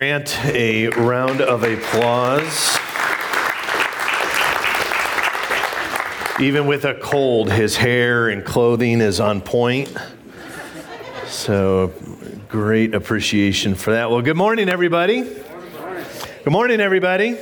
Grant 0.00 0.42
a 0.46 0.88
round 0.88 1.42
of 1.42 1.62
applause. 1.62 2.78
Even 6.40 6.66
with 6.66 6.86
a 6.86 6.94
cold, 7.02 7.52
his 7.52 7.76
hair 7.76 8.30
and 8.30 8.42
clothing 8.42 9.02
is 9.02 9.20
on 9.20 9.42
point. 9.42 9.94
So, 11.26 11.92
great 12.48 12.94
appreciation 12.94 13.74
for 13.74 13.90
that. 13.90 14.10
Well, 14.10 14.22
good 14.22 14.38
morning, 14.38 14.70
everybody. 14.70 15.20
Good 15.20 16.50
morning, 16.50 16.80
everybody. 16.80 17.36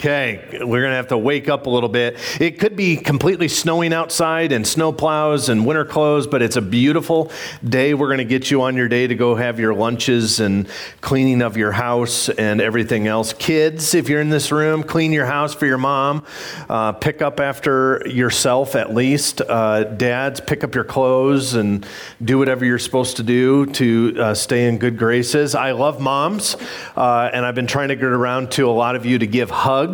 Okay, 0.00 0.42
we're 0.52 0.80
going 0.80 0.92
to 0.92 0.96
have 0.96 1.08
to 1.08 1.18
wake 1.18 1.50
up 1.50 1.66
a 1.66 1.68
little 1.68 1.90
bit. 1.90 2.16
It 2.40 2.58
could 2.58 2.74
be 2.74 2.96
completely 2.96 3.48
snowing 3.48 3.92
outside 3.92 4.50
and 4.50 4.66
snow 4.66 4.92
plows 4.92 5.50
and 5.50 5.66
winter 5.66 5.84
clothes, 5.84 6.26
but 6.26 6.40
it's 6.40 6.56
a 6.56 6.62
beautiful 6.62 7.30
day. 7.62 7.92
We're 7.92 8.06
going 8.06 8.16
to 8.16 8.24
get 8.24 8.50
you 8.50 8.62
on 8.62 8.76
your 8.76 8.88
day 8.88 9.06
to 9.06 9.14
go 9.14 9.34
have 9.34 9.60
your 9.60 9.74
lunches 9.74 10.40
and 10.40 10.66
cleaning 11.02 11.42
of 11.42 11.58
your 11.58 11.72
house 11.72 12.30
and 12.30 12.62
everything 12.62 13.08
else. 13.08 13.34
Kids, 13.34 13.92
if 13.92 14.08
you're 14.08 14.22
in 14.22 14.30
this 14.30 14.50
room, 14.50 14.82
clean 14.82 15.12
your 15.12 15.26
house 15.26 15.52
for 15.52 15.66
your 15.66 15.76
mom. 15.76 16.24
Uh, 16.66 16.92
pick 16.92 17.20
up 17.20 17.38
after 17.38 18.02
yourself 18.06 18.76
at 18.76 18.94
least. 18.94 19.42
Uh, 19.42 19.84
dads, 19.84 20.40
pick 20.40 20.64
up 20.64 20.74
your 20.74 20.84
clothes 20.84 21.52
and 21.52 21.86
do 22.24 22.38
whatever 22.38 22.64
you're 22.64 22.78
supposed 22.78 23.18
to 23.18 23.22
do 23.22 23.66
to 23.66 24.16
uh, 24.18 24.32
stay 24.32 24.66
in 24.66 24.78
good 24.78 24.96
graces. 24.96 25.54
I 25.54 25.72
love 25.72 26.00
moms, 26.00 26.56
uh, 26.96 27.28
and 27.34 27.44
I've 27.44 27.54
been 27.54 27.66
trying 27.66 27.88
to 27.88 27.96
get 27.96 28.04
around 28.04 28.50
to 28.52 28.66
a 28.66 28.72
lot 28.72 28.96
of 28.96 29.04
you 29.04 29.18
to 29.18 29.26
give 29.26 29.50
hugs 29.50 29.89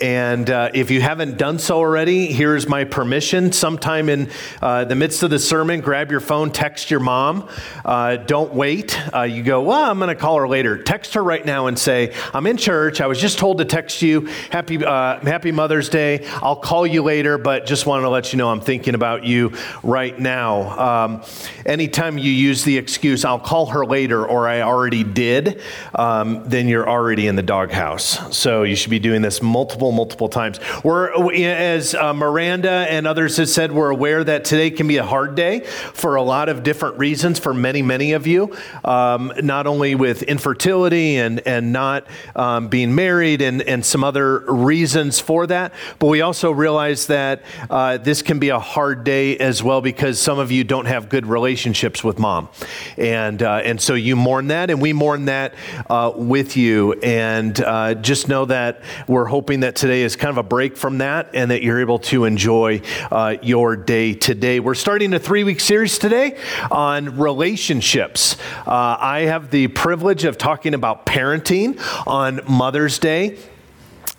And 0.00 0.50
uh, 0.50 0.70
if 0.74 0.90
you 0.90 1.00
haven't 1.00 1.38
done 1.38 1.58
so 1.58 1.78
already, 1.78 2.26
here's 2.26 2.68
my 2.68 2.84
permission. 2.84 3.52
Sometime 3.52 4.08
in 4.08 4.30
uh, 4.60 4.84
the 4.84 4.94
midst 4.94 5.22
of 5.22 5.30
the 5.30 5.38
sermon, 5.38 5.80
grab 5.80 6.10
your 6.10 6.20
phone, 6.20 6.50
text 6.50 6.90
your 6.90 7.00
mom. 7.00 7.48
Uh, 7.84 8.16
don't 8.16 8.54
wait. 8.54 8.98
Uh, 9.14 9.22
you 9.22 9.42
go, 9.42 9.62
well, 9.62 9.90
I'm 9.90 9.98
going 9.98 10.08
to 10.08 10.20
call 10.20 10.38
her 10.38 10.48
later. 10.48 10.82
Text 10.82 11.14
her 11.14 11.22
right 11.22 11.44
now 11.44 11.66
and 11.66 11.78
say, 11.78 12.14
I'm 12.32 12.46
in 12.46 12.56
church. 12.56 13.00
I 13.00 13.06
was 13.06 13.20
just 13.20 13.38
told 13.38 13.58
to 13.58 13.64
text 13.64 14.02
you. 14.02 14.26
Happy, 14.50 14.84
uh, 14.84 15.20
happy 15.20 15.52
Mother's 15.52 15.88
Day. 15.88 16.26
I'll 16.42 16.56
call 16.56 16.86
you 16.86 17.02
later, 17.02 17.36
but 17.36 17.66
just 17.66 17.84
wanted 17.84 18.02
to 18.02 18.08
let 18.08 18.32
you 18.32 18.38
know 18.38 18.48
I'm 18.48 18.60
thinking 18.60 18.94
about 18.94 19.24
you 19.24 19.52
right 19.82 20.18
now. 20.18 21.04
Um, 21.04 21.22
anytime 21.66 22.16
you 22.16 22.32
use 22.32 22.64
the 22.64 22.78
excuse, 22.78 23.24
I'll 23.24 23.38
call 23.38 23.66
her 23.66 23.84
later, 23.84 24.26
or 24.26 24.48
I 24.48 24.62
already 24.62 25.04
did, 25.04 25.60
um, 25.94 26.42
then 26.46 26.66
you're 26.66 26.88
already 26.88 27.26
in 27.26 27.36
the 27.36 27.42
doghouse. 27.42 28.36
So 28.36 28.62
you 28.62 28.74
should 28.76 28.90
be 28.90 28.98
doing 28.98 29.11
doing 29.12 29.20
this 29.20 29.42
multiple, 29.42 29.92
multiple 29.92 30.30
times. 30.30 30.58
We're, 30.82 31.34
as 31.34 31.94
uh, 31.94 32.14
Miranda 32.14 32.86
and 32.88 33.06
others 33.06 33.36
have 33.36 33.50
said, 33.50 33.70
we're 33.70 33.90
aware 33.90 34.24
that 34.24 34.46
today 34.46 34.70
can 34.70 34.88
be 34.88 34.96
a 34.96 35.04
hard 35.04 35.34
day 35.34 35.60
for 35.60 36.14
a 36.14 36.22
lot 36.22 36.48
of 36.48 36.62
different 36.62 36.96
reasons 36.98 37.38
for 37.38 37.52
many, 37.52 37.82
many 37.82 38.12
of 38.12 38.26
you. 38.26 38.56
Um, 38.86 39.30
not 39.42 39.66
only 39.66 39.94
with 39.94 40.22
infertility 40.22 41.16
and, 41.16 41.46
and 41.46 41.74
not 41.74 42.06
um, 42.34 42.68
being 42.68 42.94
married 42.94 43.42
and, 43.42 43.60
and 43.60 43.84
some 43.84 44.02
other 44.02 44.38
reasons 44.50 45.20
for 45.20 45.46
that, 45.46 45.74
but 45.98 46.06
we 46.06 46.22
also 46.22 46.50
realize 46.50 47.08
that 47.08 47.42
uh, 47.68 47.98
this 47.98 48.22
can 48.22 48.38
be 48.38 48.48
a 48.48 48.58
hard 48.58 49.04
day 49.04 49.36
as 49.36 49.62
well 49.62 49.82
because 49.82 50.18
some 50.18 50.38
of 50.38 50.50
you 50.50 50.64
don't 50.64 50.86
have 50.86 51.10
good 51.10 51.26
relationships 51.26 52.02
with 52.02 52.18
mom. 52.18 52.48
And, 52.96 53.42
uh, 53.42 53.56
and 53.56 53.78
so 53.78 53.92
you 53.92 54.16
mourn 54.16 54.46
that, 54.46 54.70
and 54.70 54.80
we 54.80 54.94
mourn 54.94 55.26
that 55.26 55.54
uh, 55.90 56.12
with 56.16 56.56
you. 56.56 56.94
And 57.02 57.60
uh, 57.60 57.92
just 57.92 58.26
know 58.26 58.46
that 58.46 58.80
we're 59.06 59.24
hoping 59.24 59.60
that 59.60 59.76
today 59.76 60.02
is 60.02 60.16
kind 60.16 60.30
of 60.30 60.38
a 60.38 60.42
break 60.42 60.76
from 60.76 60.98
that 60.98 61.30
and 61.34 61.50
that 61.50 61.62
you're 61.62 61.80
able 61.80 61.98
to 62.00 62.24
enjoy 62.24 62.80
uh, 63.10 63.36
your 63.42 63.76
day 63.76 64.14
today. 64.14 64.60
We're 64.60 64.74
starting 64.74 65.12
a 65.14 65.18
three 65.18 65.44
week 65.44 65.60
series 65.60 65.98
today 65.98 66.38
on 66.70 67.18
relationships. 67.18 68.36
Uh, 68.66 68.96
I 68.98 69.20
have 69.22 69.50
the 69.50 69.68
privilege 69.68 70.24
of 70.24 70.38
talking 70.38 70.74
about 70.74 71.06
parenting 71.06 71.80
on 72.06 72.40
Mother's 72.48 72.98
Day. 72.98 73.38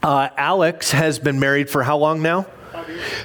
Uh, 0.02 0.30
Alex 0.36 0.92
has 0.92 1.20
been 1.20 1.40
married 1.40 1.70
for 1.70 1.84
how 1.84 1.98
long 1.98 2.22
now? 2.22 2.46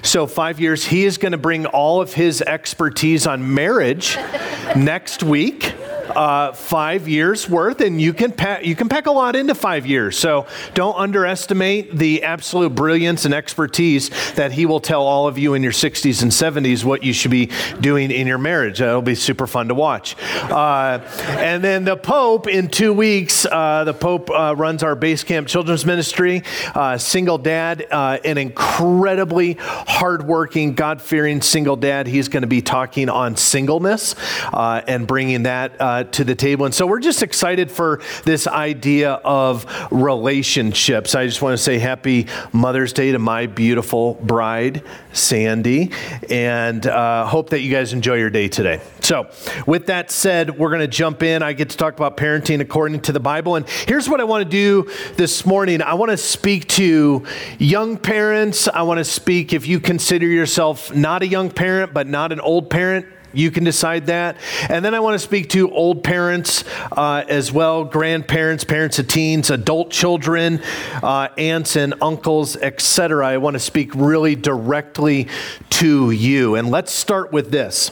So, 0.02 0.26
five 0.26 0.60
years. 0.60 0.84
He 0.84 1.04
is 1.04 1.18
going 1.18 1.32
to 1.32 1.38
bring 1.38 1.66
all 1.66 2.00
of 2.00 2.12
his 2.12 2.42
expertise 2.42 3.26
on 3.26 3.54
marriage 3.54 4.16
next 4.76 5.22
week 5.22 5.74
uh, 6.10 6.52
five 6.52 7.08
years 7.08 7.48
worth, 7.48 7.80
and 7.80 8.00
you 8.00 8.12
can 8.12 8.32
pack 8.32 8.64
you 8.64 8.74
can 8.74 8.88
pack 8.88 9.06
a 9.06 9.12
lot 9.12 9.36
into 9.36 9.54
five 9.54 9.86
years. 9.86 10.18
So 10.18 10.46
don't 10.74 10.96
underestimate 10.96 11.96
the 11.96 12.22
absolute 12.22 12.74
brilliance 12.74 13.24
and 13.24 13.34
expertise 13.34 14.10
that 14.34 14.52
he 14.52 14.66
will 14.66 14.80
tell 14.80 15.02
all 15.02 15.26
of 15.26 15.38
you 15.38 15.54
in 15.54 15.62
your 15.62 15.72
60s 15.72 16.22
and 16.22 16.30
70s 16.30 16.84
what 16.84 17.02
you 17.02 17.12
should 17.12 17.30
be 17.30 17.50
doing 17.80 18.10
in 18.10 18.26
your 18.26 18.38
marriage. 18.38 18.78
That'll 18.78 19.02
be 19.02 19.14
super 19.14 19.46
fun 19.46 19.68
to 19.68 19.74
watch. 19.74 20.16
Uh, 20.50 21.00
and 21.38 21.62
then 21.62 21.84
the 21.84 21.96
Pope 21.96 22.46
in 22.46 22.68
two 22.68 22.92
weeks. 22.92 23.46
Uh, 23.46 23.84
the 23.84 23.94
Pope 23.94 24.30
uh, 24.30 24.54
runs 24.56 24.82
our 24.82 24.94
base 24.94 25.24
camp 25.24 25.48
children's 25.48 25.84
ministry. 25.84 26.42
Uh, 26.74 26.98
single 26.98 27.38
dad, 27.38 27.86
uh, 27.90 28.18
an 28.24 28.38
incredibly 28.38 29.56
hardworking, 29.60 30.74
God 30.74 31.00
fearing 31.02 31.42
single 31.42 31.76
dad. 31.76 32.06
He's 32.06 32.28
going 32.28 32.42
to 32.42 32.48
be 32.48 32.62
talking 32.62 33.08
on 33.08 33.36
singleness 33.36 34.14
and 34.52 35.06
bringing 35.06 35.44
that 35.44 35.97
uh, 35.98 36.04
to 36.04 36.24
the 36.24 36.34
table. 36.34 36.64
And 36.64 36.74
so 36.74 36.86
we're 36.86 37.00
just 37.00 37.22
excited 37.22 37.70
for 37.70 38.00
this 38.24 38.46
idea 38.46 39.14
of 39.24 39.66
relationships. 39.90 41.14
I 41.14 41.26
just 41.26 41.42
want 41.42 41.56
to 41.56 41.62
say 41.62 41.78
happy 41.78 42.26
Mother's 42.52 42.92
Day 42.92 43.12
to 43.12 43.18
my 43.18 43.46
beautiful 43.46 44.14
bride, 44.14 44.82
Sandy, 45.12 45.90
and 46.30 46.86
uh, 46.86 47.26
hope 47.26 47.50
that 47.50 47.60
you 47.60 47.70
guys 47.70 47.92
enjoy 47.92 48.14
your 48.14 48.30
day 48.30 48.48
today. 48.48 48.80
So, 49.00 49.30
with 49.66 49.86
that 49.86 50.10
said, 50.10 50.58
we're 50.58 50.70
going 50.70 50.80
to 50.80 50.86
jump 50.86 51.22
in. 51.22 51.42
I 51.42 51.52
get 51.52 51.70
to 51.70 51.76
talk 51.76 51.94
about 51.94 52.16
parenting 52.16 52.60
according 52.60 53.00
to 53.02 53.12
the 53.12 53.20
Bible. 53.20 53.56
And 53.56 53.68
here's 53.68 54.08
what 54.08 54.20
I 54.20 54.24
want 54.24 54.44
to 54.44 54.50
do 54.50 54.90
this 55.16 55.44
morning 55.46 55.82
I 55.82 55.94
want 55.94 56.10
to 56.10 56.16
speak 56.16 56.68
to 56.68 57.24
young 57.58 57.96
parents. 57.96 58.68
I 58.68 58.82
want 58.82 58.98
to 58.98 59.04
speak 59.04 59.52
if 59.52 59.66
you 59.66 59.80
consider 59.80 60.26
yourself 60.26 60.94
not 60.94 61.22
a 61.22 61.26
young 61.26 61.50
parent, 61.50 61.92
but 61.92 62.06
not 62.06 62.32
an 62.32 62.40
old 62.40 62.70
parent 62.70 63.06
you 63.32 63.50
can 63.50 63.64
decide 63.64 64.06
that. 64.06 64.36
And 64.68 64.84
then 64.84 64.94
I 64.94 65.00
want 65.00 65.14
to 65.14 65.18
speak 65.18 65.50
to 65.50 65.70
old 65.70 66.02
parents 66.02 66.64
uh, 66.92 67.24
as 67.28 67.52
well, 67.52 67.84
grandparents, 67.84 68.64
parents 68.64 68.98
of 68.98 69.08
teens, 69.08 69.50
adult 69.50 69.90
children, 69.90 70.62
uh, 71.02 71.28
aunts 71.36 71.76
and 71.76 71.94
uncles, 72.00 72.56
etc. 72.56 73.26
I 73.26 73.36
want 73.38 73.54
to 73.54 73.60
speak 73.60 73.94
really 73.94 74.34
directly 74.34 75.28
to 75.70 76.10
you. 76.10 76.54
And 76.54 76.70
let's 76.70 76.92
start 76.92 77.32
with 77.32 77.50
this. 77.50 77.90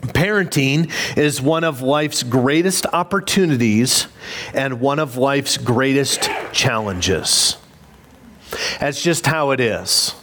Parenting 0.00 0.92
is 1.16 1.42
one 1.42 1.64
of 1.64 1.82
life's 1.82 2.22
greatest 2.22 2.86
opportunities 2.86 4.06
and 4.54 4.80
one 4.80 5.00
of 5.00 5.16
life's 5.16 5.56
greatest 5.56 6.30
challenges. 6.52 7.56
That's 8.78 9.02
just 9.02 9.26
how 9.26 9.50
it 9.50 9.60
is. 9.60 10.14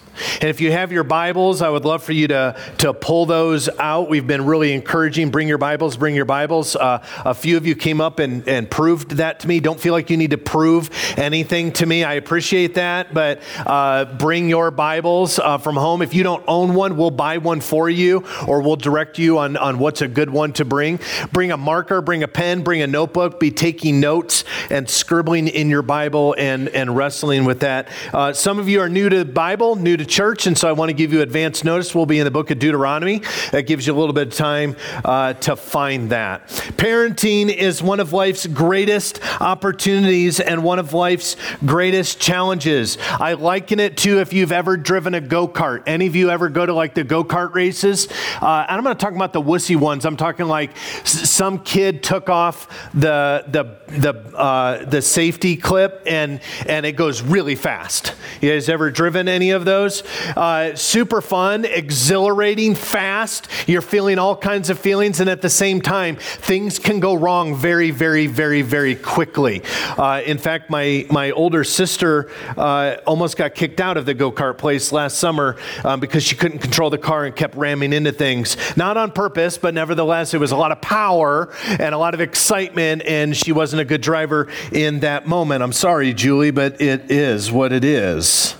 And 0.42 0.50
if 0.50 0.62
you 0.62 0.72
have 0.72 0.92
your 0.92 1.04
Bibles, 1.04 1.62
I 1.62 1.70
would 1.70 1.86
love 1.86 2.04
for 2.04 2.14
you 2.14 2.28
to, 2.30 2.56
to 2.80 2.94
pull 2.94 3.26
those 3.26 3.70
out. 3.80 4.10
We've 4.10 4.26
been 4.26 4.46
really 4.46 4.74
encouraging 4.74 5.32
bring 5.32 5.48
your 5.48 5.58
Bibles, 5.58 5.98
bring 5.98 6.16
your 6.16 6.26
Bibles. 6.26 6.76
Uh, 6.76 7.06
a 7.24 7.34
few 7.34 7.58
of 7.58 7.66
you 7.66 7.76
came 7.76 8.02
up 8.02 8.20
and, 8.20 8.48
and 8.48 8.70
proved 8.70 9.12
that 9.12 9.42
to 9.42 9.48
me. 9.48 9.60
Don't 9.60 9.80
feel 9.80 9.94
like 9.94 10.10
you 10.10 10.18
need 10.18 10.32
to 10.32 10.38
prove 10.38 10.90
anything 11.18 11.72
to 11.74 11.86
me. 11.86 12.04
I 12.04 12.14
appreciate 12.14 12.76
that, 12.76 13.14
but 13.14 13.42
uh, 13.66 14.06
bring 14.06 14.50
your 14.50 14.72
Bibles 14.72 15.40
uh, 15.40 15.58
from 15.58 15.76
home. 15.76 16.02
If 16.02 16.14
you 16.14 16.24
don't 16.24 16.44
own 16.48 16.74
one, 16.74 16.98
we'll 16.98 17.12
buy 17.12 17.38
one 17.38 17.62
for 17.62 17.90
you 17.90 18.24
or 18.48 18.62
we'll 18.62 18.76
direct 18.76 19.20
you 19.20 19.40
on, 19.40 19.58
on 19.58 19.80
what's 19.80 20.02
a 20.02 20.08
good 20.08 20.30
one 20.30 20.54
to 20.54 20.66
bring. 20.66 21.00
Bring 21.32 21.52
a 21.52 21.58
marker, 21.58 22.02
bring 22.02 22.24
a 22.24 22.28
pen, 22.28 22.64
bring 22.64 22.82
a 22.82 22.88
notebook, 22.88 23.40
be 23.40 23.52
taking 23.52 24.00
notes 24.00 24.44
and 24.70 24.90
scribbling 24.90 25.48
in 25.48 25.70
your 25.70 25.82
Bible 25.82 26.36
and, 26.38 26.70
and 26.70 26.96
wrestling 26.96 27.46
with 27.46 27.62
that. 27.62 27.90
Uh, 28.14 28.34
some 28.34 28.60
of 28.60 28.70
you 28.70 28.80
are 28.82 28.90
new 28.90 29.10
to 29.10 29.18
the 29.20 29.26
Bible, 29.26 29.76
new 29.76 29.98
to 29.98 30.05
church, 30.06 30.48
and 30.48 30.58
so 30.58 30.68
I 30.68 30.72
want 30.72 30.90
to 30.90 30.94
give 30.94 31.12
you 31.14 31.22
advance 31.22 31.64
notice. 31.64 31.94
We'll 31.96 32.06
be 32.06 32.20
in 32.20 32.26
the 32.26 32.32
book 32.32 32.52
of 32.52 32.60
Deuteronomy. 32.60 33.22
That 33.52 33.64
gives 33.64 33.88
you 33.88 33.94
a 33.94 33.98
little 33.98 34.14
bit 34.14 34.28
of 34.28 34.34
time 34.34 34.76
uh, 35.04 35.34
to 35.34 35.56
find 35.56 36.10
that. 36.12 36.48
Parenting 36.78 37.54
is 37.54 37.82
one 37.82 38.00
of 38.00 38.14
life's 38.14 38.46
greatest 38.48 39.20
opportunities 39.42 40.40
and 40.40 40.64
one 40.64 40.80
of 40.80 40.94
life's 40.94 41.36
greatest 41.66 42.20
challenges. 42.20 42.98
I 43.02 43.34
liken 43.34 43.80
it 43.80 43.98
to 43.98 44.20
if 44.20 44.34
you've 44.34 44.52
ever 44.52 44.78
driven 44.78 45.14
a 45.16 45.22
go 45.22 45.48
kart. 45.48 45.84
Any 45.88 46.08
of 46.08 46.16
you 46.16 46.30
ever 46.30 46.50
go 46.50 46.66
to 46.66 46.74
like 46.74 46.94
the 46.94 47.04
go 47.04 47.24
kart 47.24 47.54
races? 47.54 48.08
Uh, 48.42 48.66
and 48.68 48.78
I'm 48.78 48.84
not 48.84 49.00
talking 49.00 49.16
about 49.18 49.34
the 49.34 49.42
wussy 49.42 49.76
ones. 49.76 50.06
I'm 50.06 50.18
talking 50.18 50.46
like 50.48 50.72
s- 51.02 51.30
some 51.30 51.60
kid 51.60 52.04
took 52.04 52.30
off 52.30 52.68
the 52.94 53.44
the 53.48 53.78
the 54.00 54.14
uh, 54.38 54.86
the 54.86 55.02
safety 55.02 55.56
clip 55.58 56.04
and 56.06 56.40
and 56.68 56.86
it 56.86 56.94
goes 56.94 57.22
really 57.22 57.56
fast. 57.56 58.14
You 58.42 58.52
guys 58.52 58.70
ever 58.70 58.92
driven 58.92 59.28
any 59.28 59.52
of 59.52 59.66
those? 59.66 59.95
Uh, 60.36 60.76
super 60.76 61.22
fun, 61.22 61.66
exhilarating, 61.66 62.76
fast. 62.76 63.48
You're 63.68 63.82
feeling 63.82 64.20
all 64.20 64.36
kinds 64.36 64.70
of 64.70 64.80
feelings, 64.80 65.20
and 65.20 65.30
at 65.30 65.42
the 65.42 65.50
same 65.50 65.82
time, 65.82 66.16
things 66.16 66.80
can 66.80 67.00
go 67.00 67.14
wrong 67.14 67.56
very, 67.56 67.92
very, 67.92 68.28
very, 68.28 68.62
very 68.62 68.96
quickly. 68.96 69.62
Uh, 69.98 70.22
in 70.26 70.38
fact, 70.38 70.70
my, 70.70 71.06
my 71.10 71.32
older 71.32 71.64
sister 71.64 72.30
uh, 72.58 72.98
almost 73.06 73.38
got 73.38 73.56
kicked 73.56 73.80
out 73.80 73.98
of 73.98 74.06
the 74.06 74.14
go 74.14 74.32
kart 74.32 74.58
place 74.58 74.92
last 74.92 75.18
summer 75.18 75.58
um, 75.84 76.00
because 76.00 76.24
she 76.24 76.36
couldn't 76.36 76.60
control 76.60 76.90
the 76.90 76.98
car 76.98 77.26
and 77.26 77.36
kept 77.36 77.56
ramming 77.56 77.94
into 77.94 78.12
things. 78.12 78.58
Not 78.78 78.98
on 78.98 79.12
purpose, 79.12 79.58
but 79.58 79.74
nevertheless, 79.74 80.34
it 80.34 80.40
was 80.40 80.52
a 80.52 80.58
lot 80.58 80.72
of 80.72 80.82
power 80.82 81.50
and 81.68 81.94
a 81.94 81.98
lot 81.98 82.14
of 82.14 82.22
excitement, 82.22 83.04
and 83.06 83.36
she 83.36 83.52
wasn't 83.52 83.82
a 83.82 83.86
good 83.86 84.02
driver 84.02 84.48
in 84.72 85.00
that 85.02 85.28
moment. 85.28 85.64
I'm 85.64 85.74
sorry, 85.74 86.14
Julie, 86.14 86.52
but 86.52 86.82
it 86.82 87.12
is 87.12 87.52
what 87.52 87.72
it 87.72 87.84
is. 87.84 88.56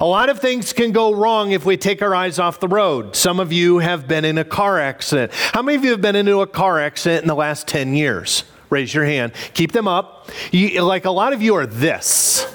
A 0.00 0.04
lot 0.04 0.28
of 0.28 0.40
things 0.40 0.72
can 0.74 0.92
go 0.92 1.14
wrong 1.14 1.52
if 1.52 1.64
we 1.64 1.76
take 1.76 2.02
our 2.02 2.14
eyes 2.14 2.38
off 2.38 2.60
the 2.60 2.68
road. 2.68 3.16
Some 3.16 3.40
of 3.40 3.52
you 3.52 3.78
have 3.78 4.06
been 4.06 4.24
in 4.26 4.36
a 4.36 4.44
car 4.44 4.78
accident. 4.78 5.32
How 5.32 5.62
many 5.62 5.76
of 5.76 5.84
you 5.84 5.92
have 5.92 6.02
been 6.02 6.16
into 6.16 6.42
a 6.42 6.46
car 6.46 6.78
accident 6.78 7.22
in 7.22 7.28
the 7.28 7.34
last 7.34 7.66
10 7.66 7.94
years? 7.94 8.44
Raise 8.68 8.92
your 8.92 9.04
hand. 9.04 9.32
Keep 9.54 9.72
them 9.72 9.88
up. 9.88 10.30
You, 10.52 10.82
like 10.82 11.06
a 11.06 11.10
lot 11.10 11.32
of 11.32 11.40
you 11.40 11.54
are 11.54 11.66
this. 11.66 12.52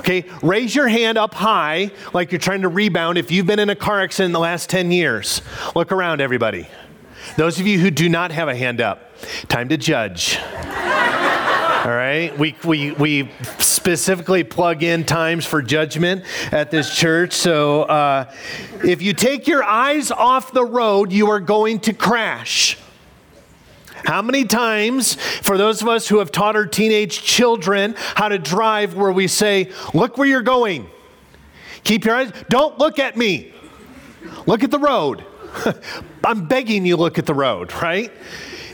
Okay, 0.00 0.24
raise 0.40 0.74
your 0.74 0.88
hand 0.88 1.18
up 1.18 1.34
high 1.34 1.90
like 2.14 2.30
you're 2.30 2.38
trying 2.38 2.62
to 2.62 2.68
rebound 2.68 3.18
if 3.18 3.30
you've 3.30 3.46
been 3.46 3.58
in 3.58 3.70
a 3.70 3.74
car 3.74 4.00
accident 4.00 4.26
in 4.26 4.32
the 4.32 4.40
last 4.40 4.70
10 4.70 4.92
years. 4.92 5.42
Look 5.74 5.90
around, 5.90 6.20
everybody. 6.20 6.68
Those 7.36 7.58
of 7.58 7.66
you 7.66 7.80
who 7.80 7.90
do 7.90 8.08
not 8.08 8.30
have 8.30 8.48
a 8.48 8.54
hand 8.54 8.80
up, 8.80 9.12
time 9.48 9.68
to 9.68 9.76
judge. 9.76 10.38
All 11.84 11.92
right, 11.92 12.36
we, 12.36 12.56
we, 12.64 12.92
we 12.92 13.30
specifically 13.58 14.42
plug 14.42 14.82
in 14.82 15.04
times 15.04 15.44
for 15.44 15.60
judgment 15.60 16.24
at 16.50 16.70
this 16.70 16.96
church. 16.96 17.34
So 17.34 17.82
uh, 17.82 18.32
if 18.82 19.02
you 19.02 19.12
take 19.12 19.46
your 19.46 19.62
eyes 19.62 20.10
off 20.10 20.52
the 20.52 20.64
road, 20.64 21.12
you 21.12 21.30
are 21.30 21.38
going 21.38 21.80
to 21.80 21.92
crash. 21.92 22.78
How 24.06 24.22
many 24.22 24.44
times, 24.44 25.14
for 25.14 25.58
those 25.58 25.82
of 25.82 25.88
us 25.88 26.08
who 26.08 26.18
have 26.18 26.32
taught 26.32 26.56
our 26.56 26.66
teenage 26.66 27.22
children 27.22 27.94
how 27.96 28.30
to 28.30 28.38
drive, 28.38 28.94
where 28.94 29.12
we 29.12 29.28
say, 29.28 29.70
Look 29.92 30.16
where 30.16 30.26
you're 30.26 30.42
going. 30.42 30.88
Keep 31.84 32.06
your 32.06 32.16
eyes, 32.16 32.32
don't 32.48 32.78
look 32.78 32.98
at 32.98 33.16
me. 33.16 33.52
Look 34.46 34.64
at 34.64 34.70
the 34.70 34.78
road. 34.78 35.24
I'm 36.24 36.48
begging 36.48 36.86
you, 36.86 36.96
look 36.96 37.18
at 37.18 37.26
the 37.26 37.34
road, 37.34 37.72
right? 37.74 38.10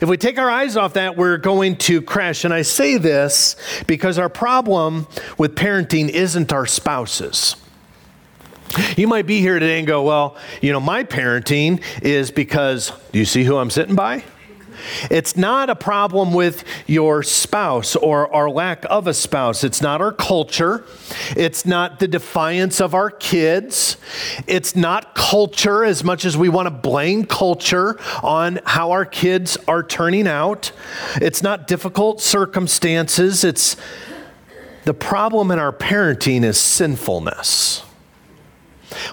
If 0.02 0.08
we 0.08 0.16
take 0.16 0.37
our 0.37 0.50
eyes 0.50 0.76
off 0.76 0.94
that, 0.94 1.16
we're 1.16 1.37
going 1.37 1.76
to 1.76 2.02
crash. 2.02 2.44
And 2.44 2.52
I 2.52 2.62
say 2.62 2.96
this 2.96 3.54
because 3.87 4.19
our 4.19 4.28
problem 4.28 5.06
with 5.38 5.54
parenting 5.54 6.08
isn't 6.08 6.52
our 6.52 6.66
spouses. 6.66 7.54
You 8.96 9.06
might 9.06 9.26
be 9.26 9.38
here 9.38 9.60
today 9.60 9.78
and 9.78 9.87
go, 9.87 10.02
Well, 10.02 10.37
you 10.60 10.72
know, 10.72 10.81
my 10.81 11.04
parenting 11.04 11.81
is 12.02 12.32
because, 12.32 12.90
do 13.12 13.20
you 13.20 13.25
see 13.25 13.44
who 13.44 13.56
I'm 13.56 13.70
sitting 13.70 13.94
by? 13.94 14.25
It's 15.11 15.37
not 15.37 15.70
a 15.70 15.75
problem 15.75 16.32
with 16.32 16.64
your 16.87 17.23
spouse 17.23 17.96
or 17.96 18.32
our 18.34 18.50
lack 18.50 18.84
of 18.90 19.06
a 19.06 19.14
spouse. 19.14 19.64
It's 19.64 19.81
not 19.81 20.00
our 20.00 20.12
culture. 20.12 20.84
It's 21.37 21.64
not 21.64 21.99
the 21.99 22.08
defiance 22.08 22.81
of 22.81 22.94
our 22.94 23.11
kids. 23.11 23.96
It's 24.46 24.75
not 24.76 25.14
culture 25.14 25.84
as 25.84 26.05
much 26.05 26.25
as 26.25 26.37
we 26.37 26.49
want 26.49 26.67
to 26.67 26.70
blame 26.70 27.25
culture 27.25 27.99
on 28.23 28.61
how 28.64 28.90
our 28.90 29.05
kids 29.05 29.56
are 29.69 29.82
turning 29.82 30.26
out. 30.26 30.73
It's 31.17 31.43
not 31.43 31.67
difficult 31.67 32.20
circumstances. 32.20 33.44
It's 33.44 33.76
the 34.84 34.94
problem 34.94 35.50
in 35.50 35.58
our 35.58 35.73
parenting 35.73 36.43
is 36.43 36.58
sinfulness. 36.58 37.84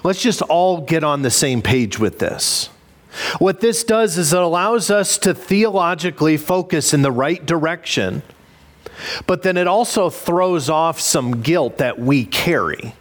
Let's 0.04 0.20
just 0.20 0.42
all 0.42 0.80
get 0.80 1.04
on 1.04 1.22
the 1.22 1.30
same 1.30 1.62
page 1.62 1.98
with 1.98 2.18
this. 2.18 2.70
What 3.38 3.60
this 3.60 3.84
does 3.84 4.16
is 4.18 4.32
it 4.32 4.40
allows 4.40 4.90
us 4.90 5.18
to 5.18 5.34
theologically 5.34 6.36
focus 6.36 6.94
in 6.94 7.02
the 7.02 7.12
right 7.12 7.44
direction, 7.44 8.22
but 9.26 9.42
then 9.42 9.56
it 9.56 9.66
also 9.66 10.10
throws 10.10 10.68
off 10.68 11.00
some 11.00 11.42
guilt 11.42 11.78
that 11.78 11.98
we 11.98 12.24
carry. 12.24 12.94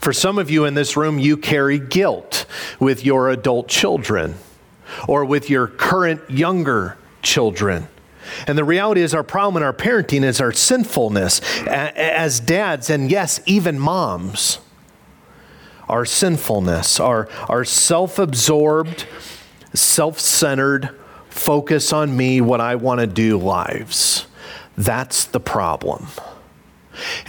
For 0.00 0.12
some 0.12 0.38
of 0.38 0.50
you 0.50 0.64
in 0.64 0.74
this 0.74 0.96
room, 0.96 1.18
you 1.18 1.36
carry 1.36 1.78
guilt 1.78 2.46
with 2.78 3.04
your 3.04 3.30
adult 3.30 3.68
children 3.68 4.34
or 5.06 5.24
with 5.24 5.50
your 5.50 5.66
current 5.66 6.30
younger 6.30 6.96
children. 7.22 7.88
And 8.46 8.58
the 8.58 8.64
reality 8.64 9.00
is, 9.00 9.14
our 9.14 9.22
problem 9.22 9.62
in 9.62 9.66
our 9.66 9.72
parenting 9.72 10.22
is 10.22 10.40
our 10.40 10.52
sinfulness 10.52 11.40
as 11.66 12.40
dads, 12.40 12.90
and 12.90 13.10
yes, 13.10 13.40
even 13.46 13.78
moms 13.78 14.58
our 15.88 16.04
sinfulness, 16.04 17.00
our, 17.00 17.28
our 17.48 17.64
self 17.64 18.18
absorbed, 18.18 19.06
self 19.74 20.20
centered 20.20 20.90
focus 21.28 21.92
on 21.92 22.16
me, 22.16 22.40
what 22.40 22.60
I 22.60 22.74
want 22.74 23.00
to 23.00 23.06
do 23.06 23.38
lives. 23.38 24.26
That's 24.76 25.24
the 25.24 25.40
problem. 25.40 26.08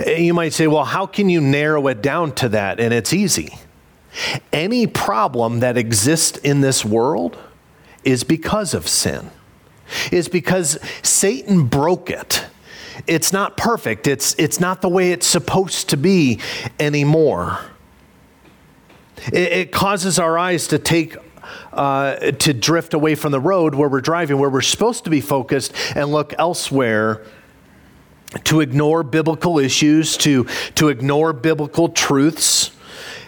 You 0.05 0.33
might 0.33 0.53
say, 0.53 0.67
well, 0.67 0.85
how 0.85 1.05
can 1.05 1.29
you 1.29 1.41
narrow 1.41 1.87
it 1.87 2.01
down 2.01 2.33
to 2.35 2.49
that? 2.49 2.79
And 2.79 2.93
it's 2.93 3.13
easy. 3.13 3.57
Any 4.51 4.87
problem 4.87 5.59
that 5.59 5.77
exists 5.77 6.37
in 6.39 6.61
this 6.61 6.83
world 6.83 7.37
is 8.03 8.23
because 8.23 8.73
of 8.73 8.87
sin, 8.87 9.29
is 10.11 10.27
because 10.27 10.79
Satan 11.03 11.67
broke 11.67 12.09
it. 12.09 12.45
It's 13.07 13.31
not 13.31 13.57
perfect, 13.57 14.07
it's, 14.07 14.35
it's 14.37 14.59
not 14.59 14.81
the 14.81 14.89
way 14.89 15.11
it's 15.11 15.27
supposed 15.27 15.89
to 15.89 15.97
be 15.97 16.39
anymore. 16.79 17.59
It, 19.27 19.51
it 19.51 19.71
causes 19.71 20.19
our 20.19 20.37
eyes 20.37 20.67
to 20.67 20.79
take 20.79 21.17
uh, 21.73 22.15
to 22.31 22.53
drift 22.53 22.93
away 22.93 23.15
from 23.15 23.31
the 23.31 23.39
road 23.39 23.75
where 23.75 23.89
we're 23.89 24.01
driving, 24.01 24.37
where 24.37 24.49
we're 24.49 24.61
supposed 24.61 25.03
to 25.05 25.09
be 25.09 25.21
focused, 25.21 25.73
and 25.95 26.11
look 26.11 26.33
elsewhere 26.37 27.23
to 28.43 28.59
ignore 28.59 29.03
biblical 29.03 29.57
issues, 29.57 30.17
to, 30.17 30.45
to 30.75 30.89
ignore 30.89 31.33
biblical 31.33 31.89
truths, 31.89 32.71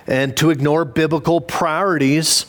and 0.05 0.35
to 0.37 0.49
ignore 0.49 0.85
biblical 0.85 1.41
priorities 1.41 2.45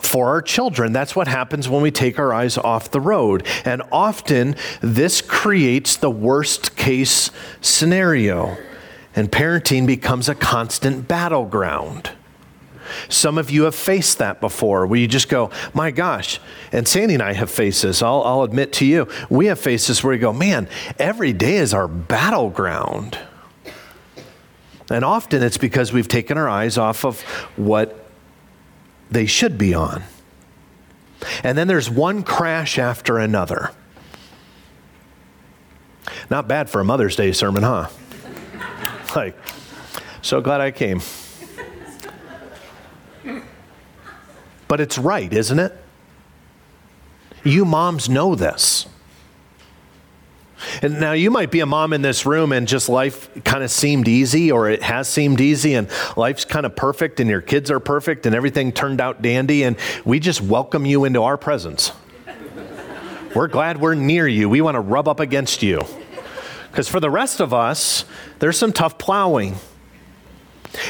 for 0.00 0.28
our 0.28 0.42
children. 0.42 0.92
That's 0.92 1.16
what 1.16 1.28
happens 1.28 1.68
when 1.68 1.82
we 1.82 1.90
take 1.90 2.18
our 2.18 2.32
eyes 2.32 2.58
off 2.58 2.90
the 2.90 3.00
road. 3.00 3.46
And 3.64 3.82
often 3.90 4.56
this 4.80 5.20
creates 5.20 5.96
the 5.96 6.10
worst 6.10 6.76
case 6.76 7.30
scenario, 7.60 8.56
and 9.16 9.30
parenting 9.30 9.86
becomes 9.86 10.28
a 10.28 10.34
constant 10.34 11.08
battleground. 11.08 12.10
Some 13.08 13.38
of 13.38 13.50
you 13.50 13.64
have 13.64 13.74
faced 13.74 14.18
that 14.18 14.40
before, 14.40 14.86
where 14.86 14.98
you 14.98 15.06
just 15.06 15.28
go, 15.28 15.50
my 15.72 15.90
gosh. 15.90 16.40
And 16.72 16.86
Sandy 16.86 17.14
and 17.14 17.22
I 17.22 17.32
have 17.32 17.50
faced 17.50 17.82
this. 17.82 18.02
I'll, 18.02 18.22
I'll 18.22 18.42
admit 18.42 18.72
to 18.74 18.86
you, 18.86 19.08
we 19.30 19.46
have 19.46 19.58
faced 19.58 19.88
this 19.88 20.02
where 20.02 20.14
you 20.14 20.20
go, 20.20 20.32
man, 20.32 20.68
every 20.98 21.32
day 21.32 21.56
is 21.56 21.74
our 21.74 21.88
battleground. 21.88 23.18
And 24.90 25.04
often 25.04 25.42
it's 25.42 25.58
because 25.58 25.92
we've 25.92 26.08
taken 26.08 26.36
our 26.36 26.48
eyes 26.48 26.76
off 26.76 27.04
of 27.04 27.20
what 27.56 28.04
they 29.10 29.26
should 29.26 29.56
be 29.56 29.74
on. 29.74 30.02
And 31.42 31.56
then 31.56 31.68
there's 31.68 31.88
one 31.88 32.22
crash 32.22 32.78
after 32.78 33.18
another. 33.18 33.70
Not 36.30 36.48
bad 36.48 36.68
for 36.68 36.80
a 36.80 36.84
Mother's 36.84 37.16
Day 37.16 37.32
sermon, 37.32 37.62
huh? 37.62 37.88
like, 39.16 39.36
so 40.22 40.40
glad 40.40 40.60
I 40.60 40.70
came. 40.70 41.00
But 44.74 44.80
it's 44.80 44.98
right, 44.98 45.32
isn't 45.32 45.60
it? 45.60 45.72
You 47.44 47.64
moms 47.64 48.08
know 48.08 48.34
this. 48.34 48.86
And 50.82 50.98
now 50.98 51.12
you 51.12 51.30
might 51.30 51.52
be 51.52 51.60
a 51.60 51.66
mom 51.66 51.92
in 51.92 52.02
this 52.02 52.26
room 52.26 52.50
and 52.50 52.66
just 52.66 52.88
life 52.88 53.30
kind 53.44 53.62
of 53.62 53.70
seemed 53.70 54.08
easy 54.08 54.50
or 54.50 54.68
it 54.68 54.82
has 54.82 55.08
seemed 55.08 55.40
easy 55.40 55.74
and 55.74 55.88
life's 56.16 56.44
kind 56.44 56.66
of 56.66 56.74
perfect 56.74 57.20
and 57.20 57.30
your 57.30 57.40
kids 57.40 57.70
are 57.70 57.78
perfect 57.78 58.26
and 58.26 58.34
everything 58.34 58.72
turned 58.72 59.00
out 59.00 59.22
dandy 59.22 59.62
and 59.62 59.76
we 60.04 60.18
just 60.18 60.40
welcome 60.40 60.84
you 60.84 61.04
into 61.04 61.22
our 61.22 61.36
presence. 61.36 61.92
we're 63.32 63.46
glad 63.46 63.80
we're 63.80 63.94
near 63.94 64.26
you. 64.26 64.48
We 64.48 64.60
want 64.60 64.74
to 64.74 64.80
rub 64.80 65.06
up 65.06 65.20
against 65.20 65.62
you. 65.62 65.82
Because 66.72 66.88
for 66.88 66.98
the 66.98 67.10
rest 67.10 67.38
of 67.38 67.54
us, 67.54 68.04
there's 68.40 68.58
some 68.58 68.72
tough 68.72 68.98
plowing. 68.98 69.54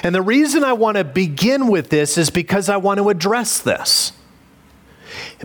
And 0.02 0.14
the 0.14 0.22
reason 0.22 0.64
I 0.64 0.72
want 0.72 0.96
to 0.96 1.04
begin 1.04 1.68
with 1.68 1.90
this 1.90 2.16
is 2.18 2.30
because 2.30 2.68
I 2.68 2.76
want 2.76 2.98
to 2.98 3.08
address 3.08 3.58
this. 3.58 4.12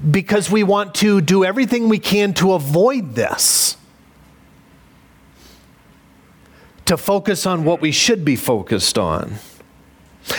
Because 0.09 0.49
we 0.49 0.63
want 0.63 0.95
to 0.95 1.21
do 1.21 1.43
everything 1.43 1.89
we 1.89 1.99
can 1.99 2.33
to 2.35 2.53
avoid 2.53 3.15
this. 3.15 3.77
To 6.85 6.97
focus 6.97 7.45
on 7.45 7.65
what 7.65 7.81
we 7.81 7.91
should 7.91 8.25
be 8.25 8.35
focused 8.35 8.97
on. 8.97 9.35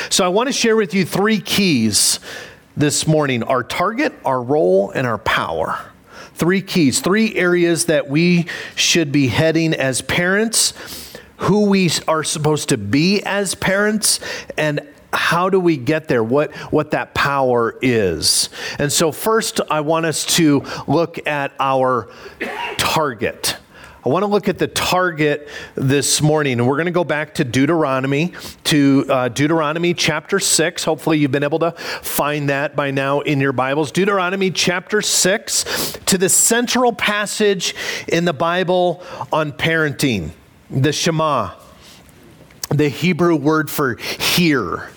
So 0.09 0.25
I 0.25 0.28
want 0.28 0.49
to 0.49 0.52
share 0.52 0.76
with 0.76 0.95
you 0.95 1.04
three 1.04 1.40
keys 1.40 2.21
this 2.76 3.07
morning 3.07 3.42
our 3.42 3.62
target, 3.62 4.12
our 4.25 4.42
role, 4.42 4.90
and 4.90 5.07
our 5.07 5.19
power. 5.19 5.78
Three 6.35 6.62
keys, 6.62 7.00
three 7.00 7.35
areas 7.35 7.85
that 7.87 8.09
we 8.09 8.47
should 8.75 9.12
be 9.12 9.28
heading 9.28 9.75
as 9.75 10.00
parents 10.00 10.73
who 11.41 11.67
we 11.67 11.91
are 12.07 12.25
supposed 12.25 12.69
to 12.71 12.79
be 12.79 13.23
as 13.23 13.55
parents 13.55 14.21
and 14.57 14.81
how 15.13 15.51
do 15.51 15.59
we 15.59 15.77
get 15.77 16.07
there 16.07 16.23
what 16.23 16.55
what 16.73 16.93
that 16.93 17.15
power 17.15 17.77
is 17.83 18.49
and 18.79 18.93
so 18.93 19.11
first 19.11 19.61
i 19.71 19.81
want 19.81 20.07
us 20.07 20.25
to 20.25 20.65
look 20.87 21.27
at 21.27 21.53
our 21.59 22.09
target 22.79 23.57
I 24.03 24.09
want 24.09 24.23
to 24.23 24.29
look 24.29 24.49
at 24.49 24.57
the 24.57 24.67
target 24.67 25.47
this 25.75 26.23
morning, 26.23 26.55
and 26.59 26.67
we're 26.67 26.77
going 26.77 26.87
to 26.87 26.91
go 26.91 27.05
back 27.05 27.35
to 27.35 27.45
Deuteronomy, 27.45 28.33
to 28.65 29.05
uh, 29.11 29.29
Deuteronomy 29.29 29.93
chapter 29.93 30.41
6. 30.41 30.85
Hopefully, 30.85 31.19
you've 31.19 31.33
been 31.33 31.43
able 31.43 31.59
to 31.59 31.73
find 31.73 32.49
that 32.49 32.75
by 32.75 32.93
now 32.93 33.21
in 33.21 33.41
your 33.41 33.53
Bibles. 33.53 33.93
Deuteronomy 33.93 34.51
chapter 34.51 35.03
6, 35.03 35.99
to 36.07 36.17
the 36.17 36.31
central 36.31 36.95
passage 36.95 37.75
in 38.09 38.25
the 38.25 38.33
Bible 38.33 39.03
on 39.31 39.53
parenting, 39.53 40.31
the 40.71 40.93
Shema, 40.93 41.53
the 42.69 42.89
Hebrew 42.89 43.37
word 43.37 43.71
for 43.71 43.97
hear. 43.97 44.91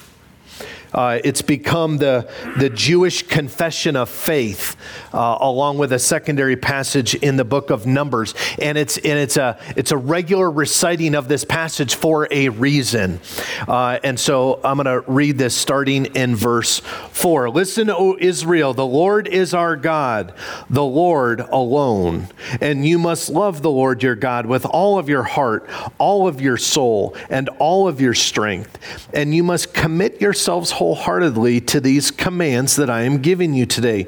Uh, 0.94 1.20
it's 1.24 1.42
become 1.42 1.98
the, 1.98 2.30
the 2.58 2.70
Jewish 2.70 3.24
confession 3.24 3.96
of 3.96 4.10
faith, 4.10 4.76
uh, 5.14 5.38
along 5.42 5.78
with 5.78 5.92
a 5.94 6.00
secondary 6.00 6.56
passage 6.56 7.16
in 7.16 7.36
the 7.36 7.46
book 7.46 7.70
of 7.70 7.86
Numbers. 7.86 8.36
And 8.60 8.78
it's, 8.78 8.98
and 8.98 9.20
it's, 9.20 9.38
a, 9.38 9.60
it's 9.76 9.92
a 9.92 9.98
regular 9.98 10.50
reciting 10.50 11.16
of 11.16 11.28
this 11.28 11.44
passage 11.44 11.96
for 11.96 12.28
a 12.32 12.50
reason. 12.50 13.20
Uh, 13.68 14.00
and 14.04 14.20
so 14.20 14.60
I'm 14.64 14.78
going 14.78 14.86
to 14.86 15.10
read 15.12 15.38
this 15.38 15.56
starting 15.56 16.06
in 16.08 16.36
verse 16.36 16.80
4. 16.80 17.50
Listen, 17.50 17.90
O 17.90 18.18
Israel, 18.20 18.74
the 18.74 18.86
Lord 18.86 19.28
is 19.28 19.54
our 19.54 19.76
God, 19.76 20.34
the 20.70 20.84
Lord 20.84 21.40
alone. 21.40 22.28
And 22.62 22.86
you 22.86 23.00
must 23.00 23.30
love 23.30 23.62
the 23.62 23.72
Lord 23.72 24.04
your 24.04 24.16
God 24.16 24.46
with 24.46 24.66
all 24.66 25.00
of 25.00 25.10
your 25.10 25.24
heart, 25.24 25.70
all 25.98 26.28
of 26.28 26.42
your 26.42 26.58
soul, 26.58 27.16
and 27.30 27.50
all 27.60 27.88
of 27.88 28.00
your 28.02 28.14
strength. 28.14 28.78
And 29.14 29.34
you 29.34 29.44
must 29.44 29.74
commit 29.74 30.22
yourselves 30.22 30.72
wholeheartedly 30.84 31.62
to 31.62 31.80
these 31.80 32.12
commands 32.12 32.75
that 32.75 32.90
I 32.90 33.04
am 33.04 33.20
giving 33.20 33.54
you 33.54 33.66
today. 33.66 34.06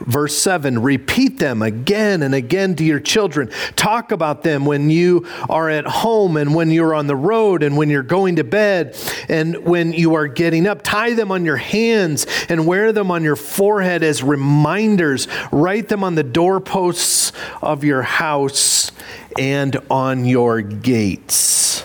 Verse 0.00 0.36
7 0.36 0.82
Repeat 0.82 1.38
them 1.38 1.62
again 1.62 2.20
and 2.24 2.34
again 2.34 2.74
to 2.74 2.84
your 2.84 2.98
children. 2.98 3.48
Talk 3.76 4.10
about 4.10 4.42
them 4.42 4.64
when 4.64 4.90
you 4.90 5.24
are 5.48 5.70
at 5.70 5.86
home 5.86 6.36
and 6.36 6.52
when 6.52 6.72
you're 6.72 6.94
on 6.94 7.06
the 7.06 7.14
road 7.14 7.62
and 7.62 7.76
when 7.76 7.90
you're 7.90 8.02
going 8.02 8.36
to 8.36 8.44
bed 8.44 8.98
and 9.28 9.64
when 9.64 9.92
you 9.92 10.14
are 10.14 10.26
getting 10.26 10.66
up. 10.66 10.82
Tie 10.82 11.14
them 11.14 11.30
on 11.30 11.44
your 11.44 11.58
hands 11.58 12.26
and 12.48 12.66
wear 12.66 12.90
them 12.90 13.12
on 13.12 13.22
your 13.22 13.36
forehead 13.36 14.02
as 14.02 14.20
reminders. 14.20 15.28
Write 15.52 15.86
them 15.86 16.02
on 16.02 16.16
the 16.16 16.24
doorposts 16.24 17.30
of 17.62 17.84
your 17.84 18.02
house 18.02 18.90
and 19.38 19.76
on 19.88 20.24
your 20.24 20.60
gates, 20.60 21.84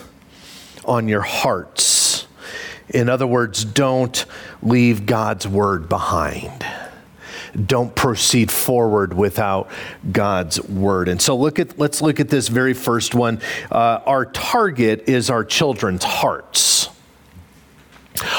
on 0.84 1.08
your 1.08 1.22
hearts. 1.22 2.11
In 2.94 3.10
other 3.10 3.28
words, 3.28 3.66
don't 3.66 4.26
leave 4.62 5.06
God's 5.06 5.48
word 5.48 5.90
behind. 5.90 6.66
Don't 7.66 7.94
proceed 7.96 8.50
forward 8.50 9.14
without 9.14 9.70
God's 10.10 10.62
word. 10.62 11.08
And 11.10 11.22
so 11.22 11.36
look 11.36 11.60
at 11.60 11.78
let's 11.78 12.02
look 12.02 12.20
at 12.20 12.30
this 12.30 12.48
very 12.48 12.74
first 12.74 13.14
one. 13.14 13.42
Uh, 13.70 14.00
our 14.06 14.26
target 14.26 15.10
is 15.10 15.30
our 15.30 15.44
children's 15.44 16.04
hearts. 16.04 16.90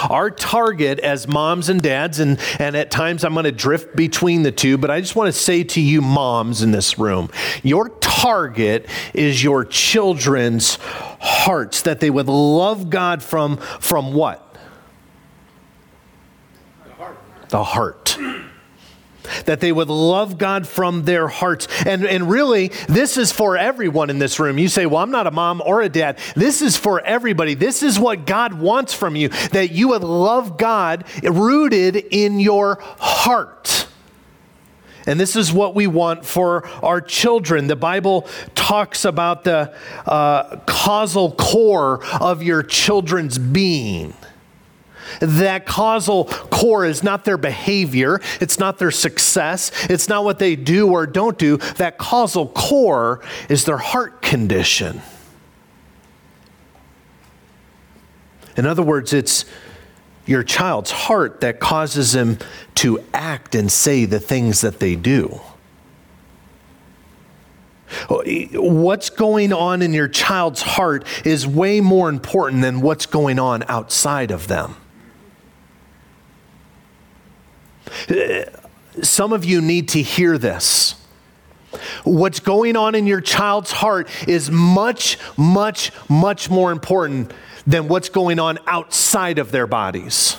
Our 0.08 0.30
target 0.30 1.00
as 1.00 1.26
moms 1.26 1.68
and 1.68 1.82
dads, 1.82 2.20
and, 2.20 2.38
and 2.58 2.76
at 2.76 2.90
times 2.90 3.24
I'm 3.24 3.32
going 3.32 3.44
to 3.44 3.52
drift 3.52 3.96
between 3.96 4.42
the 4.42 4.52
two, 4.52 4.78
but 4.78 4.90
I 4.90 5.00
just 5.00 5.16
want 5.16 5.28
to 5.28 5.38
say 5.38 5.64
to 5.64 5.80
you, 5.80 6.00
moms 6.00 6.62
in 6.62 6.70
this 6.70 6.98
room, 6.98 7.30
your 7.62 7.88
target 8.00 8.86
is 9.14 9.42
your 9.42 9.64
children's 9.64 10.76
hearts, 11.20 11.82
that 11.82 12.00
they 12.00 12.10
would 12.10 12.28
love 12.28 12.90
God 12.90 13.22
from, 13.22 13.56
from 13.56 14.12
what? 14.12 14.56
The 16.84 16.92
heart. 16.92 17.18
The 17.52 17.62
heart 17.62 18.18
that 19.44 19.60
they 19.60 19.72
would 19.72 19.88
love 19.88 20.38
God 20.38 20.66
from 20.66 21.04
their 21.04 21.28
hearts. 21.28 21.68
And, 21.86 22.04
and 22.06 22.30
really, 22.30 22.68
this 22.88 23.16
is 23.16 23.30
for 23.30 23.56
everyone 23.56 24.10
in 24.10 24.18
this 24.18 24.40
room. 24.40 24.58
You 24.58 24.68
say, 24.68 24.86
Well, 24.86 25.02
I'm 25.02 25.10
not 25.10 25.26
a 25.26 25.30
mom 25.30 25.62
or 25.64 25.82
a 25.82 25.88
dad. 25.88 26.18
This 26.34 26.62
is 26.62 26.76
for 26.76 27.00
everybody. 27.00 27.54
This 27.54 27.82
is 27.82 27.98
what 27.98 28.26
God 28.26 28.54
wants 28.54 28.94
from 28.94 29.16
you 29.16 29.28
that 29.28 29.70
you 29.70 29.88
would 29.88 30.02
love 30.02 30.56
God 30.56 31.04
rooted 31.22 31.96
in 31.96 32.40
your 32.40 32.78
heart. 32.98 33.86
And 35.06 35.20
this 35.20 35.36
is 35.36 35.52
what 35.52 35.74
we 35.74 35.86
want 35.86 36.24
for 36.24 36.66
our 36.82 37.00
children. 37.00 37.66
The 37.66 37.76
Bible 37.76 38.26
talks 38.54 39.04
about 39.04 39.44
the 39.44 39.76
uh, 40.06 40.56
causal 40.66 41.32
core 41.32 42.04
of 42.20 42.42
your 42.42 42.62
children's 42.62 43.36
being. 43.36 44.14
That 45.20 45.66
causal 45.66 46.26
core 46.26 46.84
is 46.84 47.02
not 47.02 47.24
their 47.24 47.36
behavior, 47.36 48.20
it's 48.40 48.58
not 48.58 48.78
their 48.78 48.90
success, 48.90 49.70
it's 49.88 50.08
not 50.08 50.24
what 50.24 50.38
they 50.38 50.56
do 50.56 50.90
or 50.90 51.06
don't 51.06 51.38
do. 51.38 51.56
That 51.76 51.98
causal 51.98 52.48
core 52.48 53.20
is 53.48 53.64
their 53.64 53.78
heart 53.78 54.22
condition. 54.22 55.02
In 58.56 58.66
other 58.66 58.82
words, 58.82 59.12
it's 59.12 59.44
your 60.26 60.42
child's 60.42 60.90
heart 60.90 61.40
that 61.40 61.58
causes 61.58 62.12
them 62.12 62.38
to 62.76 63.02
act 63.12 63.54
and 63.54 63.70
say 63.70 64.04
the 64.04 64.20
things 64.20 64.60
that 64.60 64.78
they 64.78 64.94
do. 64.94 65.40
What's 68.54 69.10
going 69.10 69.52
on 69.52 69.82
in 69.82 69.92
your 69.92 70.08
child's 70.08 70.62
heart 70.62 71.04
is 71.24 71.46
way 71.46 71.80
more 71.80 72.08
important 72.08 72.62
than 72.62 72.80
what's 72.80 73.06
going 73.06 73.38
on 73.38 73.64
outside 73.68 74.30
of 74.30 74.48
them. 74.48 74.76
Some 79.02 79.32
of 79.32 79.44
you 79.44 79.60
need 79.60 79.88
to 79.90 80.02
hear 80.02 80.38
this. 80.38 80.94
What's 82.04 82.40
going 82.40 82.76
on 82.76 82.94
in 82.94 83.06
your 83.06 83.20
child's 83.20 83.72
heart 83.72 84.08
is 84.28 84.50
much, 84.50 85.18
much, 85.38 85.90
much 86.08 86.50
more 86.50 86.70
important 86.70 87.32
than 87.66 87.88
what's 87.88 88.08
going 88.08 88.38
on 88.38 88.58
outside 88.66 89.38
of 89.38 89.52
their 89.52 89.66
bodies. 89.66 90.36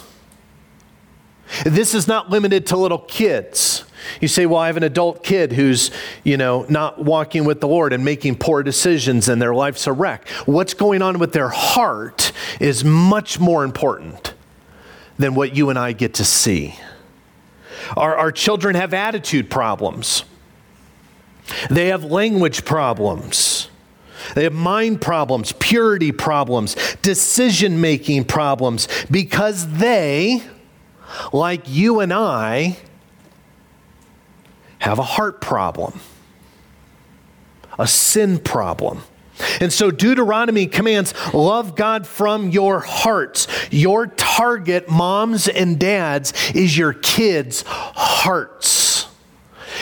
This 1.66 1.94
is 1.94 2.08
not 2.08 2.30
limited 2.30 2.68
to 2.68 2.78
little 2.78 3.00
kids. 3.00 3.84
You 4.20 4.28
say, 4.28 4.46
well, 4.46 4.60
I 4.60 4.68
have 4.68 4.78
an 4.78 4.84
adult 4.84 5.24
kid 5.24 5.54
who's, 5.54 5.92
you 6.24 6.36
know, 6.36 6.66
not 6.70 7.04
walking 7.04 7.46
with 7.46 7.62
the 7.62 7.68
Lord 7.68 7.94
and 7.94 8.04
making 8.04 8.36
poor 8.36 8.64
decisions 8.64 9.30
and 9.30 9.42
their 9.42 9.56
life's 9.56 9.88
a 9.88 9.94
wreck. 9.94 10.28
What's 10.46 10.74
going 10.74 11.02
on 11.02 11.20
with 11.20 11.32
their 11.34 11.50
heart 11.50 12.32
is 12.60 12.84
much 12.84 13.40
more 13.40 13.64
important 13.64 14.34
than 15.18 15.36
what 15.36 15.56
you 15.56 15.70
and 15.70 15.80
I 15.80 15.94
get 15.94 16.16
to 16.16 16.26
see. 16.26 16.76
Our, 17.96 18.16
our 18.16 18.32
children 18.32 18.76
have 18.76 18.94
attitude 18.94 19.50
problems, 19.50 20.24
they 21.70 21.88
have 21.88 22.04
language 22.04 22.66
problems. 22.66 23.70
They 24.36 24.44
have 24.44 24.54
mind 24.54 25.02
problems, 25.02 25.52
purity 25.60 26.14
problems, 26.14 26.76
decision 27.02 27.82
making 27.82 28.24
problems, 28.24 28.88
because 29.12 29.68
they, 29.68 30.42
like 31.34 31.64
you 31.68 32.00
and 32.00 32.14
I, 32.14 32.78
have 34.80 35.00
a 35.00 35.04
heart 35.04 35.42
problem, 35.42 36.00
a 37.78 37.88
sin 37.88 38.40
problem. 38.40 39.02
And 39.60 39.74
so 39.74 39.92
Deuteronomy 39.92 40.68
commands 40.68 41.14
love 41.34 41.76
God 41.76 42.06
from 42.06 42.50
your 42.50 42.80
hearts. 42.80 43.48
Your 43.72 44.08
target, 44.08 44.90
moms 44.90 45.48
and 45.48 45.80
dads, 45.80 46.34
is 46.54 46.78
your 46.78 46.94
kids' 46.94 47.64
hearts. 47.68 49.08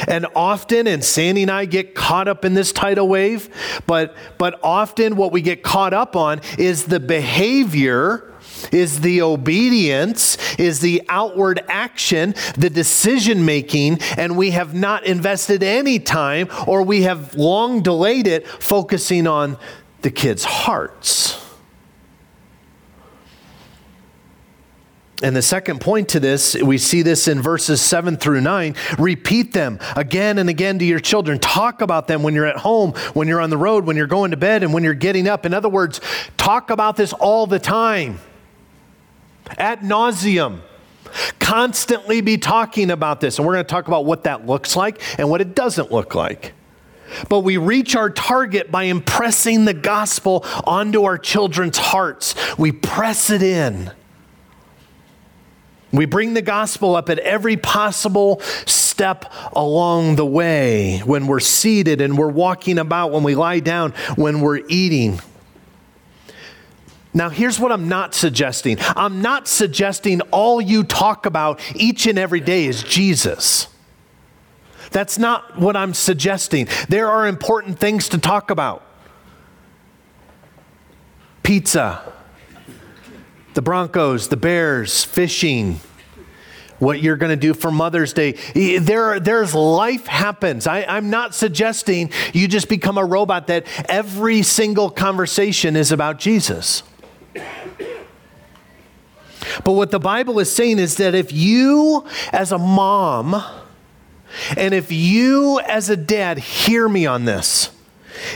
And 0.08 0.26
often, 0.36 0.88
and 0.88 1.04
Sandy 1.04 1.44
and 1.44 1.52
I 1.52 1.66
get 1.66 1.96
caught 1.96 2.28
up 2.28 2.46
in 2.46 2.54
this 2.54 2.72
tidal 2.72 3.08
wave, 3.08 3.50
but, 3.86 4.16
but 4.38 4.60
often 4.64 5.16
what 5.16 5.32
we 5.32 5.42
get 5.42 5.64
caught 5.64 5.94
up 5.94 6.16
on 6.16 6.42
is 6.58 6.86
the 6.86 7.00
behavior 7.00 8.31
is 8.72 9.02
the 9.02 9.22
obedience, 9.22 10.38
is 10.56 10.80
the 10.80 11.02
outward 11.10 11.64
action, 11.68 12.34
the 12.58 12.70
decision 12.70 13.46
making, 13.46 14.00
and 14.18 14.38
we 14.38 14.52
have 14.52 14.74
not 14.74 15.06
invested 15.06 15.64
any 15.64 16.00
time 16.00 16.48
or 16.68 16.84
we 16.84 17.04
have 17.04 17.36
long 17.36 17.82
delayed 17.82 18.28
it 18.28 18.48
focusing 18.48 19.28
on 19.28 19.58
the 20.02 20.12
kids' 20.12 20.44
hearts. 20.44 21.38
And 25.24 25.36
the 25.36 25.42
second 25.42 25.82
point 25.82 26.10
to 26.10 26.20
this, 26.20 26.56
we 26.56 26.80
see 26.80 27.04
this 27.04 27.28
in 27.28 27.42
verses 27.42 27.80
7 27.80 28.18
through 28.18 28.42
9. 28.42 28.76
Repeat 28.98 29.54
them 29.54 29.80
again 29.96 30.40
and 30.40 30.50
again 30.50 30.80
to 30.80 30.86
your 30.86 31.00
children. 31.00 31.38
Talk 31.38 31.82
about 31.82 32.08
them 32.08 32.24
when 32.24 32.34
you're 32.34 32.48
at 32.48 32.58
home, 32.58 32.94
when 33.14 33.28
you're 33.28 33.40
on 33.42 33.52
the 33.52 33.58
road, 33.58 33.86
when 33.86 33.96
you're 33.96 34.08
going 34.08 34.32
to 34.32 34.38
bed, 34.38 34.64
and 34.64 34.74
when 34.74 34.84
you're 34.84 34.96
getting 34.96 35.28
up. 35.28 35.46
In 35.46 35.54
other 35.54 35.70
words, 35.70 36.02
talk 36.38 36.72
about 36.72 36.96
this 36.96 37.14
all 37.14 37.46
the 37.46 37.60
time 37.60 38.20
ad 39.58 39.82
nauseum. 39.82 40.62
Constantly 41.40 42.22
be 42.22 42.38
talking 42.38 42.90
about 42.90 43.20
this. 43.20 43.38
And 43.38 43.46
we're 43.46 43.54
going 43.54 43.66
to 43.66 43.70
talk 43.70 43.88
about 43.88 44.06
what 44.06 44.24
that 44.24 44.46
looks 44.46 44.76
like 44.76 45.02
and 45.20 45.30
what 45.30 45.42
it 45.42 45.56
doesn't 45.56 45.92
look 45.92 46.16
like. 46.16 46.54
but 47.30 47.40
we 47.40 47.58
reach 47.58 47.96
our 47.96 48.10
target 48.10 48.72
by 48.72 48.84
impressing 48.84 49.66
the 49.66 49.74
gospel 49.74 50.46
onto 50.66 51.04
our 51.04 51.18
children's 51.18 51.78
hearts. 51.78 52.36
We 52.58 52.72
press 52.72 53.30
it 53.30 53.44
in. 53.44 53.92
We 55.92 56.06
bring 56.06 56.34
the 56.34 56.42
gospel 56.42 56.96
up 56.96 57.10
at 57.10 57.20
every 57.20 57.58
possible 57.58 58.40
step 58.66 59.26
along 59.52 60.16
the 60.16 60.26
way 60.26 61.00
when 61.00 61.28
we're 61.28 61.42
seated 61.42 62.00
and 62.00 62.18
we're 62.18 62.30
walking 62.30 62.78
about, 62.78 63.12
when 63.12 63.24
we 63.24 63.36
lie 63.36 63.60
down, 63.60 63.92
when 64.16 64.40
we're 64.40 64.62
eating. 64.70 65.20
Now, 67.14 67.30
here's 67.30 67.60
what 67.60 67.72
I'm 67.72 67.90
not 67.90 68.16
suggesting 68.16 68.78
I'm 68.80 69.22
not 69.22 69.48
suggesting 69.48 70.22
all 70.32 70.62
you 70.62 70.84
talk 70.84 71.26
about 71.26 71.60
each 71.76 72.08
and 72.08 72.18
every 72.18 72.40
day 72.40 72.66
is 72.66 72.84
Jesus. 72.84 73.68
That's 74.92 75.18
not 75.18 75.58
what 75.58 75.76
I'm 75.76 75.94
suggesting. 75.94 76.68
There 76.90 77.10
are 77.10 77.28
important 77.28 77.80
things 77.80 78.10
to 78.10 78.18
talk 78.18 78.50
about 78.50 78.84
pizza, 81.44 82.14
the 83.54 83.62
Broncos, 83.62 84.28
the 84.28 84.38
Bears, 84.38 85.04
fishing. 85.04 85.80
What 86.80 87.00
you're 87.00 87.16
going 87.16 87.30
to 87.30 87.36
do 87.36 87.54
for 87.54 87.70
Mother's 87.70 88.12
Day. 88.12 88.32
There, 88.80 89.20
there's 89.20 89.54
life 89.54 90.08
happens. 90.08 90.66
I, 90.66 90.84
I'm 90.84 91.12
not 91.12 91.36
suggesting 91.36 92.10
you 92.34 92.48
just 92.48 92.70
become 92.70 92.98
a 92.98 93.06
robot 93.06 93.46
that 93.48 93.68
every 93.88 94.42
single 94.42 94.90
conversation 94.90 95.76
is 95.76 95.92
about 95.92 96.18
Jesus. 96.18 96.82
But 99.64 99.74
what 99.74 99.92
the 99.92 100.00
Bible 100.00 100.40
is 100.40 100.52
saying 100.52 100.80
is 100.80 100.98
that 100.98 101.16
if 101.16 101.32
you, 101.32 102.06
as 102.32 102.52
a 102.52 102.58
mom, 102.58 103.44
and 104.58 104.74
if 104.74 104.92
you, 104.92 105.60
as 105.60 105.90
a 105.90 105.98
dad, 105.98 106.38
hear 106.40 106.88
me 106.88 107.06
on 107.06 107.26
this, 107.26 107.72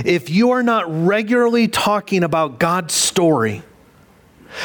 if 0.03 0.29
you 0.29 0.51
are 0.51 0.63
not 0.63 0.86
regularly 1.05 1.67
talking 1.67 2.24
about 2.24 2.60
God's 2.60 2.94
story, 2.94 3.63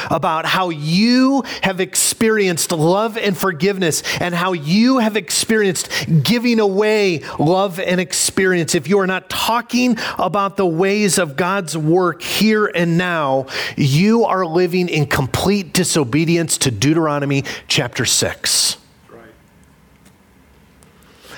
about 0.09 0.45
how 0.45 0.69
you 0.69 1.43
have 1.63 1.79
experienced 1.79 2.71
love 2.71 3.17
and 3.17 3.37
forgiveness 3.37 4.03
and 4.19 4.33
how 4.33 4.53
you 4.53 4.99
have 4.99 5.15
experienced 5.15 5.89
giving 6.23 6.59
away 6.59 7.21
love 7.39 7.79
and 7.79 7.99
experience. 7.99 8.75
If 8.75 8.87
you 8.87 8.99
are 8.99 9.07
not 9.07 9.29
talking 9.29 9.97
about 10.17 10.57
the 10.57 10.65
ways 10.65 11.17
of 11.17 11.35
God's 11.35 11.77
work 11.77 12.21
here 12.21 12.65
and 12.67 12.97
now, 12.97 13.47
you 13.77 14.25
are 14.25 14.45
living 14.45 14.89
in 14.89 15.05
complete 15.05 15.73
disobedience 15.73 16.57
to 16.59 16.71
Deuteronomy 16.71 17.43
chapter 17.67 18.05
6. 18.05 18.77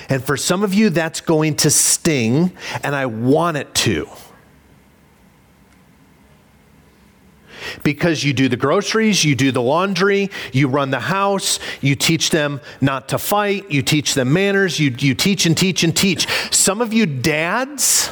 And 0.10 0.24
for 0.24 0.38
some 0.38 0.64
of 0.64 0.74
you, 0.74 0.90
that's 0.90 1.22
going 1.22 1.56
to 1.58 1.70
sting, 1.70 2.56
and 2.84 2.96
I 2.96 3.06
want 3.06 3.58
it 3.58 3.74
to. 3.76 4.08
Because 7.84 8.24
you 8.24 8.34
do 8.34 8.50
the 8.50 8.58
groceries, 8.58 9.24
you 9.24 9.36
do 9.36 9.52
the 9.52 9.62
laundry, 9.62 10.30
you 10.52 10.68
run 10.68 10.92
the 10.92 11.00
house, 11.00 11.60
you 11.82 11.96
teach 11.96 12.30
them 12.30 12.62
not 12.82 13.10
to 13.10 13.18
fight, 13.18 13.70
you 13.72 13.82
teach 13.82 14.14
them 14.14 14.34
manners, 14.34 14.80
you, 14.80 14.96
you 15.00 15.16
teach 15.16 15.46
and 15.46 15.58
teach 15.58 15.84
and 15.84 15.96
teach. 15.96 16.28
Some 16.52 16.82
of 16.82 16.94
you 16.94 17.06
dads 17.06 18.12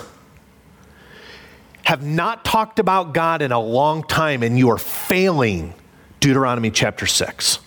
have 1.84 2.04
not 2.04 2.46
talked 2.46 2.80
about 2.80 3.14
God 3.14 3.42
in 3.42 3.52
a 3.52 3.60
long 3.60 4.04
time 4.04 4.44
and 4.44 4.58
you 4.58 4.70
are 4.70 4.78
failing 4.78 5.74
Deuteronomy 6.20 6.72
chapter 6.72 7.06
6. 7.06 7.60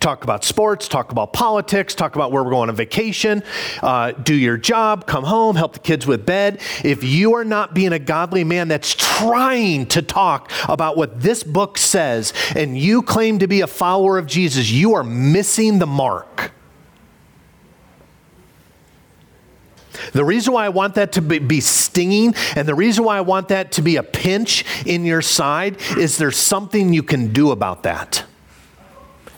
Talk 0.00 0.24
about 0.24 0.44
sports, 0.44 0.88
talk 0.88 1.12
about 1.12 1.32
politics, 1.32 1.94
talk 1.94 2.14
about 2.14 2.32
where 2.32 2.42
we're 2.42 2.50
going 2.50 2.68
on 2.68 2.76
vacation, 2.76 3.42
uh, 3.82 4.12
do 4.12 4.34
your 4.34 4.56
job, 4.56 5.06
come 5.06 5.24
home, 5.24 5.56
help 5.56 5.74
the 5.74 5.78
kids 5.78 6.06
with 6.06 6.26
bed. 6.26 6.60
If 6.84 7.02
you 7.04 7.34
are 7.34 7.44
not 7.44 7.74
being 7.74 7.92
a 7.92 7.98
godly 7.98 8.44
man 8.44 8.68
that's 8.68 8.94
trying 8.94 9.86
to 9.86 10.02
talk 10.02 10.50
about 10.68 10.96
what 10.96 11.20
this 11.20 11.42
book 11.42 11.78
says 11.78 12.32
and 12.54 12.78
you 12.78 13.02
claim 13.02 13.38
to 13.40 13.46
be 13.46 13.60
a 13.60 13.66
follower 13.66 14.18
of 14.18 14.26
Jesus, 14.26 14.70
you 14.70 14.94
are 14.94 15.04
missing 15.04 15.78
the 15.78 15.86
mark. 15.86 16.52
The 20.12 20.24
reason 20.24 20.54
why 20.54 20.66
I 20.66 20.70
want 20.70 20.94
that 20.94 21.12
to 21.12 21.22
be, 21.22 21.60
stinging 21.60 22.34
and 22.56 22.66
the 22.66 22.74
reason 22.74 23.04
why 23.04 23.18
I 23.18 23.20
want 23.20 23.48
that 23.48 23.72
to 23.72 23.82
be 23.82 23.96
a 23.96 24.02
pinch 24.02 24.64
in 24.86 25.04
your 25.04 25.22
side 25.22 25.76
is 25.98 26.16
there's 26.16 26.36
something 26.36 26.92
you 26.92 27.02
can 27.02 27.32
do 27.32 27.50
about 27.50 27.82
that. 27.82 28.24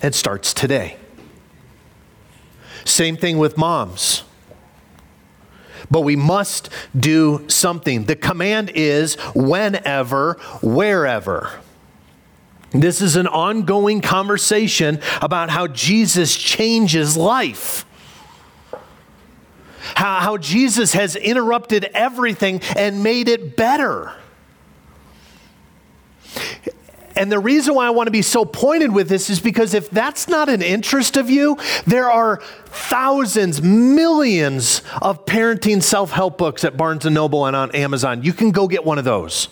It 0.03 0.15
starts 0.15 0.53
today. 0.53 0.97
Same 2.85 3.17
thing 3.17 3.39
with 3.39 3.57
moms. 3.57 4.25
But 5.91 6.01
we 6.01 6.17
must 6.17 6.69
do 6.99 7.45
something. 7.49 8.05
The 8.05 8.17
command 8.17 8.73
is 8.75 9.15
whenever, 9.35 10.35
wherever. 10.63 11.61
This 12.71 13.01
is 13.03 13.17
an 13.17 13.27
ongoing 13.27 14.01
conversation 14.01 15.01
about 15.21 15.51
how 15.51 15.67
Jesus 15.67 16.35
changes 16.35 17.17
life. 17.17 17.85
How, 19.95 20.21
how 20.21 20.37
Jesus 20.39 20.95
has 20.95 21.15
interrupted 21.15 21.85
everything 21.93 22.61
and 22.77 23.03
made 23.03 23.29
it 23.29 23.57
better. 23.57 24.15
And 27.17 27.31
the 27.31 27.39
reason 27.39 27.75
why 27.75 27.87
I 27.87 27.91
want 27.91 28.07
to 28.07 28.13
be 28.13 28.23
so 28.23 28.45
pointed 28.45 28.93
with 28.93 29.09
this 29.09 29.31
is 29.31 29.41
because 29.41 29.75
if 29.75 29.91
that's 29.91 30.29
not 30.29 30.49
an 30.49 30.63
interest 30.63 31.17
of 31.17 31.31
you, 31.31 31.59
there 31.87 32.11
are 32.11 32.41
thousands, 32.67 33.63
millions 33.63 34.83
of 35.01 35.25
parenting 35.27 35.83
self-help 35.83 36.39
books 36.39 36.65
at 36.65 36.77
Barnes 36.77 37.05
& 37.05 37.07
Noble 37.07 37.47
and 37.47 37.55
on 37.55 37.71
Amazon. 37.73 38.23
You 38.23 38.33
can 38.33 38.51
go 38.51 38.67
get 38.69 38.85
one 38.85 38.99
of 38.99 39.05
those. 39.05 39.49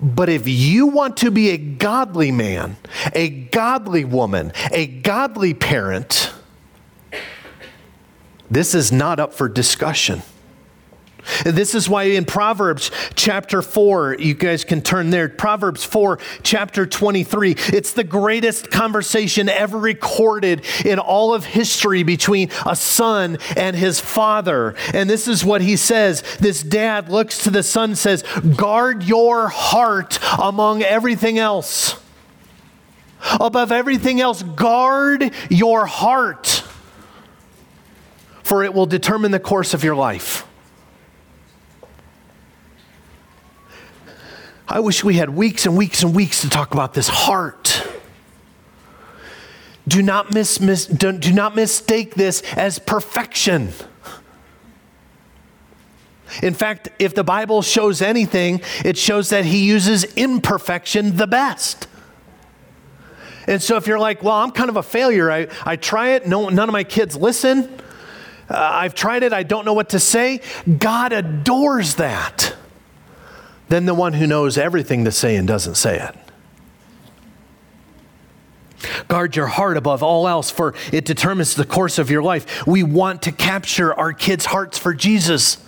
But 0.00 0.28
if 0.28 0.48
you 0.48 0.86
want 0.86 1.16
to 1.18 1.30
be 1.30 1.50
a 1.50 1.56
godly 1.56 2.32
man, 2.32 2.76
a 3.14 3.28
godly 3.28 4.04
woman, 4.04 4.52
a 4.72 4.86
godly 4.86 5.54
parent, 5.54 6.32
this 8.50 8.74
is 8.74 8.90
not 8.90 9.20
up 9.20 9.32
for 9.32 9.48
discussion. 9.48 10.22
This 11.44 11.74
is 11.74 11.88
why 11.88 12.04
in 12.04 12.24
Proverbs 12.24 12.90
chapter 13.14 13.62
4, 13.62 14.16
you 14.18 14.34
guys 14.34 14.64
can 14.64 14.82
turn 14.82 15.10
there, 15.10 15.28
Proverbs 15.28 15.84
4, 15.84 16.18
chapter 16.42 16.86
23, 16.86 17.56
it's 17.72 17.92
the 17.92 18.04
greatest 18.04 18.70
conversation 18.70 19.48
ever 19.48 19.78
recorded 19.78 20.64
in 20.84 20.98
all 20.98 21.34
of 21.34 21.44
history 21.44 22.02
between 22.02 22.50
a 22.66 22.76
son 22.76 23.38
and 23.56 23.76
his 23.76 24.00
father. 24.00 24.74
And 24.92 25.08
this 25.08 25.28
is 25.28 25.44
what 25.44 25.60
he 25.60 25.76
says. 25.76 26.22
This 26.40 26.62
dad 26.62 27.08
looks 27.08 27.38
to 27.44 27.50
the 27.50 27.62
son 27.62 27.94
says, 27.94 28.22
"Guard 28.56 29.02
your 29.02 29.48
heart 29.48 30.18
among 30.38 30.82
everything 30.82 31.38
else." 31.38 31.96
Above 33.40 33.72
everything 33.72 34.20
else, 34.20 34.42
guard 34.42 35.30
your 35.48 35.86
heart, 35.86 36.62
for 38.42 38.62
it 38.62 38.74
will 38.74 38.84
determine 38.84 39.30
the 39.30 39.40
course 39.40 39.72
of 39.72 39.82
your 39.82 39.96
life. 39.96 40.44
I 44.66 44.80
wish 44.80 45.04
we 45.04 45.14
had 45.14 45.30
weeks 45.30 45.66
and 45.66 45.76
weeks 45.76 46.02
and 46.02 46.14
weeks 46.14 46.40
to 46.40 46.48
talk 46.48 46.72
about 46.72 46.94
this 46.94 47.08
heart. 47.08 47.86
Do 49.86 50.00
not, 50.00 50.32
miss, 50.32 50.60
miss, 50.60 50.86
do, 50.86 51.12
do 51.12 51.32
not 51.32 51.54
mistake 51.54 52.14
this 52.14 52.42
as 52.54 52.78
perfection. 52.78 53.72
In 56.42 56.54
fact, 56.54 56.88
if 56.98 57.14
the 57.14 57.22
Bible 57.22 57.60
shows 57.60 58.00
anything, 58.00 58.62
it 58.84 58.96
shows 58.96 59.28
that 59.28 59.44
he 59.44 59.66
uses 59.66 60.04
imperfection 60.14 61.16
the 61.16 61.26
best. 61.26 61.86
And 63.46 63.62
so 63.62 63.76
if 63.76 63.86
you're 63.86 63.98
like, 63.98 64.22
well, 64.22 64.36
I'm 64.36 64.50
kind 64.50 64.70
of 64.70 64.76
a 64.76 64.82
failure, 64.82 65.30
I, 65.30 65.48
I 65.66 65.76
try 65.76 66.12
it, 66.12 66.26
no, 66.26 66.48
none 66.48 66.68
of 66.68 66.72
my 66.72 66.84
kids 66.84 67.14
listen, 67.14 67.64
uh, 68.48 68.56
I've 68.56 68.94
tried 68.94 69.22
it, 69.22 69.34
I 69.34 69.42
don't 69.42 69.66
know 69.66 69.74
what 69.74 69.90
to 69.90 70.00
say, 70.00 70.40
God 70.78 71.12
adores 71.12 71.96
that 71.96 72.53
than 73.68 73.86
the 73.86 73.94
one 73.94 74.14
who 74.14 74.26
knows 74.26 74.58
everything 74.58 75.04
to 75.04 75.12
say 75.12 75.36
and 75.36 75.48
doesn't 75.48 75.76
say 75.76 75.98
it. 75.98 76.16
Guard 79.08 79.34
your 79.36 79.46
heart 79.46 79.76
above 79.76 80.02
all 80.02 80.28
else, 80.28 80.50
for 80.50 80.74
it 80.92 81.04
determines 81.04 81.54
the 81.54 81.64
course 81.64 81.98
of 81.98 82.10
your 82.10 82.22
life. 82.22 82.66
We 82.66 82.82
want 82.82 83.22
to 83.22 83.32
capture 83.32 83.94
our 83.94 84.12
kids' 84.12 84.44
hearts 84.44 84.78
for 84.78 84.92
Jesus. 84.92 85.58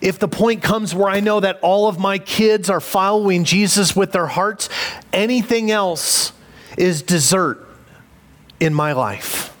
If 0.00 0.18
the 0.18 0.28
point 0.28 0.62
comes 0.62 0.94
where 0.94 1.10
I 1.10 1.20
know 1.20 1.40
that 1.40 1.58
all 1.60 1.88
of 1.88 1.98
my 1.98 2.18
kids 2.18 2.70
are 2.70 2.80
following 2.80 3.44
Jesus 3.44 3.94
with 3.94 4.12
their 4.12 4.26
hearts, 4.26 4.68
anything 5.12 5.70
else 5.70 6.32
is 6.78 7.02
dessert 7.02 7.66
in 8.60 8.72
my 8.72 8.92
life. 8.92 9.54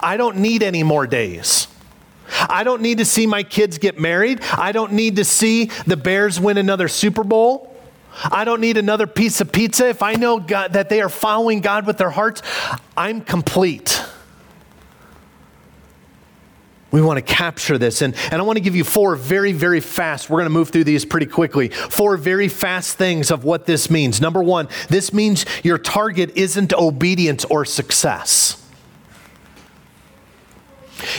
I 0.00 0.16
don't 0.16 0.38
need 0.38 0.62
any 0.62 0.82
more 0.82 1.06
days. 1.06 1.68
I 2.48 2.64
don't 2.64 2.82
need 2.82 2.98
to 2.98 3.04
see 3.04 3.26
my 3.26 3.42
kids 3.42 3.78
get 3.78 3.98
married. 3.98 4.40
I 4.52 4.72
don't 4.72 4.92
need 4.92 5.16
to 5.16 5.24
see 5.24 5.66
the 5.86 5.96
Bears 5.96 6.40
win 6.40 6.58
another 6.58 6.88
Super 6.88 7.24
Bowl. 7.24 7.68
I 8.24 8.44
don't 8.44 8.60
need 8.60 8.76
another 8.76 9.06
piece 9.06 9.40
of 9.40 9.52
pizza. 9.52 9.88
If 9.88 10.02
I 10.02 10.14
know 10.14 10.38
God, 10.38 10.74
that 10.74 10.88
they 10.88 11.00
are 11.00 11.08
following 11.08 11.60
God 11.60 11.86
with 11.86 11.98
their 11.98 12.10
hearts, 12.10 12.42
I'm 12.96 13.22
complete. 13.22 14.02
We 16.90 17.00
want 17.00 17.16
to 17.16 17.22
capture 17.22 17.78
this. 17.78 18.02
And, 18.02 18.14
and 18.30 18.34
I 18.34 18.42
want 18.42 18.58
to 18.58 18.60
give 18.60 18.76
you 18.76 18.84
four 18.84 19.16
very, 19.16 19.52
very 19.52 19.80
fast. 19.80 20.28
We're 20.28 20.40
going 20.40 20.46
to 20.46 20.50
move 20.50 20.68
through 20.68 20.84
these 20.84 21.06
pretty 21.06 21.26
quickly. 21.26 21.68
Four 21.68 22.18
very 22.18 22.48
fast 22.48 22.98
things 22.98 23.30
of 23.30 23.44
what 23.44 23.64
this 23.64 23.90
means. 23.90 24.20
Number 24.20 24.42
one, 24.42 24.68
this 24.90 25.12
means 25.12 25.46
your 25.64 25.78
target 25.78 26.36
isn't 26.36 26.74
obedience 26.74 27.46
or 27.46 27.64
success. 27.64 28.61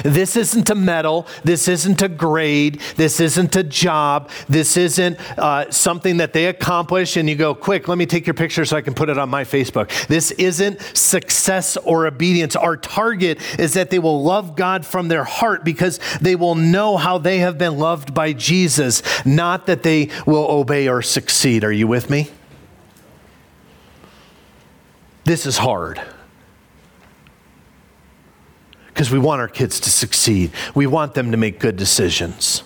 This 0.04 0.36
isn't 0.36 0.69
a 0.69 0.76
medal. 0.76 1.28
This 1.43 1.67
isn't 1.67 2.02
a 2.02 2.10
grade. 2.10 2.82
This 2.96 3.19
isn't 3.19 3.56
a 3.56 3.63
job. 3.63 4.30
This 4.48 4.78
isn't 4.78 5.19
uh, 5.38 5.72
something 5.72 6.17
that 6.17 6.34
they 6.34 6.48
accomplish 6.48 7.17
and 7.17 7.30
you 7.30 7.36
go, 7.36 7.54
quick, 7.56 7.88
let 7.88 7.98
me 7.98 8.06
take 8.06 8.28
your 8.28 8.34
picture 8.34 8.65
so 8.65 8.78
I 8.78 8.82
can 8.82 8.93
put 8.93 9.10
it 9.10 9.17
on 9.17 9.30
my 9.30 9.43
Facebook. 9.43 10.08
This 10.08 10.32
isn't 10.32 10.82
success 10.96 11.78
or 11.78 12.08
obedience. 12.08 12.56
Our 12.56 12.78
target 12.78 13.39
is 13.60 13.74
that 13.74 13.89
they 13.89 14.00
will 14.00 14.24
love 14.24 14.56
God 14.56 14.86
from 14.86 15.08
their 15.08 15.24
heart 15.24 15.63
because 15.63 16.00
they 16.22 16.36
will 16.36 16.56
know 16.56 16.98
how 16.98 17.17
they 17.17 17.39
have 17.39 17.58
been 17.58 17.78
loved 17.78 18.13
by 18.13 18.34
Jesus, 18.34 19.02
not 19.26 19.65
that 19.67 19.84
they 19.84 20.10
will 20.26 20.50
obey 20.50 20.88
or 20.88 21.02
succeed. 21.02 21.63
Are 21.63 21.72
you 21.72 21.88
with 21.88 22.10
me? 22.10 22.30
This 25.26 25.46
is 25.46 25.58
hard 25.58 26.02
because 28.94 29.10
we 29.10 29.18
want 29.18 29.42
our 29.42 29.48
kids 29.48 29.80
to 29.82 29.90
succeed. 29.90 30.52
We 30.76 30.86
want 30.86 31.16
them 31.16 31.32
to 31.32 31.38
make 31.38 31.60
good 31.60 31.76
decisions. 31.76 32.64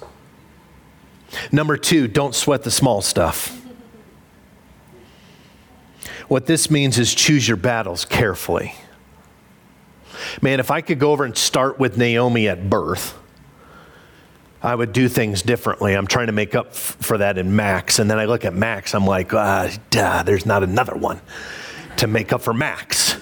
Number 1.52 1.78
two, 1.78 2.08
don't 2.08 2.36
sweat 2.36 2.64
the 2.64 2.72
small 2.72 3.02
stuff. 3.02 3.62
What 6.28 6.46
this 6.46 6.70
means 6.70 7.00
is 7.00 7.16
choose 7.16 7.48
your 7.48 7.56
battles 7.56 8.04
carefully. 8.04 8.74
Man, 10.42 10.60
if 10.60 10.70
I 10.70 10.82
could 10.82 11.00
go 11.00 11.12
over 11.12 11.24
and 11.24 11.38
start 11.38 11.80
with 11.80 11.98
Naomi 11.98 12.50
at 12.50 12.70
birth, 12.70 13.18
I 14.62 14.76
would 14.76 14.92
do 14.92 15.08
things 15.08 15.42
differently. 15.44 15.94
I'm 15.94 16.08
trying 16.08 16.28
to 16.28 16.34
make 16.34 16.56
up 16.56 16.68
f- 16.68 16.98
for 17.00 17.20
that 17.20 17.38
in 17.38 17.56
Max. 17.56 18.00
And 18.00 18.12
then 18.12 18.18
I 18.20 18.26
look 18.26 18.44
at 18.44 18.54
Max, 18.54 18.94
I'm 18.94 19.06
like, 19.06 19.34
ah, 19.34 19.72
duh, 19.92 20.24
there's 20.24 20.46
not 20.46 20.64
another 20.64 20.96
one 20.96 21.22
to 21.98 22.08
make 22.08 22.34
up 22.34 22.42
for 22.42 22.54
Max. 22.54 23.16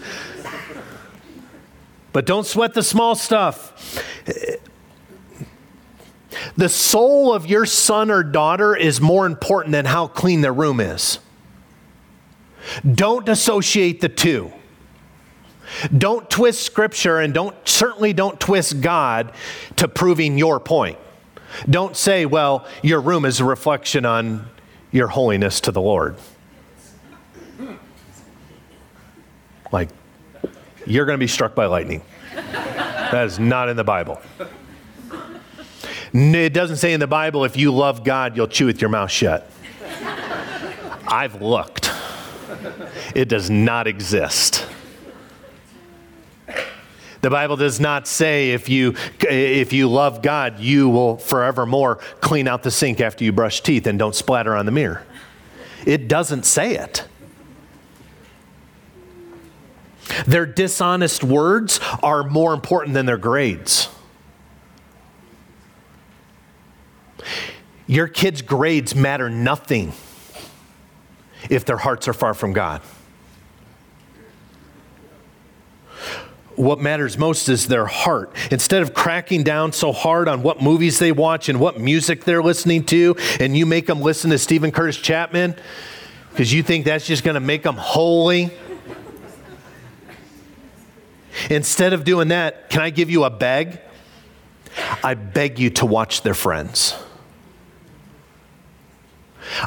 But 2.16 2.26
don't 2.26 2.46
sweat 2.46 2.74
the 2.74 2.82
small 2.82 3.14
stuff. 3.14 4.02
The 6.56 6.70
soul 6.70 7.34
of 7.34 7.46
your 7.46 7.66
son 7.66 8.10
or 8.10 8.24
daughter 8.24 8.74
is 8.74 9.02
more 9.02 9.26
important 9.26 9.74
than 9.74 9.84
how 9.84 10.08
clean 10.08 10.40
their 10.40 10.54
room 10.54 10.80
is. 10.80 11.20
Don't 12.90 13.28
associate 13.28 14.00
the 14.00 14.08
two. 14.08 14.54
Don't 15.98 16.30
twist 16.30 16.62
scripture 16.62 17.20
and 17.20 17.34
don't 17.34 17.54
certainly 17.68 18.14
don't 18.14 18.40
twist 18.40 18.80
God 18.80 19.34
to 19.76 19.90
proving 19.90 20.38
your 20.38 20.62
point. 20.62 20.98
Don't 21.70 21.98
say, 21.98 22.26
well, 22.26 22.66
your 22.82 23.02
room 23.02 23.26
is 23.26 23.42
a 23.42 23.44
reflection 23.44 24.06
on 24.06 24.48
your 24.90 25.10
holiness 25.10 25.60
to 25.60 25.74
the 25.74 25.82
Lord. 25.82 26.16
Like 29.74 29.90
you're 30.86 31.06
going 31.06 31.18
to 31.18 31.24
be 31.24 31.28
struck 31.28 31.56
by 31.56 31.66
lightning. 31.66 32.02
That 32.34 33.26
is 33.26 33.40
not 33.40 33.70
in 33.70 33.78
the 33.78 33.84
Bible. 33.84 34.22
It 36.14 36.54
doesn't 36.54 36.78
say 36.78 36.94
in 36.94 37.00
the 37.00 37.08
Bible, 37.08 37.44
if 37.44 37.58
you 37.58 37.74
love 37.74 38.04
God, 38.04 38.38
you'll 38.38 38.48
chew 38.48 38.68
with 38.68 38.80
your 38.80 38.90
mouth 38.90 39.12
shut. 39.12 39.50
I've 41.08 41.42
looked. 41.42 41.92
It 43.14 43.28
does 43.28 43.50
not 43.50 43.88
exist. 43.88 44.66
The 47.22 47.30
Bible 47.30 47.56
does 47.56 47.80
not 47.80 48.08
say 48.08 48.52
if 48.52 48.70
you, 48.70 48.96
if 49.22 49.74
you 49.74 49.90
love 49.90 50.22
God, 50.22 50.60
you 50.60 50.90
will 50.90 51.18
forevermore 51.18 51.96
clean 52.22 52.48
out 52.48 52.64
the 52.64 52.72
sink 52.72 53.02
after 53.02 53.24
you 53.24 53.32
brush 53.32 53.62
teeth 53.62 53.88
and 53.88 53.98
don't 53.98 54.14
splatter 54.14 54.56
on 54.56 54.66
the 54.66 54.72
mirror. 54.72 55.04
It 55.86 56.08
doesn't 56.08 56.46
say 56.46 56.76
it. 56.76 57.06
Their 60.28 60.46
dishonest 60.46 61.24
words 61.24 61.80
are 62.04 62.24
more 62.24 62.54
important 62.54 62.94
than 62.94 63.06
their 63.06 63.18
grades. 63.18 63.90
Your 67.88 68.08
kids' 68.08 68.42
grades 68.42 68.96
matter 68.96 69.30
nothing 69.30 69.94
if 71.50 71.66
their 71.66 71.78
hearts 71.78 72.08
are 72.08 72.14
far 72.14 72.34
from 72.34 72.54
God. 72.54 72.82
What 76.56 76.80
matters 76.80 77.18
most 77.18 77.50
is 77.50 77.68
their 77.68 77.86
heart. 77.86 78.34
Instead 78.50 78.82
of 78.82 78.94
cracking 78.94 79.44
down 79.44 79.74
so 79.74 79.92
hard 79.92 80.28
on 80.28 80.42
what 80.42 80.62
movies 80.62 81.00
they 81.00 81.12
watch 81.12 81.50
and 81.50 81.60
what 81.60 81.80
music 81.80 82.24
they're 82.24 82.42
listening 82.42 82.86
to, 82.86 83.16
and 83.40 83.58
you 83.58 83.66
make 83.66 83.88
them 83.88 84.02
listen 84.02 84.32
to 84.32 84.38
Steven 84.38 84.72
Curtis 84.72 84.98
Chapman 84.98 85.56
because 86.30 86.54
you 86.54 86.64
think 86.64 86.86
that's 86.86 87.06
just 87.06 87.24
going 87.24 87.36
to 87.36 87.42
make 87.42 87.64
them 87.64 87.76
holy 87.76 88.52
Instead 91.50 91.94
of 91.94 92.04
doing 92.04 92.30
that, 92.30 92.70
can 92.70 92.82
I 92.82 92.90
give 92.90 93.10
you 93.10 93.24
a 93.24 93.30
beg? 93.30 93.80
I 95.04 95.14
beg 95.14 95.60
you 95.60 95.70
to 95.72 95.86
watch 95.86 96.22
their 96.22 96.34
friends. 96.34 96.96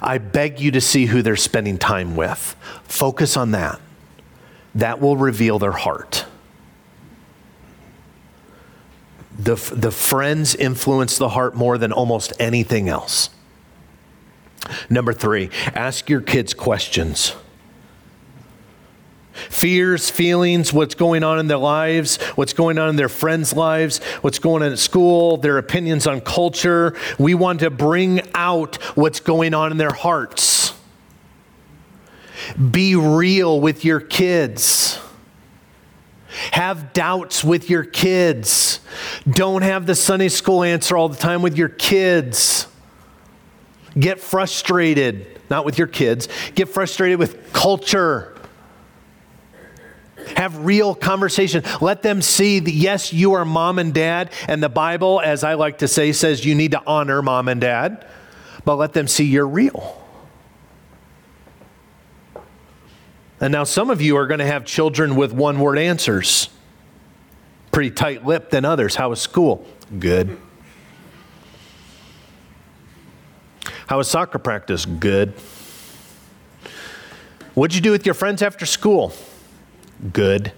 I 0.02 0.18
beg 0.18 0.60
you 0.60 0.70
to 0.72 0.80
see 0.80 1.06
who 1.06 1.22
they're 1.22 1.36
spending 1.36 1.78
time 1.78 2.16
with. 2.16 2.56
Focus 2.84 3.36
on 3.36 3.52
that. 3.52 3.80
That 4.74 5.00
will 5.00 5.16
reveal 5.16 5.58
their 5.58 5.72
heart. 5.72 6.24
The, 9.38 9.54
the 9.54 9.92
friends 9.92 10.54
influence 10.54 11.16
the 11.16 11.28
heart 11.28 11.54
more 11.54 11.78
than 11.78 11.92
almost 11.92 12.32
anything 12.40 12.88
else. 12.88 13.30
Number 14.90 15.12
three, 15.12 15.50
ask 15.74 16.10
your 16.10 16.20
kids 16.20 16.52
questions 16.54 17.34
fears, 19.50 20.10
feelings, 20.10 20.72
what's 20.72 20.94
going 20.94 21.24
on 21.24 21.38
in 21.38 21.46
their 21.46 21.58
lives, 21.58 22.16
what's 22.34 22.52
going 22.52 22.78
on 22.78 22.88
in 22.88 22.96
their 22.96 23.08
friends' 23.08 23.52
lives, 23.52 23.98
what's 24.20 24.38
going 24.38 24.62
on 24.62 24.72
at 24.72 24.78
school, 24.78 25.36
their 25.36 25.58
opinions 25.58 26.06
on 26.06 26.20
culture. 26.20 26.96
We 27.18 27.34
want 27.34 27.60
to 27.60 27.70
bring 27.70 28.20
out 28.34 28.76
what's 28.96 29.20
going 29.20 29.54
on 29.54 29.72
in 29.72 29.78
their 29.78 29.92
hearts. 29.92 30.72
Be 32.70 32.94
real 32.96 33.60
with 33.60 33.84
your 33.84 34.00
kids. 34.00 34.98
Have 36.52 36.92
doubts 36.92 37.42
with 37.42 37.68
your 37.68 37.84
kids. 37.84 38.80
Don't 39.28 39.62
have 39.62 39.86
the 39.86 39.94
Sunday 39.94 40.28
school 40.28 40.62
answer 40.62 40.96
all 40.96 41.08
the 41.08 41.16
time 41.16 41.42
with 41.42 41.56
your 41.56 41.68
kids. 41.68 42.66
Get 43.98 44.20
frustrated, 44.20 45.40
not 45.50 45.64
with 45.64 45.78
your 45.78 45.86
kids, 45.86 46.28
get 46.54 46.68
frustrated 46.68 47.18
with 47.18 47.52
culture. 47.52 48.37
Have 50.36 50.64
real 50.64 50.94
conversation. 50.94 51.62
Let 51.80 52.02
them 52.02 52.22
see 52.22 52.60
that, 52.60 52.72
yes, 52.72 53.12
you 53.12 53.34
are 53.34 53.44
mom 53.44 53.78
and 53.78 53.92
dad. 53.94 54.32
And 54.46 54.62
the 54.62 54.68
Bible, 54.68 55.20
as 55.24 55.44
I 55.44 55.54
like 55.54 55.78
to 55.78 55.88
say, 55.88 56.12
says 56.12 56.44
you 56.44 56.54
need 56.54 56.72
to 56.72 56.82
honor 56.86 57.22
mom 57.22 57.48
and 57.48 57.60
dad, 57.60 58.06
but 58.64 58.76
let 58.76 58.92
them 58.92 59.08
see 59.08 59.24
you're 59.24 59.46
real. 59.46 60.04
And 63.40 63.52
now 63.52 63.64
some 63.64 63.90
of 63.90 64.02
you 64.02 64.16
are 64.16 64.26
going 64.26 64.40
to 64.40 64.46
have 64.46 64.64
children 64.64 65.14
with 65.14 65.32
one 65.32 65.60
word 65.60 65.78
answers. 65.78 66.50
Pretty 67.70 67.90
tight 67.90 68.26
lipped 68.26 68.50
than 68.50 68.64
others. 68.64 68.96
How 68.96 69.10
was 69.10 69.20
school? 69.20 69.64
Good. 69.98 70.36
How 73.86 73.98
was 73.98 74.10
soccer 74.10 74.38
practice? 74.38 74.84
Good. 74.84 75.34
What'd 77.54 77.74
you 77.74 77.80
do 77.80 77.90
with 77.90 78.04
your 78.04 78.14
friends 78.14 78.42
after 78.42 78.66
school? 78.66 79.12
Good. 80.12 80.52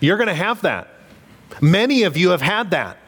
You're 0.00 0.16
going 0.16 0.28
to 0.28 0.34
have 0.34 0.62
that. 0.62 0.88
Many 1.60 2.02
of 2.02 2.16
you 2.16 2.30
have 2.30 2.42
had 2.42 2.70
that. 2.72 2.98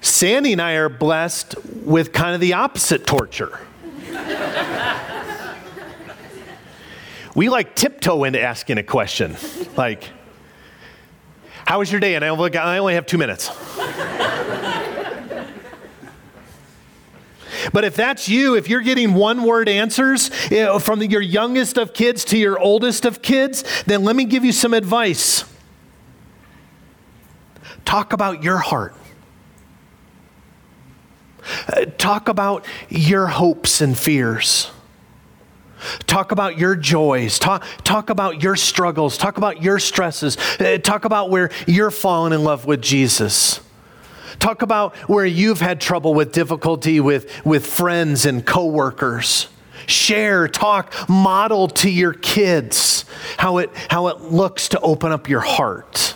Sandy 0.00 0.52
and 0.52 0.62
I 0.62 0.72
are 0.72 0.88
blessed 0.88 1.54
with 1.84 2.12
kind 2.12 2.34
of 2.34 2.40
the 2.40 2.54
opposite 2.54 3.06
torture. 3.06 3.60
we 7.34 7.48
like 7.48 7.76
tiptoe 7.76 8.24
into 8.24 8.40
asking 8.40 8.78
a 8.78 8.82
question. 8.82 9.36
Like, 9.76 10.08
how 11.66 11.78
was 11.78 11.92
your 11.92 12.00
day? 12.00 12.14
And 12.16 12.24
I 12.24 12.28
only 12.78 12.94
have 12.94 13.06
two 13.06 13.18
minutes. 13.18 13.50
But 17.72 17.84
if 17.84 17.96
that's 17.96 18.28
you, 18.28 18.54
if 18.56 18.68
you're 18.68 18.80
getting 18.80 19.14
one 19.14 19.44
word 19.44 19.68
answers 19.68 20.30
you 20.50 20.62
know, 20.62 20.78
from 20.78 21.02
your 21.02 21.20
youngest 21.20 21.78
of 21.78 21.92
kids 21.92 22.24
to 22.26 22.38
your 22.38 22.58
oldest 22.58 23.04
of 23.04 23.22
kids, 23.22 23.64
then 23.84 24.04
let 24.04 24.16
me 24.16 24.24
give 24.24 24.44
you 24.44 24.52
some 24.52 24.74
advice. 24.74 25.44
Talk 27.84 28.12
about 28.12 28.42
your 28.42 28.58
heart. 28.58 28.94
Uh, 31.68 31.86
talk 31.98 32.28
about 32.28 32.64
your 32.88 33.26
hopes 33.26 33.80
and 33.80 33.98
fears. 33.98 34.70
Talk 36.06 36.30
about 36.30 36.58
your 36.58 36.76
joys. 36.76 37.38
Talk, 37.38 37.64
talk 37.84 38.10
about 38.10 38.42
your 38.42 38.54
struggles. 38.54 39.16
Talk 39.16 39.38
about 39.38 39.62
your 39.62 39.78
stresses. 39.78 40.36
Uh, 40.60 40.78
talk 40.78 41.04
about 41.04 41.30
where 41.30 41.50
you're 41.66 41.90
falling 41.90 42.32
in 42.32 42.44
love 42.44 42.66
with 42.66 42.82
Jesus. 42.82 43.60
Talk 44.38 44.62
about 44.62 44.94
where 45.08 45.26
you've 45.26 45.60
had 45.60 45.80
trouble 45.80 46.14
with 46.14 46.32
difficulty 46.32 47.00
with, 47.00 47.44
with 47.44 47.66
friends 47.66 48.26
and 48.26 48.44
coworkers. 48.44 49.48
Share, 49.86 50.46
talk, 50.46 50.94
model 51.08 51.68
to 51.68 51.90
your 51.90 52.12
kids 52.12 53.04
how 53.36 53.58
it, 53.58 53.70
how 53.88 54.08
it 54.08 54.20
looks 54.20 54.68
to 54.68 54.80
open 54.80 55.12
up 55.12 55.28
your 55.28 55.40
heart. 55.40 56.14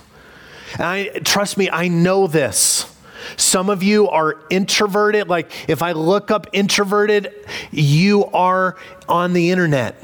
I, 0.78 1.20
trust 1.24 1.56
me, 1.56 1.70
I 1.70 1.88
know 1.88 2.26
this. 2.26 2.90
Some 3.36 3.70
of 3.70 3.82
you 3.82 4.08
are 4.08 4.40
introverted. 4.50 5.28
Like, 5.28 5.50
if 5.68 5.82
I 5.82 5.92
look 5.92 6.30
up 6.30 6.48
introverted, 6.52 7.32
you 7.70 8.26
are 8.26 8.76
on 9.08 9.32
the 9.32 9.50
internet. 9.50 10.02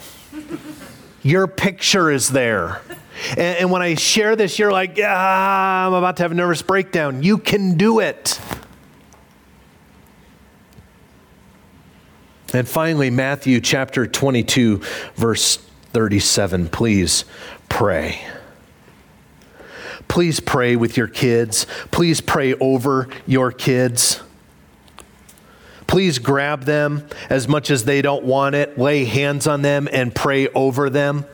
Your 1.22 1.46
picture 1.46 2.10
is 2.10 2.30
there. 2.30 2.80
And, 3.30 3.58
and 3.58 3.70
when 3.70 3.82
I 3.82 3.94
share 3.94 4.36
this, 4.36 4.58
you're 4.58 4.72
like, 4.72 4.98
ah, 5.02 5.86
I'm 5.86 5.92
about 5.92 6.16
to 6.18 6.22
have 6.22 6.32
a 6.32 6.34
nervous 6.34 6.62
breakdown. 6.62 7.22
You 7.22 7.38
can 7.38 7.76
do 7.76 8.00
it. 8.00 8.40
And 12.52 12.68
finally, 12.68 13.10
Matthew 13.10 13.60
chapter 13.60 14.06
22, 14.06 14.82
verse 15.14 15.56
37. 15.92 16.68
Please 16.68 17.24
pray. 17.68 18.26
Please 20.08 20.40
pray 20.40 20.74
with 20.74 20.96
your 20.96 21.06
kids. 21.06 21.66
Please 21.92 22.20
pray 22.20 22.54
over 22.54 23.08
your 23.26 23.52
kids. 23.52 24.20
Please 25.86 26.18
grab 26.18 26.64
them 26.64 27.06
as 27.28 27.46
much 27.46 27.70
as 27.70 27.84
they 27.84 28.02
don't 28.02 28.24
want 28.24 28.54
it, 28.54 28.78
lay 28.78 29.04
hands 29.04 29.46
on 29.46 29.62
them, 29.62 29.88
and 29.92 30.14
pray 30.14 30.48
over 30.48 30.90
them. 30.90 31.24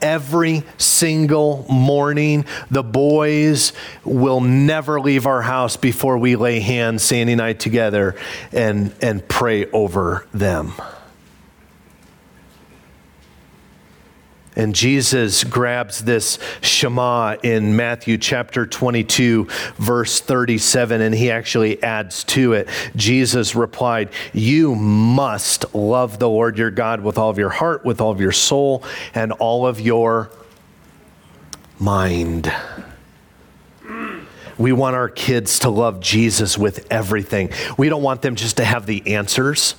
Every 0.00 0.62
single 0.78 1.66
morning, 1.68 2.44
the 2.70 2.82
boys 2.82 3.72
will 4.04 4.40
never 4.40 5.00
leave 5.00 5.26
our 5.26 5.42
house 5.42 5.76
before 5.76 6.18
we 6.18 6.36
lay 6.36 6.60
hands, 6.60 7.02
Sandy 7.02 7.32
and 7.32 7.42
I, 7.42 7.52
together 7.52 8.16
and, 8.52 8.94
and 9.00 9.26
pray 9.28 9.66
over 9.70 10.26
them. 10.32 10.72
And 14.54 14.74
Jesus 14.74 15.44
grabs 15.44 16.04
this 16.04 16.38
Shema 16.60 17.36
in 17.42 17.74
Matthew 17.74 18.18
chapter 18.18 18.66
22, 18.66 19.46
verse 19.76 20.20
37, 20.20 21.00
and 21.00 21.14
he 21.14 21.30
actually 21.30 21.82
adds 21.82 22.22
to 22.24 22.52
it. 22.52 22.68
Jesus 22.94 23.54
replied, 23.54 24.10
You 24.34 24.74
must 24.74 25.74
love 25.74 26.18
the 26.18 26.28
Lord 26.28 26.58
your 26.58 26.70
God 26.70 27.00
with 27.00 27.16
all 27.16 27.30
of 27.30 27.38
your 27.38 27.48
heart, 27.48 27.84
with 27.84 28.02
all 28.02 28.10
of 28.10 28.20
your 28.20 28.32
soul, 28.32 28.84
and 29.14 29.32
all 29.32 29.66
of 29.66 29.80
your 29.80 30.30
mind. 31.78 32.52
We 34.58 34.72
want 34.72 34.96
our 34.96 35.08
kids 35.08 35.60
to 35.60 35.70
love 35.70 36.00
Jesus 36.00 36.58
with 36.58 36.86
everything. 36.92 37.50
We 37.78 37.88
don't 37.88 38.02
want 38.02 38.20
them 38.20 38.36
just 38.36 38.58
to 38.58 38.64
have 38.64 38.84
the 38.84 39.14
answers. 39.14 39.76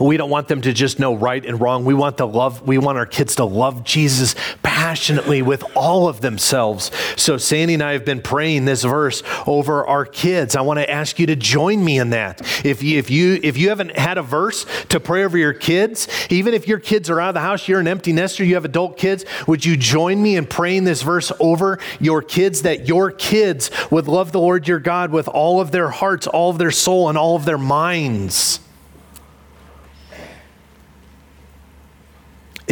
We 0.00 0.16
don't 0.16 0.30
want 0.30 0.48
them 0.48 0.60
to 0.62 0.72
just 0.72 0.98
know 0.98 1.14
right 1.14 1.44
and 1.44 1.60
wrong. 1.60 1.84
We 1.84 1.94
want 1.94 2.16
the 2.16 2.26
love, 2.26 2.62
we 2.62 2.78
want 2.78 2.98
our 2.98 3.06
kids 3.06 3.36
to 3.36 3.44
love 3.44 3.84
Jesus 3.84 4.34
passionately 4.62 5.42
with 5.42 5.64
all 5.76 6.08
of 6.08 6.20
themselves. 6.20 6.90
So 7.16 7.36
Sandy 7.36 7.74
and 7.74 7.82
I 7.82 7.92
have 7.92 8.04
been 8.04 8.22
praying 8.22 8.64
this 8.64 8.82
verse 8.82 9.22
over 9.46 9.86
our 9.86 10.04
kids. 10.04 10.56
I 10.56 10.60
want 10.62 10.78
to 10.78 10.90
ask 10.90 11.18
you 11.18 11.26
to 11.26 11.36
join 11.36 11.84
me 11.84 11.98
in 11.98 12.10
that. 12.10 12.40
If 12.64 12.82
you 12.82 12.98
if 12.98 13.10
you 13.10 13.38
if 13.42 13.56
you 13.56 13.68
haven't 13.68 13.96
had 13.96 14.18
a 14.18 14.22
verse 14.22 14.66
to 14.88 15.00
pray 15.00 15.24
over 15.24 15.38
your 15.38 15.52
kids, 15.52 16.08
even 16.30 16.54
if 16.54 16.66
your 16.66 16.78
kids 16.78 17.10
are 17.10 17.20
out 17.20 17.28
of 17.28 17.34
the 17.34 17.40
house, 17.40 17.68
you're 17.68 17.80
an 17.80 17.88
empty 17.88 18.12
nester, 18.12 18.44
you 18.44 18.54
have 18.54 18.64
adult 18.64 18.96
kids, 18.96 19.24
would 19.46 19.64
you 19.64 19.76
join 19.76 20.22
me 20.22 20.36
in 20.36 20.46
praying 20.46 20.84
this 20.84 21.02
verse 21.02 21.30
over 21.40 21.78
your 22.00 22.22
kids 22.22 22.62
that 22.62 22.88
your 22.88 23.10
kids 23.10 23.70
would 23.90 24.08
love 24.08 24.32
the 24.32 24.40
Lord 24.40 24.66
your 24.66 24.80
God 24.80 25.12
with 25.12 25.28
all 25.28 25.60
of 25.60 25.70
their 25.70 25.90
hearts, 25.90 26.26
all 26.26 26.50
of 26.50 26.58
their 26.58 26.70
soul 26.70 27.08
and 27.08 27.18
all 27.18 27.36
of 27.36 27.44
their 27.44 27.58
minds? 27.58 28.60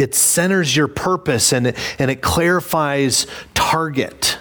It 0.01 0.15
centers 0.15 0.75
your 0.75 0.87
purpose 0.87 1.53
and 1.53 1.67
it, 1.67 1.77
and 1.99 2.09
it 2.09 2.21
clarifies 2.21 3.27
target. 3.53 4.37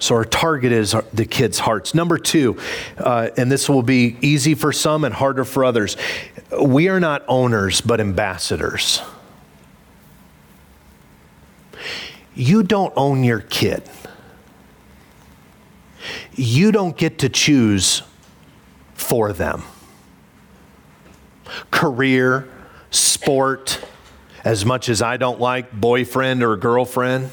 So 0.00 0.16
our 0.16 0.24
target 0.24 0.72
is 0.72 0.96
the 1.12 1.24
kids' 1.24 1.60
hearts. 1.60 1.94
Number 1.94 2.18
two, 2.18 2.58
uh, 2.98 3.28
and 3.36 3.52
this 3.52 3.68
will 3.68 3.84
be 3.84 4.16
easy 4.20 4.56
for 4.56 4.72
some 4.72 5.04
and 5.04 5.14
harder 5.14 5.44
for 5.44 5.64
others. 5.64 5.96
We 6.60 6.88
are 6.88 6.98
not 6.98 7.22
owners, 7.28 7.80
but 7.80 8.00
ambassadors. 8.00 9.00
You 12.34 12.64
don't 12.64 12.92
own 12.96 13.22
your 13.22 13.40
kid. 13.40 13.88
You 16.34 16.72
don't 16.72 16.96
get 16.96 17.18
to 17.20 17.28
choose 17.28 18.02
for 18.94 19.32
them 19.32 19.62
career, 21.70 22.48
sport, 22.90 23.84
as 24.44 24.64
much 24.64 24.88
as 24.88 25.02
I 25.02 25.16
don't 25.16 25.40
like 25.40 25.72
boyfriend 25.72 26.42
or 26.42 26.56
girlfriend. 26.56 27.30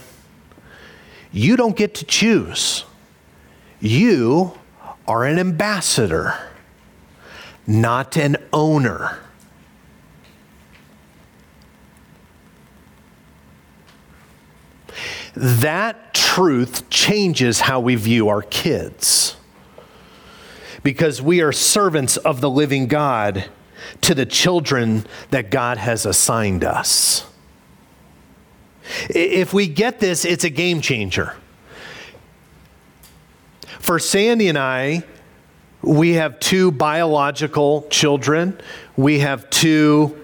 You 1.32 1.58
don't 1.58 1.76
get 1.76 1.96
to 1.96 2.06
choose. 2.06 2.86
You 3.80 4.58
are 5.08 5.26
an 5.26 5.40
ambassador, 5.40 6.36
not 7.66 8.18
an 8.18 8.38
owner. 8.52 9.20
That 15.36 16.14
truth 16.14 16.90
changes 16.90 17.62
how 17.62 17.80
we 17.80 17.96
view 17.96 18.28
our 18.28 18.42
kids 18.42 19.36
because 20.84 21.22
we 21.22 21.42
are 21.42 21.52
servants 21.52 22.18
of 22.18 22.42
the 22.42 22.50
living 22.50 22.88
God 22.88 23.50
to 24.02 24.16
the 24.16 24.26
children 24.26 25.06
that 25.32 25.52
God 25.52 25.78
has 25.78 26.06
assigned 26.06 26.64
us. 26.64 27.26
If 29.10 29.54
we 29.54 29.68
get 29.68 30.00
this, 30.00 30.26
it's 30.26 30.44
a 30.44 30.50
game 30.50 30.82
changer. 30.82 31.36
For 33.80 34.00
Sandy 34.00 34.48
and 34.48 34.58
I, 34.58 35.04
we 35.82 36.14
have 36.14 36.40
two 36.40 36.72
biological 36.72 37.88
children. 37.90 38.60
We 38.98 39.20
have 39.20 39.50
two 39.50 40.20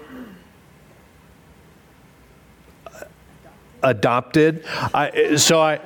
adopted. 3.82 4.64
I, 4.92 5.36
so 5.36 5.60
I, 5.60 5.80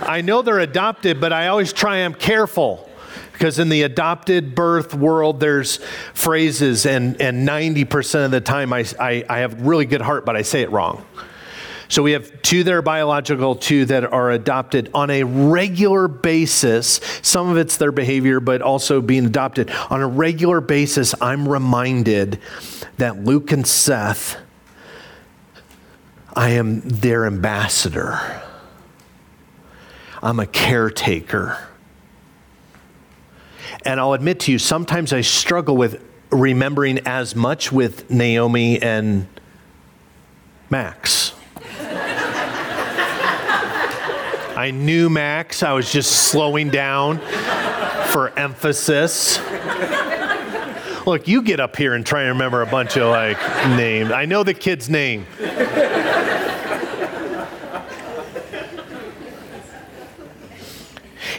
I 0.00 0.20
know 0.20 0.42
they're 0.42 0.60
adopted, 0.60 1.20
but 1.20 1.32
I 1.32 1.48
always 1.48 1.72
try 1.72 1.98
I'm 1.98 2.14
careful 2.14 2.88
because 3.32 3.58
in 3.58 3.68
the 3.68 3.82
adopted 3.82 4.54
birth 4.54 4.94
world, 4.94 5.40
there's 5.40 5.78
phrases, 6.14 6.86
and, 6.86 7.20
and 7.20 7.46
90% 7.48 8.24
of 8.24 8.30
the 8.30 8.40
time 8.40 8.72
I, 8.72 8.84
I, 9.00 9.24
I 9.28 9.38
have 9.38 9.62
really 9.62 9.86
good 9.86 10.00
heart, 10.00 10.24
but 10.24 10.36
I 10.36 10.42
say 10.42 10.62
it 10.62 10.70
wrong. 10.70 11.04
So 11.92 12.02
we 12.02 12.12
have 12.12 12.40
two 12.40 12.64
that 12.64 12.72
are 12.72 12.80
biological, 12.80 13.54
two 13.54 13.84
that 13.84 14.10
are 14.10 14.30
adopted 14.30 14.90
on 14.94 15.10
a 15.10 15.24
regular 15.24 16.08
basis. 16.08 17.00
Some 17.20 17.50
of 17.50 17.58
it's 17.58 17.76
their 17.76 17.92
behavior, 17.92 18.40
but 18.40 18.62
also 18.62 19.02
being 19.02 19.26
adopted. 19.26 19.70
On 19.90 20.00
a 20.00 20.06
regular 20.06 20.62
basis, 20.62 21.14
I'm 21.20 21.46
reminded 21.46 22.38
that 22.96 23.22
Luke 23.22 23.52
and 23.52 23.66
Seth, 23.66 24.38
I 26.34 26.50
am 26.50 26.80
their 26.80 27.26
ambassador. 27.26 28.40
I'm 30.22 30.40
a 30.40 30.46
caretaker. 30.46 31.58
And 33.84 33.98
I'll 33.98 34.12
admit 34.12 34.40
to 34.40 34.52
you, 34.52 34.58
sometimes 34.58 35.12
I 35.12 35.22
struggle 35.22 35.76
with 35.76 36.02
remembering 36.30 37.00
as 37.06 37.34
much 37.36 37.72
with 37.72 38.10
Naomi 38.10 38.80
and 38.80 39.26
Max. 40.70 41.34
I 44.54 44.70
knew 44.70 45.10
Max, 45.10 45.62
I 45.62 45.72
was 45.72 45.90
just 45.90 46.28
slowing 46.28 46.70
down 46.70 47.18
for 48.12 48.32
emphasis. 48.38 49.40
Look, 51.04 51.26
you 51.26 51.42
get 51.42 51.58
up 51.58 51.74
here 51.74 51.94
and 51.94 52.06
try 52.06 52.22
and 52.22 52.28
remember 52.30 52.62
a 52.62 52.66
bunch 52.66 52.96
of 52.96 53.08
like 53.08 53.38
names. 53.76 54.12
I 54.12 54.24
know 54.24 54.44
the 54.44 54.54
kid's 54.54 54.88
name. 54.88 55.26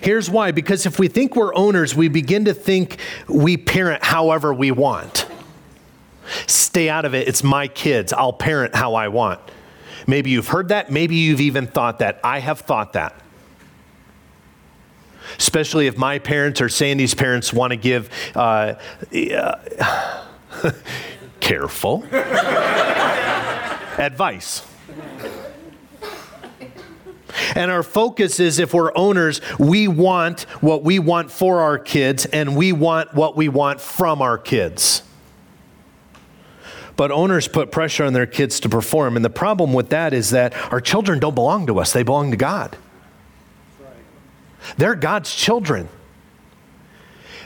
Here's 0.04 0.30
why 0.30 0.52
because 0.52 0.86
if 0.86 1.00
we 1.00 1.08
think 1.08 1.36
we're 1.36 1.56
owners, 1.56 1.96
we 1.96 2.10
begin 2.10 2.46
to 2.46 2.54
think 2.54 2.98
we 3.28 3.56
parent 3.56 4.04
however 4.04 4.54
we 4.54 4.70
want. 4.70 5.26
Stay 6.46 6.90
out 6.90 7.06
of 7.06 7.16
it. 7.16 7.28
It's 7.28 7.44
my 7.44 7.68
kids. 7.70 8.12
I'll 8.12 8.34
parent 8.34 8.76
how 8.76 8.96
I 8.96 9.08
want. 9.08 9.40
Maybe 10.06 10.30
you've 10.32 10.50
heard 10.50 10.70
that. 10.70 10.92
Maybe 10.92 11.16
you've 11.16 11.40
even 11.40 11.68
thought 11.68 12.00
that. 12.00 12.20
I 12.24 12.40
have 12.40 12.60
thought 12.60 12.94
that. 12.94 13.16
especially 15.40 15.88
if 15.88 15.98
my 15.98 16.20
parents 16.20 16.62
or 16.62 16.70
Sandy's 16.70 17.16
parents 17.16 17.54
want 17.54 17.72
to 17.72 17.78
give 17.78 18.10
uh, 18.36 18.76
uh, 19.16 20.32
careful 21.40 22.04
advice. 23.98 24.64
And 27.56 27.72
our 27.72 27.84
focus 27.84 28.40
is 28.40 28.60
if 28.60 28.74
we're 28.74 28.96
owners, 28.96 29.42
we 29.58 29.88
want 29.88 30.42
what 30.62 30.84
we 30.84 31.00
want 31.00 31.32
for 31.32 31.62
our 31.62 31.78
kids 31.78 32.26
and 32.26 32.56
we 32.56 32.72
want 32.72 33.14
what 33.14 33.36
we 33.36 33.50
want 33.50 33.82
from 33.82 34.22
our 34.22 34.38
kids. 34.38 35.04
But 36.96 37.12
owners 37.12 37.48
put 37.48 37.72
pressure 37.72 38.04
on 38.04 38.14
their 38.14 38.28
kids 38.28 38.60
to 38.62 38.70
perform. 38.70 39.16
And 39.16 39.26
the 39.26 39.30
problem 39.30 39.74
with 39.74 39.90
that 39.90 40.14
is 40.14 40.30
that 40.30 40.54
our 40.72 40.80
children 40.80 41.20
don't 41.20 41.36
belong 41.36 41.68
to 41.68 41.80
us, 41.80 41.92
they 41.92 42.04
belong 42.04 42.32
to 42.32 42.38
God. 42.38 42.78
They're 44.78 44.96
God's 44.96 45.34
children. 45.34 45.90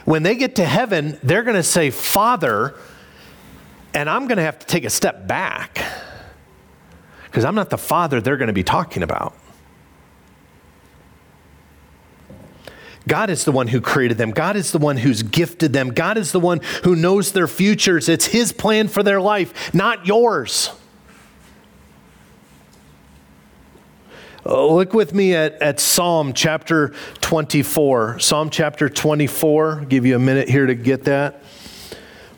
When 0.04 0.22
they 0.22 0.36
get 0.36 0.56
to 0.56 0.64
heaven, 0.64 1.18
they're 1.22 1.42
going 1.42 1.56
to 1.56 1.62
say, 1.62 1.90
Father, 1.90 2.74
and 3.92 4.08
I'm 4.08 4.26
going 4.26 4.36
to 4.36 4.42
have 4.42 4.58
to 4.58 4.66
take 4.66 4.84
a 4.84 4.90
step 4.90 5.26
back 5.26 5.84
because 7.24 7.44
I'm 7.44 7.54
not 7.54 7.70
the 7.70 7.78
father 7.78 8.20
they're 8.20 8.36
going 8.36 8.48
to 8.48 8.52
be 8.52 8.62
talking 8.62 9.02
about. 9.02 9.34
God 13.08 13.30
is 13.30 13.44
the 13.44 13.52
one 13.52 13.66
who 13.68 13.80
created 13.80 14.18
them. 14.18 14.30
God 14.30 14.54
is 14.54 14.70
the 14.70 14.78
one 14.78 14.98
who's 14.98 15.22
gifted 15.22 15.72
them. 15.72 15.88
God 15.90 16.16
is 16.18 16.30
the 16.30 16.40
one 16.40 16.60
who 16.84 16.94
knows 16.94 17.32
their 17.32 17.48
futures. 17.48 18.08
It's 18.08 18.26
His 18.26 18.52
plan 18.52 18.86
for 18.86 19.02
their 19.02 19.20
life, 19.20 19.74
not 19.74 20.06
yours. 20.06 20.70
Oh, 24.46 24.76
look 24.76 24.94
with 24.94 25.12
me 25.12 25.34
at, 25.34 25.60
at 25.60 25.80
Psalm 25.80 26.32
chapter 26.32 26.94
24. 27.20 28.18
Psalm 28.20 28.50
chapter 28.50 28.88
24. 28.88 29.80
I'll 29.80 29.84
give 29.84 30.06
you 30.06 30.16
a 30.16 30.18
minute 30.18 30.48
here 30.48 30.66
to 30.66 30.74
get 30.74 31.04
that. 31.04 31.42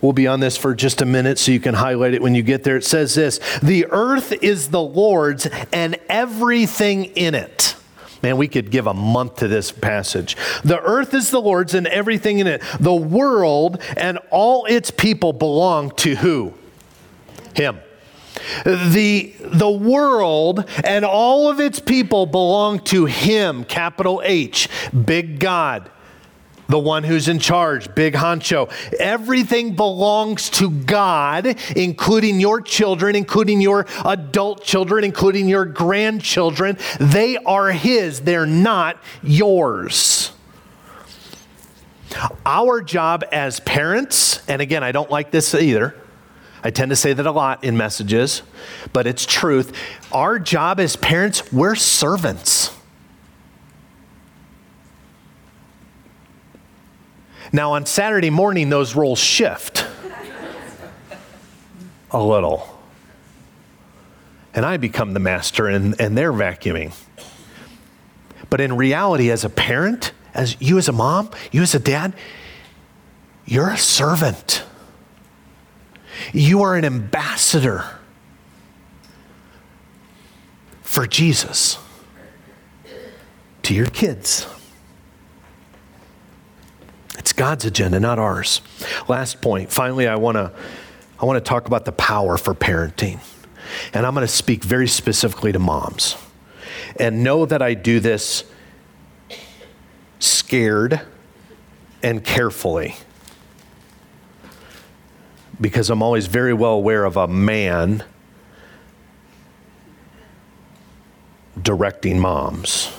We'll 0.01 0.13
be 0.13 0.27
on 0.27 0.41
this 0.41 0.57
for 0.57 0.75
just 0.75 1.03
a 1.03 1.05
minute 1.05 1.39
so 1.39 1.53
you 1.53 1.61
can 1.61 1.75
highlight 1.75 2.15
it 2.15 2.23
when 2.23 2.35
you 2.35 2.43
get 2.43 2.65
there. 2.65 2.77
It 2.77 2.85
says 2.85 3.15
this 3.15 3.39
The 3.63 3.87
earth 3.91 4.33
is 4.43 4.71
the 4.71 4.83
Lord's 4.83 5.47
and 5.73 5.97
everything 6.09 7.05
in 7.05 7.35
it 7.35 7.70
Man, 8.23 8.37
we 8.37 8.49
could 8.49 8.71
give 8.71 8.87
a 8.87 8.95
month 8.95 9.37
to 9.37 9.49
this 9.49 9.73
passage. 9.73 10.37
The 10.63 10.81
earth 10.81 11.15
is 11.15 11.31
the 11.31 11.41
Lord's 11.41 11.75
and 11.75 11.87
everything 11.87 12.39
in 12.39 12.47
it. 12.47 12.63
The 12.79 12.95
world 12.95 13.83
and 13.97 14.19
all 14.31 14.67
its 14.67 14.91
people 14.91 15.33
belong 15.33 15.91
to 15.97 16.17
who? 16.17 16.55
Him. 17.55 17.81
The, 18.65 19.35
the 19.41 19.71
world 19.71 20.69
and 20.85 21.05
all 21.05 21.51
of 21.51 21.61
its 21.61 21.79
people 21.79 22.27
belong 22.27 22.81
to 22.85 23.07
Him, 23.07 23.65
capital 23.65 24.23
H, 24.25 24.69
big 24.93 25.39
God 25.39 25.91
the 26.71 26.79
one 26.79 27.05
who's 27.05 27.29
in 27.29 27.39
charge, 27.39 27.95
big 27.95 28.15
honcho. 28.15 28.71
Everything 28.99 29.75
belongs 29.75 30.49
to 30.51 30.71
God, 30.71 31.57
including 31.77 32.41
your 32.41 32.61
children, 32.61 33.17
including 33.17 33.61
your 33.61 33.87
adult 34.05 34.63
children, 34.63 35.05
including 35.05 35.49
your 35.49 35.65
grandchildren. 35.65 36.79
They 36.99 37.37
are 37.37 37.71
His, 37.71 38.21
they're 38.21 38.47
not 38.47 39.03
yours. 39.23 40.33
Our 42.45 42.81
job 42.81 43.25
as 43.31 43.61
parents, 43.61 44.47
and 44.49 44.63
again, 44.63 44.83
I 44.83 44.93
don't 44.93 45.11
like 45.11 45.31
this 45.31 45.55
either. 45.55 45.95
I 46.63 46.71
tend 46.71 46.91
to 46.91 46.97
say 46.97 47.13
that 47.13 47.27
a 47.27 47.31
lot 47.31 47.65
in 47.65 47.77
messages, 47.77 48.43
but 48.93 49.07
it's 49.07 49.25
truth. 49.25 49.73
Our 50.13 50.39
job 50.39 50.79
as 50.79 50.97
parents, 50.97 51.53
we're 51.53 51.75
servants. 51.75 52.77
Now, 57.53 57.73
on 57.73 57.85
Saturday 57.85 58.31
morning, 58.31 58.71
those 58.71 58.95
roles 58.95 59.19
shift 59.19 59.87
a 62.11 62.23
little. 62.23 62.79
And 64.55 64.65
I 64.65 64.77
become 64.77 65.15
the 65.15 65.21
master 65.21 65.67
and, 65.67 66.01
and 66.01 66.17
they're 66.17 66.33
vacuuming. 66.33 66.93
But 68.49 68.61
in 68.61 68.77
reality, 68.77 69.31
as 69.31 69.45
a 69.45 69.49
parent, 69.49 70.13
as 70.35 70.57
you 70.61 70.79
as 70.79 70.89
a 70.89 70.93
mom, 70.93 71.31
you 71.53 71.63
as 71.63 71.75
a 71.75 71.79
dad, 71.79 72.15
you're 73.47 73.71
a 73.71 73.79
servant. 73.79 74.65
You 76.33 76.63
are 76.63 76.77
an 76.77 76.85
ambassador 76.85 77.85
for 80.83 81.07
Jesus 81.07 81.79
to 83.63 83.75
your 83.75 83.87
kids. 83.87 84.47
God's 87.40 87.64
agenda, 87.64 87.98
not 87.98 88.18
ours. 88.18 88.61
Last 89.09 89.40
point. 89.40 89.72
Finally, 89.72 90.07
I 90.07 90.16
want 90.16 90.37
to 90.37 90.53
I 91.18 91.24
want 91.24 91.42
to 91.42 91.48
talk 91.48 91.66
about 91.66 91.87
the 91.87 91.92
power 91.92 92.37
for 92.37 92.55
parenting. 92.55 93.18
And 93.94 94.05
I'm 94.05 94.12
going 94.12 94.26
to 94.26 94.31
speak 94.31 94.62
very 94.62 94.87
specifically 94.87 95.50
to 95.50 95.59
moms. 95.59 96.18
And 96.96 97.24
know 97.24 97.46
that 97.46 97.62
I 97.62 97.72
do 97.72 97.98
this 97.98 98.44
scared 100.18 101.00
and 102.03 102.22
carefully. 102.22 102.96
Because 105.59 105.88
I'm 105.88 106.03
always 106.03 106.26
very 106.26 106.53
well 106.53 106.74
aware 106.74 107.07
of 107.07 107.16
a 107.16 107.26
man 107.26 108.05
directing 111.62 112.18
moms 112.18 112.92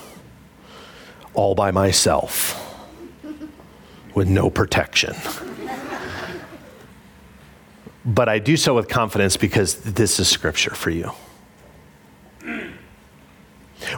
all 1.36 1.54
by 1.54 1.69
myself 1.69 2.61
with 4.13 4.28
no 4.28 4.50
protection. 4.50 5.15
but 8.06 8.30
I 8.30 8.39
do 8.39 8.58
so 8.58 8.76
with 8.76 8.88
confidence 8.88 9.38
because 9.38 9.76
this 9.76 10.19
is 10.19 10.28
scripture 10.28 10.76
for 10.76 10.89
you. 10.89 11.12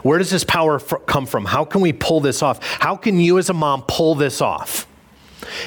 Where 0.02 0.18
does 0.18 0.30
this 0.30 0.44
power 0.44 0.78
come 0.80 1.26
from? 1.26 1.44
How 1.44 1.64
can 1.64 1.80
we 1.80 1.92
pull 1.92 2.20
this 2.20 2.42
off? 2.42 2.62
How 2.62 2.96
can 2.96 3.20
you, 3.20 3.38
as 3.38 3.50
a 3.50 3.54
mom, 3.54 3.82
pull 3.86 4.14
this 4.14 4.40
off? 4.40 4.86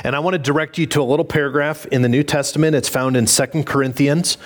And 0.04 0.16
I 0.16 0.20
want 0.20 0.34
to 0.34 0.40
direct 0.40 0.78
you 0.78 0.88
to 0.88 1.02
a 1.02 1.04
little 1.04 1.26
paragraph 1.26 1.86
in 1.88 2.02
the 2.02 2.10
New 2.10 2.24
Testament. 2.24 2.76
It's 2.76 2.90
found 2.90 3.16
in 3.16 3.28
Second 3.28 3.66
Corinthians. 3.66 4.38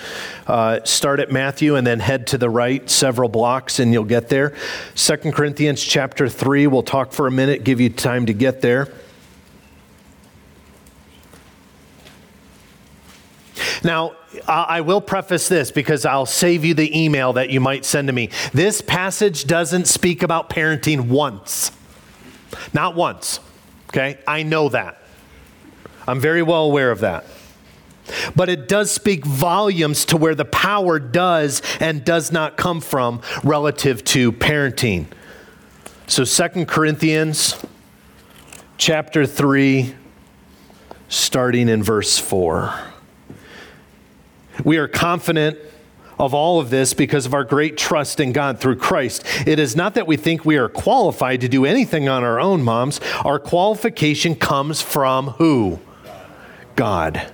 Uh, 0.46 0.80
start 0.84 1.20
at 1.20 1.30
Matthew 1.30 1.76
and 1.76 1.86
then 1.86 2.00
head 2.00 2.26
to 2.28 2.38
the 2.38 2.50
right 2.50 2.88
several 2.88 3.30
blocks 3.30 3.78
and 3.78 3.92
you'll 3.92 4.04
get 4.04 4.28
there. 4.28 4.54
Second 4.94 5.32
Corinthians 5.32 5.82
chapter 5.82 6.28
3. 6.28 6.66
We'll 6.66 6.82
talk 6.82 7.12
for 7.12 7.26
a 7.26 7.30
minute, 7.30 7.64
give 7.64 7.80
you 7.80 7.88
time 7.88 8.26
to 8.26 8.34
get 8.34 8.60
there. 8.60 8.88
Now, 13.84 14.16
I 14.46 14.80
will 14.80 15.00
preface 15.00 15.48
this 15.48 15.70
because 15.70 16.04
I'll 16.04 16.26
save 16.26 16.64
you 16.64 16.74
the 16.74 16.98
email 16.98 17.32
that 17.34 17.50
you 17.50 17.60
might 17.60 17.84
send 17.84 18.08
to 18.08 18.12
me. 18.12 18.30
This 18.52 18.80
passage 18.80 19.46
doesn't 19.46 19.86
speak 19.86 20.22
about 20.22 20.48
parenting 20.48 21.08
once. 21.08 21.72
Not 22.72 22.94
once. 22.94 23.40
Okay? 23.90 24.18
I 24.26 24.42
know 24.42 24.68
that. 24.68 25.02
I'm 26.06 26.20
very 26.20 26.42
well 26.42 26.64
aware 26.64 26.90
of 26.90 27.00
that. 27.00 27.24
But 28.34 28.48
it 28.48 28.68
does 28.68 28.90
speak 28.90 29.24
volumes 29.24 30.04
to 30.06 30.16
where 30.16 30.34
the 30.34 30.44
power 30.44 30.98
does 30.98 31.62
and 31.80 32.04
does 32.04 32.32
not 32.32 32.56
come 32.56 32.80
from 32.80 33.20
relative 33.44 34.02
to 34.04 34.32
parenting. 34.32 35.06
So 36.06 36.24
Second 36.24 36.66
Corinthians 36.66 37.56
chapter 38.76 39.24
3 39.24 39.94
starting 41.08 41.68
in 41.68 41.82
verse 41.82 42.18
4. 42.18 42.91
We 44.64 44.76
are 44.78 44.88
confident 44.88 45.58
of 46.18 46.34
all 46.34 46.60
of 46.60 46.70
this 46.70 46.94
because 46.94 47.26
of 47.26 47.34
our 47.34 47.44
great 47.44 47.76
trust 47.76 48.20
in 48.20 48.32
God 48.32 48.60
through 48.60 48.76
Christ. 48.76 49.24
It 49.46 49.58
is 49.58 49.74
not 49.74 49.94
that 49.94 50.06
we 50.06 50.16
think 50.16 50.44
we 50.44 50.56
are 50.56 50.68
qualified 50.68 51.40
to 51.40 51.48
do 51.48 51.64
anything 51.64 52.08
on 52.08 52.22
our 52.22 52.38
own, 52.38 52.62
moms. 52.62 53.00
Our 53.24 53.38
qualification 53.38 54.36
comes 54.36 54.80
from 54.80 55.28
who? 55.30 55.80
God. 56.76 57.32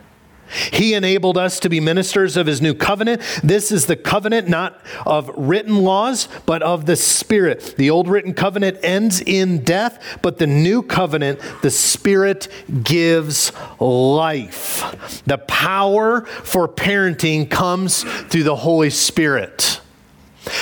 He 0.72 0.94
enabled 0.94 1.36
us 1.38 1.60
to 1.60 1.68
be 1.68 1.80
ministers 1.80 2.36
of 2.36 2.46
his 2.46 2.60
new 2.60 2.74
covenant. 2.74 3.22
This 3.42 3.70
is 3.70 3.86
the 3.86 3.96
covenant 3.96 4.48
not 4.48 4.80
of 5.06 5.30
written 5.36 5.82
laws, 5.82 6.28
but 6.46 6.62
of 6.62 6.86
the 6.86 6.96
Spirit. 6.96 7.74
The 7.76 7.90
old 7.90 8.08
written 8.08 8.34
covenant 8.34 8.78
ends 8.82 9.20
in 9.20 9.62
death, 9.62 10.18
but 10.22 10.38
the 10.38 10.46
new 10.46 10.82
covenant, 10.82 11.40
the 11.62 11.70
Spirit 11.70 12.48
gives 12.82 13.52
life. 13.80 15.22
The 15.26 15.38
power 15.38 16.22
for 16.22 16.68
parenting 16.68 17.50
comes 17.50 18.02
through 18.02 18.44
the 18.44 18.56
Holy 18.56 18.90
Spirit. 18.90 19.80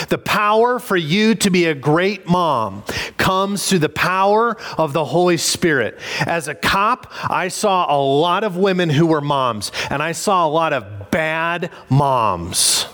The 0.09 0.19
power 0.19 0.79
for 0.79 0.97
you 0.97 1.35
to 1.37 1.51
be 1.51 1.67
a 1.67 1.75
great 1.75 2.27
mom 2.27 2.85
comes 3.17 3.69
through 3.69 3.81
the 3.81 3.89
power 3.89 4.57
of 4.79 4.93
the 4.93 5.05
Holy 5.05 5.37
Spirit. 5.37 5.99
As 6.21 6.49
a 6.49 6.55
cop, 6.55 7.13
I 7.25 7.49
saw 7.49 7.95
a 7.95 7.99
lot 7.99 8.45
of 8.45 8.57
women 8.57 8.91
who 8.91 9.07
were 9.07 9.21
moms, 9.21 9.73
and 9.91 10.03
I 10.03 10.13
saw 10.13 10.47
a 10.47 10.51
lot 10.51 10.73
of 10.73 11.11
bad 11.11 11.71
moms. 11.89 12.87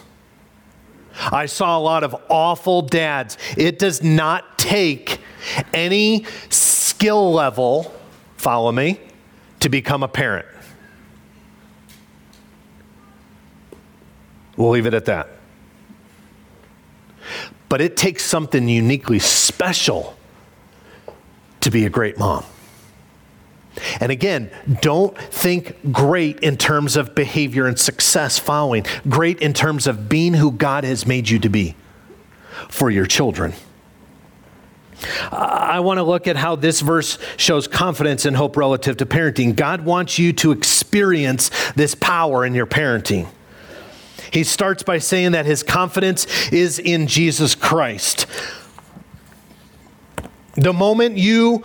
I 1.14 1.47
saw 1.47 1.78
a 1.78 1.80
lot 1.80 2.05
of 2.05 2.16
awful 2.28 2.82
dads. 2.82 3.36
It 3.57 3.78
does 3.78 4.03
not 4.03 4.59
take 4.59 5.20
any 5.74 6.24
skill 6.49 7.32
level, 7.32 7.95
follow 8.36 8.72
me, 8.72 9.01
to 9.61 9.68
become 9.68 10.03
a 10.03 10.09
parent. 10.09 10.47
We'll 14.57 14.70
leave 14.70 14.86
it 14.86 14.95
at 14.95 15.07
that. 15.07 15.28
But 17.73 17.81
it 17.81 17.97
takes 17.97 18.23
something 18.23 18.68
uniquely 18.68 19.18
special 19.18 20.14
to 21.61 21.70
be 21.70 21.87
a 21.87 21.89
great 21.89 22.18
mom. 22.18 22.45
And 23.99 24.12
again, 24.12 24.51
don't 24.83 25.16
think 25.16 25.91
great 25.91 26.41
in 26.41 26.59
terms 26.59 26.99
of 26.99 27.14
behavior 27.14 27.66
and 27.66 27.79
success 27.79 28.39
following, 28.39 28.85
great 29.09 29.41
in 29.41 29.55
terms 29.55 29.87
of 29.87 30.07
being 30.11 30.35
who 30.35 30.53
God 30.53 30.85
has 30.85 31.07
made 31.07 31.31
you 31.31 31.39
to 31.39 31.49
be 31.49 31.75
for 32.68 32.91
your 32.91 33.07
children. 33.07 33.55
I 35.31 35.81
want 35.81 35.97
to 35.97 36.03
look 36.03 36.27
at 36.27 36.37
how 36.37 36.57
this 36.57 36.83
verse 36.83 37.16
shows 37.39 37.68
confidence 37.68 38.27
and 38.27 38.37
hope 38.37 38.59
relative 38.59 38.99
to 38.99 39.07
parenting. 39.07 39.57
God 39.57 39.87
wants 39.87 40.18
you 40.18 40.35
to 40.35 40.53
experience 40.53 41.51
this 41.73 41.95
power 41.95 42.45
in 42.45 42.55
your 42.55 42.66
parenting. 42.66 43.29
He 44.33 44.45
starts 44.45 44.83
by 44.83 44.99
saying 44.99 45.33
that 45.33 45.45
his 45.45 45.62
confidence 45.62 46.51
is 46.51 46.78
in 46.78 47.07
Jesus 47.07 47.55
Christ. 47.55 48.26
The 50.55 50.72
moment 50.72 51.18
you 51.18 51.64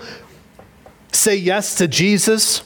say 1.11 1.35
yes 1.35 1.75
to 1.75 1.87
Jesus, 1.87 2.61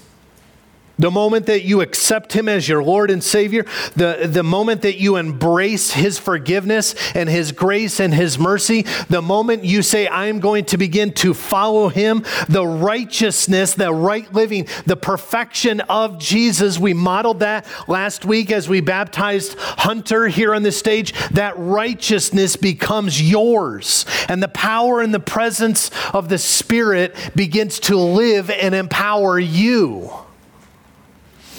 the 1.02 1.12
moment 1.12 1.47
that 1.47 1.64
you 1.64 1.82
accept 1.82 2.34
Him 2.34 2.47
as 2.47 2.68
your 2.68 2.84
Lord 2.84 3.12
and 3.12 3.24
Savior, 3.24 3.66
the, 3.95 4.30
the 4.32 4.43
moment 4.43 4.82
that 4.84 4.99
you 4.99 5.16
embrace 5.18 5.91
His 5.91 6.18
forgiveness 6.18 6.95
and 7.16 7.30
His 7.30 7.52
grace 7.52 7.99
and 7.99 8.14
His 8.14 8.38
mercy, 8.38 8.86
the 9.10 9.22
moment 9.22 9.66
you 9.66 9.82
say, 9.82 10.08
I 10.08 10.28
am 10.28 10.39
going 10.39 10.66
to 10.66 10.78
begin 10.78 11.14
to 11.16 11.34
follow 11.34 11.89
Him, 11.89 12.24
the 12.47 12.66
righteousness, 12.66 13.74
the 13.74 13.93
right 13.93 14.32
living, 14.34 14.68
the 14.86 14.97
perfection 14.97 15.82
of 15.82 16.20
Jesus, 16.20 16.80
we 16.80 16.93
modeled 16.93 17.39
that 17.39 17.66
last 17.88 18.26
week 18.26 18.52
as 18.52 18.70
we 18.70 18.82
baptized 18.82 19.56
Hunter 19.58 20.28
here 20.28 20.54
on 20.54 20.64
the 20.64 20.72
stage. 20.72 21.14
That 21.30 21.56
righteousness 21.58 22.56
becomes 22.56 23.22
yours, 23.22 24.06
and 24.28 24.41
the 24.41 24.47
power 24.47 25.02
and 25.02 25.14
the 25.14 25.20
presence 25.20 25.91
of 26.14 26.30
the 26.30 26.38
Spirit 26.38 27.16
begins 27.36 27.80
to 27.82 27.97
live 27.97 28.49
and 28.49 28.76
empower 28.76 29.39
you. 29.39 30.12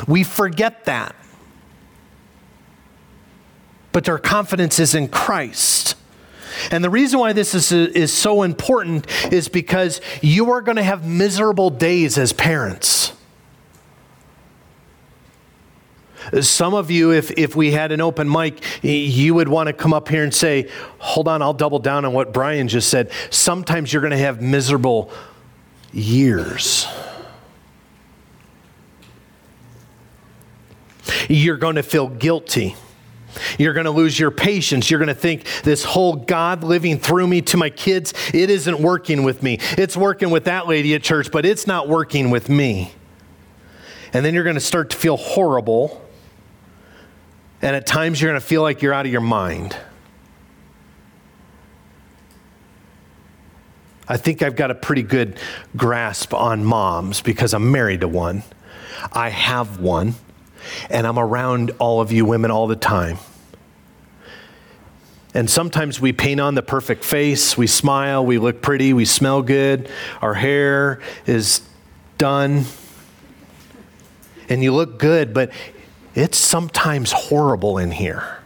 We 0.07 0.25
forget 0.25 0.85
that. 0.87 1.15
But 3.93 4.09
our 4.09 4.19
confidence 4.19 4.79
is 4.79 4.95
in 4.95 5.09
Christ. 5.09 5.97
And 6.71 6.83
the 6.83 6.91
reason 6.91 7.19
why 7.19 7.33
this 7.33 7.55
is, 7.55 7.73
is 7.73 8.13
so 8.13 8.43
important 8.43 9.07
is 9.33 9.49
because 9.49 10.01
you 10.21 10.51
are 10.53 10.61
going 10.61 10.77
to 10.77 10.83
have 10.83 11.07
miserable 11.07 11.71
days 11.71 12.19
as 12.19 12.33
parents. 12.33 13.13
Some 16.41 16.73
of 16.73 16.91
you, 16.91 17.13
if, 17.13 17.31
if 17.33 17.57
we 17.57 17.73
had 17.73 17.91
an 17.93 18.01
open 18.01 18.31
mic, 18.31 18.63
you 18.83 19.35
would 19.35 19.49
want 19.49 19.67
to 19.67 19.73
come 19.73 19.93
up 19.93 20.09
here 20.09 20.23
and 20.23 20.33
say, 20.33 20.71
Hold 20.99 21.27
on, 21.27 21.43
I'll 21.43 21.53
double 21.53 21.81
down 21.81 22.05
on 22.05 22.13
what 22.13 22.33
Brian 22.33 22.69
just 22.69 22.89
said. 22.89 23.11
Sometimes 23.31 23.93
you're 23.93 24.03
going 24.03 24.13
to 24.13 24.19
have 24.19 24.41
miserable 24.41 25.11
years. 25.93 26.87
You're 31.29 31.57
going 31.57 31.77
to 31.77 31.83
feel 31.83 32.09
guilty. 32.09 32.77
You're 33.59 33.73
going 33.73 33.85
to 33.85 33.91
lose 33.91 34.19
your 34.19 34.31
patience. 34.31 34.91
You're 34.91 34.99
going 34.99 35.09
to 35.09 35.15
think 35.15 35.45
this 35.63 35.85
whole 35.85 36.15
God 36.17 36.63
living 36.65 36.99
through 36.99 37.27
me 37.27 37.43
to 37.43 37.57
my 37.57 37.71
kids, 37.71 38.13
it 38.35 38.51
isn't 38.51 38.81
working 38.81 39.23
with 39.23 39.43
me. 39.43 39.59
It's 39.73 39.97
working 39.97 40.31
with 40.31 40.45
that 40.45 40.67
lady 40.67 40.95
at 40.95 41.03
church, 41.03 41.31
but 41.31 41.47
it's 41.47 41.67
not 41.67 41.89
working 41.89 42.31
with 42.31 42.49
me. 42.49 42.93
And 44.13 44.25
then 44.25 44.35
you're 44.35 44.45
going 44.45 44.55
to 44.55 44.61
start 44.61 44.91
to 44.91 44.97
feel 44.97 45.17
horrible. 45.17 46.03
And 47.63 47.75
at 47.75 47.87
times 47.87 48.21
you're 48.21 48.31
going 48.31 48.41
to 48.41 48.47
feel 48.47 48.63
like 48.63 48.83
you're 48.83 48.93
out 48.93 49.07
of 49.07 49.13
your 49.13 49.23
mind. 49.23 49.77
I 54.09 54.17
think 54.19 54.43
I've 54.43 54.57
got 54.57 54.71
a 54.71 54.75
pretty 54.75 55.03
good 55.03 55.39
grasp 55.77 56.35
on 56.35 56.65
moms 56.65 57.23
because 57.23 57.55
I'm 57.55 57.71
married 57.71 58.01
to 58.01 58.09
one. 58.09 58.43
I 59.13 59.31
have 59.31 59.81
one 59.81 60.17
and 60.91 61.07
I'm 61.07 61.19
around 61.19 61.73
all 61.79 62.01
of 62.01 62.13
you 62.13 62.25
women 62.25 62.51
all 62.51 62.67
the 62.67 62.77
time. 62.77 63.19
And 65.35 65.49
sometimes 65.49 66.01
we 66.01 66.13
paint 66.13 66.41
on 66.41 66.55
the 66.55 66.63
perfect 66.63 67.05
face, 67.05 67.57
we 67.57 67.67
smile, 67.67 68.25
we 68.25 68.39
look 68.39 68.61
pretty, 68.61 68.93
we 68.93 69.07
smell 69.07 69.41
good, 69.41 69.89
our 70.21 70.35
hair 70.35 71.01
is 71.27 71.63
done, 72.19 72.65
and 74.49 74.63
you 74.63 74.75
look 74.75 74.99
good, 74.99 75.33
but 75.33 75.51
it's 76.15 76.37
sometimes 76.37 77.13
horrible 77.13 77.79
in 77.79 77.91
here. 77.91 78.39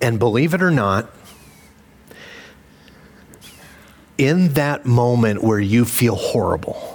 And 0.00 0.18
believe 0.18 0.54
it 0.54 0.62
or 0.62 0.70
not, 0.70 1.10
in 4.18 4.50
that 4.50 4.86
moment 4.86 5.42
where 5.42 5.58
you 5.58 5.84
feel 5.84 6.14
horrible, 6.14 6.91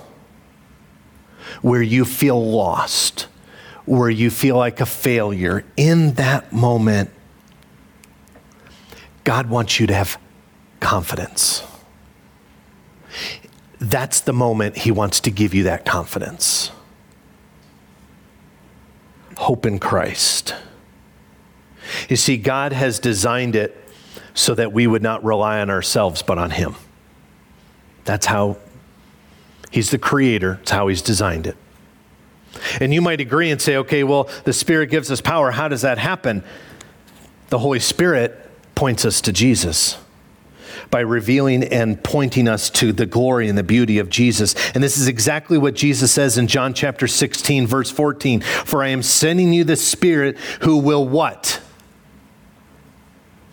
where 1.62 1.82
you 1.82 2.06
feel 2.06 2.44
lost, 2.52 3.28
where 3.86 4.10
you 4.10 4.30
feel 4.30 4.58
like 4.58 4.82
a 4.82 4.86
failure, 4.86 5.64
in 5.76 6.14
that 6.14 6.52
moment, 6.52 7.10
God 9.24 9.50
wants 9.50 9.80
you 9.80 9.88
to 9.88 9.94
have 9.94 10.18
confidence. 10.80 11.64
That's 13.80 14.22
the 14.22 14.34
moment 14.34 14.78
He 14.78 14.92
wants 14.92 15.20
to 15.22 15.32
give 15.32 15.54
you 15.54 15.64
that 15.64 15.86
confidence. 15.86 16.72
Hope 19.38 19.66
in 19.66 19.80
Christ. 19.80 20.56
You 22.10 22.16
see, 22.16 22.38
God 22.38 22.74
has 22.74 23.00
designed 23.00 23.56
it 23.56 23.76
so 24.34 24.56
that 24.56 24.72
we 24.72 24.88
would 24.88 25.04
not 25.04 25.24
rely 25.24 25.60
on 25.60 25.70
ourselves, 25.70 26.22
but 26.22 26.38
on 26.38 26.52
Him. 26.52 26.76
That's 28.04 28.26
how 28.26 28.58
He's 29.72 29.92
the 29.92 29.98
creator, 29.98 30.60
it's 30.62 30.72
how 30.72 30.88
He's 30.88 31.02
designed 31.02 31.48
it. 31.48 31.58
And 32.80 32.94
you 32.94 33.02
might 33.02 33.22
agree 33.22 33.52
and 33.52 33.62
say, 33.62 33.78
okay, 33.78 34.04
well, 34.04 34.30
the 34.44 34.54
Spirit 34.54 34.90
gives 34.90 35.12
us 35.12 35.22
power. 35.22 35.52
How 35.52 35.68
does 35.68 35.82
that 35.82 35.98
happen? 35.98 36.44
The 37.50 37.60
Holy 37.60 37.80
Spirit 37.80 38.50
points 38.76 39.06
us 39.06 39.22
to 39.22 39.32
Jesus 39.32 39.98
by 40.90 41.00
revealing 41.02 41.64
and 41.64 42.02
pointing 42.04 42.48
us 42.48 42.70
to 42.70 42.94
the 42.94 43.06
glory 43.06 43.50
and 43.50 43.58
the 43.58 43.64
beauty 43.64 44.00
of 44.00 44.10
Jesus. 44.10 44.56
And 44.74 44.84
this 44.84 44.98
is 44.98 45.08
exactly 45.08 45.58
what 45.58 45.76
Jesus 45.76 46.12
says 46.12 46.38
in 46.38 46.48
John 46.48 46.74
chapter 46.74 47.08
16, 47.08 47.68
verse 47.68 47.92
14 47.92 48.42
For 48.42 48.84
I 48.84 48.90
am 48.90 49.04
sending 49.04 49.54
you 49.54 49.64
the 49.64 49.76
Spirit 49.76 50.38
who 50.62 50.78
will 50.78 51.08
what? 51.08 51.62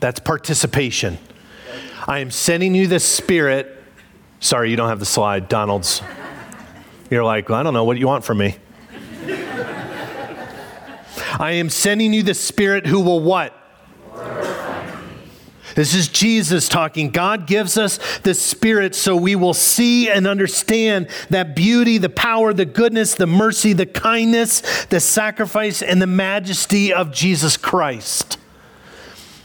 That's 0.01 0.21
participation. 0.21 1.19
I 2.07 2.19
am 2.19 2.31
sending 2.31 2.75
you 2.75 2.87
the 2.87 3.01
Spirit 3.01 3.74
Sorry, 4.45 4.70
you 4.70 4.76
don't 4.76 4.90
have 4.90 5.01
the 5.01 5.07
slide, 5.07 5.49
Donald's. 5.49 6.03
You're 7.11 7.24
like, 7.24 7.49
well, 7.49 7.59
I 7.59 7.62
don't 7.62 7.72
know 7.72 7.84
what 7.84 7.97
you 7.97 8.07
want 8.07 8.26
from 8.26 8.36
me. 8.36 8.57
I 11.38 11.53
am 11.53 11.70
sending 11.70 12.12
you 12.12 12.22
the 12.22 12.34
Spirit 12.34 12.86
who 12.86 13.01
will 13.01 13.20
what? 13.20 13.55
This 15.74 15.95
is 15.95 16.09
Jesus 16.09 16.68
talking. 16.68 17.09
God 17.09 17.47
gives 17.47 17.78
us 17.78 17.99
the 18.18 18.34
Spirit 18.34 18.95
so 18.95 19.16
we 19.16 19.34
will 19.34 19.55
see 19.55 20.11
and 20.11 20.26
understand 20.26 21.09
that 21.30 21.57
beauty, 21.57 21.97
the 21.97 22.11
power, 22.11 22.53
the 22.53 22.66
goodness, 22.66 23.14
the 23.14 23.26
mercy, 23.26 23.72
the 23.72 23.86
kindness, 23.86 24.84
the 24.90 25.01
sacrifice, 25.01 25.80
and 25.80 26.03
the 26.03 26.07
majesty 26.07 26.92
of 26.92 27.12
Jesus 27.12 27.57
Christ. 27.57 28.36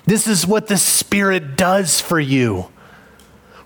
This 0.06 0.28
is 0.28 0.46
what 0.46 0.68
the 0.68 0.78
Spirit 0.78 1.56
does 1.56 2.02
for 2.02 2.20
you 2.20 2.70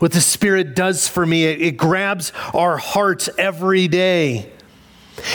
what 0.04 0.12
the 0.12 0.20
Spirit 0.20 0.76
does 0.76 1.08
for 1.08 1.26
me. 1.26 1.45
It, 1.45 1.62
it 1.62 1.78
grabs 1.78 2.34
our 2.54 2.76
hearts 2.76 3.30
every 3.38 3.88
day. 3.88 4.51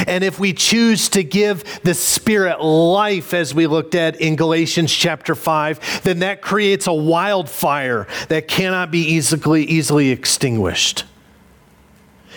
And 0.06 0.22
if 0.22 0.38
we 0.38 0.52
choose 0.52 1.08
to 1.08 1.24
give 1.24 1.64
the 1.84 1.94
Spirit 1.94 2.60
life, 2.62 3.32
as 3.32 3.54
we 3.54 3.66
looked 3.66 3.94
at 3.94 4.20
in 4.20 4.36
Galatians 4.36 4.92
chapter 4.92 5.34
5, 5.34 6.02
then 6.02 6.18
that 6.18 6.42
creates 6.42 6.86
a 6.86 6.92
wildfire 6.92 8.06
that 8.28 8.46
cannot 8.46 8.90
be 8.90 8.98
easily, 8.98 9.64
easily 9.64 10.10
extinguished. 10.10 11.06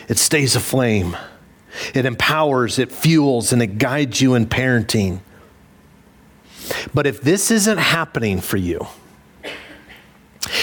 It 0.08 0.18
stays 0.18 0.56
aflame, 0.56 1.18
it 1.94 2.06
empowers, 2.06 2.80
it 2.80 2.94
fuels, 2.94 3.52
and 3.52 3.62
it 3.62 3.78
guides 3.78 4.22
you 4.22 4.36
in 4.36 4.46
parenting. 4.46 5.20
But 6.94 7.08
if 7.08 7.20
this 7.20 7.52
isn't 7.52 7.78
happening 7.78 8.40
for 8.40 8.56
you, 8.56 8.88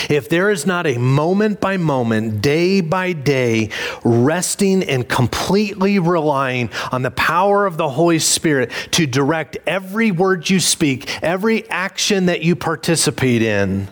if 0.09 0.29
there 0.29 0.51
is 0.51 0.67
not 0.67 0.87
a 0.87 0.99
moment 0.99 1.61
by 1.61 1.77
moment, 1.77 2.41
day 2.43 2.81
by 2.81 3.13
day, 3.13 3.71
resting 4.05 4.83
and 4.83 5.09
completely 5.09 5.99
relying 5.99 6.71
on 6.93 7.03
the 7.03 7.11
power 7.11 7.67
of 7.67 7.77
the 7.77 7.89
Holy 7.89 8.19
Spirit 8.19 8.71
to 8.93 9.07
direct 9.07 9.57
every 9.67 10.11
word 10.11 10.49
you 10.49 10.61
speak, 10.61 11.23
every 11.23 11.69
action 11.71 12.27
that 12.27 12.43
you 12.43 12.57
participate 12.57 13.43
in, 13.43 13.89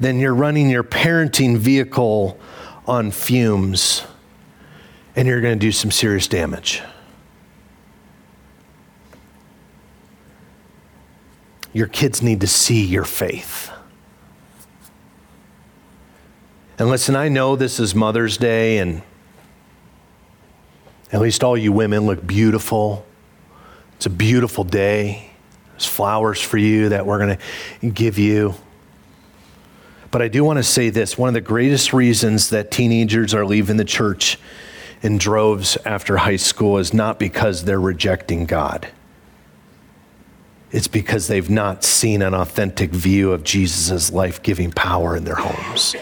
then 0.00 0.18
you're 0.18 0.34
running 0.34 0.70
your 0.70 0.84
parenting 0.84 1.56
vehicle 1.56 2.38
on 2.86 3.10
fumes 3.10 4.04
and 5.16 5.28
you're 5.28 5.40
going 5.40 5.58
to 5.58 5.66
do 5.66 5.72
some 5.72 5.90
serious 5.90 6.26
damage. 6.26 6.82
Your 11.72 11.88
kids 11.88 12.22
need 12.22 12.40
to 12.40 12.46
see 12.46 12.84
your 12.84 13.04
faith. 13.04 13.70
And 16.76 16.88
listen, 16.88 17.14
I 17.14 17.28
know 17.28 17.54
this 17.54 17.78
is 17.78 17.94
Mother's 17.94 18.36
Day, 18.36 18.78
and 18.78 19.02
at 21.12 21.20
least 21.20 21.44
all 21.44 21.56
you 21.56 21.70
women 21.70 22.04
look 22.04 22.26
beautiful. 22.26 23.06
It's 23.94 24.06
a 24.06 24.10
beautiful 24.10 24.64
day. 24.64 25.30
There's 25.70 25.86
flowers 25.86 26.40
for 26.40 26.58
you 26.58 26.88
that 26.88 27.06
we're 27.06 27.18
going 27.18 27.38
to 27.80 27.90
give 27.90 28.18
you. 28.18 28.54
But 30.10 30.20
I 30.20 30.26
do 30.26 30.42
want 30.42 30.56
to 30.56 30.64
say 30.64 30.90
this 30.90 31.16
one 31.16 31.28
of 31.28 31.34
the 31.34 31.40
greatest 31.40 31.92
reasons 31.92 32.50
that 32.50 32.72
teenagers 32.72 33.34
are 33.34 33.46
leaving 33.46 33.76
the 33.76 33.84
church 33.84 34.36
in 35.00 35.16
droves 35.16 35.78
after 35.84 36.16
high 36.16 36.36
school 36.36 36.78
is 36.78 36.92
not 36.92 37.20
because 37.20 37.64
they're 37.64 37.80
rejecting 37.80 38.46
God. 38.46 38.88
It's 40.72 40.88
because 40.88 41.28
they've 41.28 41.50
not 41.50 41.84
seen 41.84 42.20
an 42.20 42.34
authentic 42.34 42.90
view 42.90 43.30
of 43.30 43.44
Jesus' 43.44 44.10
life 44.10 44.42
giving 44.42 44.72
power 44.72 45.16
in 45.16 45.22
their 45.22 45.36
homes. 45.36 45.94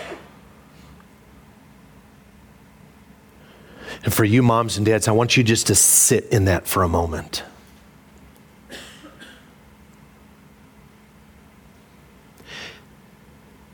And 4.04 4.12
for 4.12 4.24
you, 4.24 4.42
moms 4.42 4.76
and 4.76 4.84
dads, 4.84 5.06
I 5.06 5.12
want 5.12 5.36
you 5.36 5.44
just 5.44 5.68
to 5.68 5.74
sit 5.74 6.26
in 6.26 6.46
that 6.46 6.66
for 6.66 6.82
a 6.82 6.88
moment. 6.88 7.44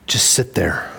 Just 0.06 0.30
sit 0.30 0.54
there. 0.54 0.90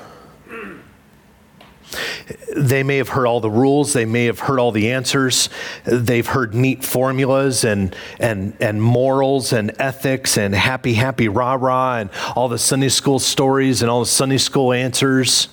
They 2.55 2.83
may 2.83 2.97
have 2.97 3.09
heard 3.09 3.25
all 3.25 3.39
the 3.39 3.49
rules, 3.49 3.93
they 3.93 4.05
may 4.05 4.25
have 4.25 4.39
heard 4.39 4.59
all 4.59 4.71
the 4.71 4.91
answers, 4.91 5.49
they've 5.83 6.25
heard 6.25 6.53
neat 6.53 6.83
formulas 6.83 7.63
and, 7.63 7.95
and, 8.19 8.55
and 8.59 8.81
morals 8.81 9.53
and 9.53 9.71
ethics 9.79 10.37
and 10.37 10.53
happy, 10.53 10.93
happy, 10.93 11.27
rah 11.27 11.57
rah, 11.59 11.97
and 11.97 12.09
all 12.35 12.47
the 12.47 12.57
Sunday 12.57 12.89
school 12.89 13.17
stories 13.17 13.81
and 13.81 13.89
all 13.89 14.01
the 14.01 14.05
Sunday 14.05 14.37
school 14.37 14.73
answers. 14.73 15.47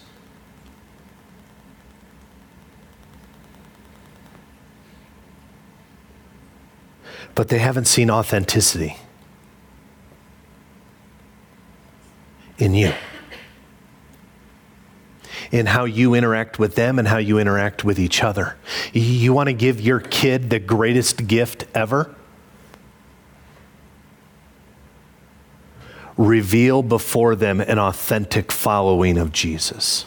But 7.37 7.49
they 7.49 7.59
haven't 7.59 7.85
seen 7.85 8.11
authenticity 8.11 8.97
in 12.59 12.75
you 12.75 12.93
in 15.53 15.67
how 15.67 15.85
you 15.85 16.15
interact 16.15 16.59
with 16.59 16.75
them 16.75 16.99
and 16.99 17.07
how 17.07 17.19
you 17.19 17.39
interact 17.39 17.85
with 17.85 17.99
each 17.99 18.23
other. 18.23 18.57
You 18.93 19.33
want 19.33 19.49
to 19.49 19.53
give 19.53 19.81
your 19.81 20.01
kid 20.01 20.51
the 20.51 20.59
greatest 20.59 21.27
gift 21.27 21.67
ever? 21.75 22.15
Reveal 26.17 26.83
before 26.83 27.37
them 27.37 27.61
an 27.61 27.79
authentic 27.79 28.51
following 28.51 29.19
of 29.19 29.31
Jesus. 29.31 30.07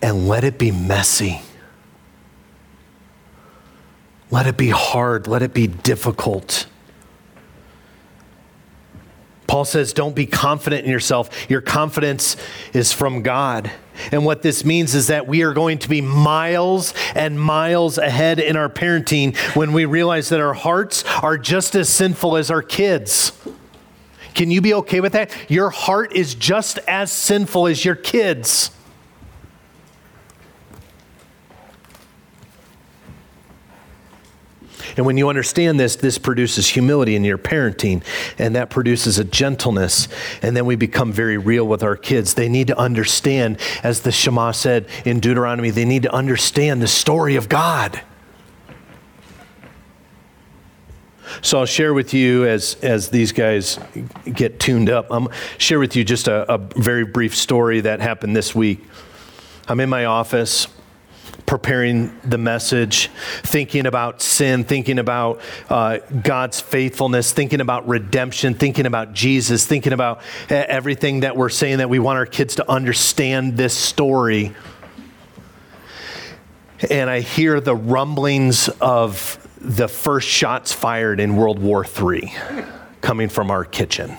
And 0.00 0.28
let 0.28 0.44
it 0.44 0.56
be 0.56 0.70
messy. 0.70 1.42
Let 4.30 4.46
it 4.46 4.56
be 4.56 4.70
hard. 4.70 5.26
Let 5.26 5.42
it 5.42 5.52
be 5.52 5.66
difficult. 5.66 6.66
Paul 9.46 9.64
says, 9.64 9.92
Don't 9.92 10.14
be 10.14 10.26
confident 10.26 10.84
in 10.84 10.90
yourself. 10.92 11.50
Your 11.50 11.60
confidence 11.60 12.36
is 12.72 12.92
from 12.92 13.22
God. 13.22 13.70
And 14.12 14.24
what 14.24 14.42
this 14.42 14.64
means 14.64 14.94
is 14.94 15.08
that 15.08 15.26
we 15.26 15.42
are 15.42 15.52
going 15.52 15.78
to 15.78 15.88
be 15.88 16.00
miles 16.00 16.94
and 17.16 17.38
miles 17.38 17.98
ahead 17.98 18.38
in 18.38 18.56
our 18.56 18.68
parenting 18.68 19.36
when 19.56 19.72
we 19.72 19.84
realize 19.86 20.28
that 20.28 20.40
our 20.40 20.54
hearts 20.54 21.04
are 21.22 21.36
just 21.36 21.74
as 21.74 21.88
sinful 21.88 22.36
as 22.36 22.50
our 22.50 22.62
kids. 22.62 23.32
Can 24.34 24.52
you 24.52 24.60
be 24.60 24.72
okay 24.74 25.00
with 25.00 25.14
that? 25.14 25.34
Your 25.50 25.70
heart 25.70 26.14
is 26.14 26.36
just 26.36 26.78
as 26.86 27.10
sinful 27.10 27.66
as 27.66 27.84
your 27.84 27.96
kids. 27.96 28.70
And 35.00 35.06
when 35.06 35.16
you 35.16 35.30
understand 35.30 35.80
this, 35.80 35.96
this 35.96 36.18
produces 36.18 36.68
humility 36.68 37.16
in 37.16 37.24
your 37.24 37.38
parenting, 37.38 38.04
and 38.36 38.54
that 38.54 38.68
produces 38.68 39.18
a 39.18 39.24
gentleness. 39.24 40.08
And 40.42 40.54
then 40.54 40.66
we 40.66 40.76
become 40.76 41.10
very 41.10 41.38
real 41.38 41.66
with 41.66 41.82
our 41.82 41.96
kids. 41.96 42.34
They 42.34 42.50
need 42.50 42.66
to 42.66 42.78
understand, 42.78 43.58
as 43.82 44.00
the 44.00 44.12
Shema 44.12 44.50
said 44.50 44.88
in 45.06 45.18
Deuteronomy, 45.18 45.70
they 45.70 45.86
need 45.86 46.02
to 46.02 46.12
understand 46.12 46.82
the 46.82 46.86
story 46.86 47.36
of 47.36 47.48
God. 47.48 48.02
So 51.40 51.60
I'll 51.60 51.64
share 51.64 51.94
with 51.94 52.12
you 52.12 52.44
as 52.44 52.74
as 52.82 53.08
these 53.08 53.32
guys 53.32 53.78
get 54.30 54.60
tuned 54.60 54.90
up. 54.90 55.06
I'm 55.08 55.28
share 55.56 55.78
with 55.78 55.96
you 55.96 56.04
just 56.04 56.28
a, 56.28 56.52
a 56.52 56.58
very 56.58 57.06
brief 57.06 57.34
story 57.34 57.80
that 57.80 58.00
happened 58.00 58.36
this 58.36 58.54
week. 58.54 58.84
I'm 59.66 59.80
in 59.80 59.88
my 59.88 60.04
office 60.04 60.66
preparing 61.50 62.16
the 62.22 62.38
message, 62.38 63.08
thinking 63.42 63.84
about 63.84 64.22
sin, 64.22 64.62
thinking 64.62 65.00
about 65.00 65.40
uh, 65.68 65.98
God's 66.22 66.60
faithfulness, 66.60 67.32
thinking 67.32 67.60
about 67.60 67.88
redemption, 67.88 68.54
thinking 68.54 68.86
about 68.86 69.14
Jesus, 69.14 69.66
thinking 69.66 69.92
about 69.92 70.22
everything 70.48 71.20
that 71.20 71.36
we're 71.36 71.48
saying 71.48 71.78
that 71.78 71.90
we 71.90 71.98
want 71.98 72.18
our 72.18 72.24
kids 72.24 72.54
to 72.54 72.70
understand 72.70 73.56
this 73.56 73.76
story. 73.76 74.54
And 76.88 77.10
I 77.10 77.18
hear 77.18 77.60
the 77.60 77.74
rumblings 77.74 78.68
of 78.80 79.44
the 79.60 79.88
first 79.88 80.28
shots 80.28 80.72
fired 80.72 81.18
in 81.18 81.34
World 81.34 81.58
War 81.58 81.84
III 81.84 82.32
coming 83.00 83.28
from 83.28 83.50
our 83.50 83.64
kitchen. 83.64 84.16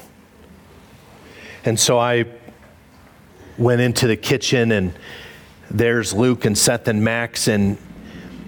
And 1.64 1.80
so 1.80 1.98
I 1.98 2.26
went 3.58 3.80
into 3.80 4.08
the 4.08 4.18
kitchen 4.18 4.74
and 4.74 4.94
there's 5.74 6.14
Luke 6.14 6.46
and 6.46 6.58
Seth 6.58 6.88
and 6.88 7.04
Max, 7.04 7.48
and 7.48 7.78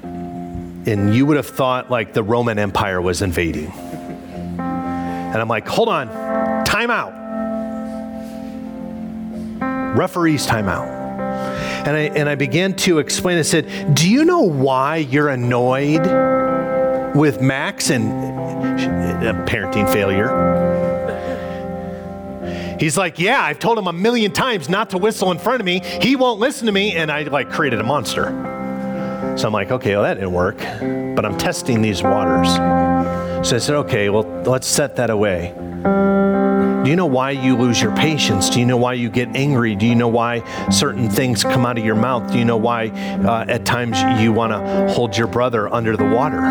and 0.04 1.16
you 1.16 1.26
would 1.26 1.38
have 1.38 1.48
thought 1.48 1.90
like 1.90 2.14
the 2.14 2.24
Roman 2.24 2.60
Empire 2.60 3.02
was 3.02 3.22
invading. 3.22 3.72
And 3.72 5.42
I'm 5.42 5.48
like, 5.48 5.68
hold 5.68 5.90
on, 5.90 6.08
time 6.66 6.92
out. 6.92 7.14
Referees 9.98 10.46
time 10.46 10.68
out. 10.68 10.88
And 11.88 11.98
I, 11.98 12.02
and 12.18 12.30
I 12.30 12.36
began 12.36 12.76
to 12.78 13.00
explain, 13.00 13.38
I 13.38 13.42
said, 13.42 13.96
Do 13.96 14.10
you 14.10 14.26
know 14.26 14.42
why 14.42 14.98
you're 14.98 15.30
annoyed 15.30 16.06
with 17.16 17.42
Max 17.42 17.90
and 17.90 18.12
uh, 18.12 19.46
parenting 19.46 19.92
failure? 19.92 20.93
He's 22.84 22.98
like, 22.98 23.18
Yeah, 23.18 23.42
I've 23.42 23.60
told 23.60 23.78
him 23.78 23.88
a 23.88 23.94
million 23.94 24.34
times 24.34 24.68
not 24.68 24.90
to 24.90 24.98
whistle 24.98 25.32
in 25.32 25.40
front 25.40 25.62
of 25.62 25.66
me. 25.66 25.80
He 26.02 26.18
won't 26.18 26.42
listen 26.42 26.66
to 26.66 26.74
me. 26.74 26.92
And 26.98 27.10
I 27.10 27.24
like 27.24 27.50
created 27.50 27.80
a 27.80 27.84
monster. 27.84 28.26
So 29.38 29.48
I'm 29.48 29.54
like, 29.54 29.72
Okay, 29.72 29.94
well, 29.94 30.04
that 30.04 30.16
didn't 30.16 30.34
work. 30.34 30.58
But 30.58 31.24
I'm 31.24 31.38
testing 31.38 31.82
these 31.82 32.04
waters. 32.04 32.50
So 33.48 33.56
I 33.56 33.60
said, 33.60 33.76
Okay, 33.76 34.10
well, 34.10 34.24
let's 34.44 34.68
set 34.68 34.98
that 34.98 35.10
away. 35.10 35.54
Do 36.84 36.90
you 36.90 36.98
know 36.98 37.06
why 37.06 37.32
you 37.32 37.56
lose 37.56 37.82
your 37.82 37.96
patience? 37.96 38.50
Do 38.50 38.60
you 38.60 38.66
know 38.66 38.76
why 38.76 38.96
you 38.96 39.10
get 39.10 39.34
angry? 39.34 39.76
Do 39.76 39.86
you 39.86 39.96
know 39.96 40.10
why 40.10 40.44
certain 40.70 41.10
things 41.10 41.42
come 41.42 41.66
out 41.66 41.78
of 41.78 41.86
your 41.86 41.96
mouth? 41.96 42.34
Do 42.34 42.38
you 42.38 42.44
know 42.44 42.58
why 42.58 42.90
uh, 42.90 43.46
at 43.48 43.64
times 43.66 43.98
you 44.22 44.34
want 44.34 44.52
to 44.52 44.94
hold 44.94 45.16
your 45.16 45.28
brother 45.28 45.74
under 45.74 45.96
the 45.96 46.04
water? 46.04 46.42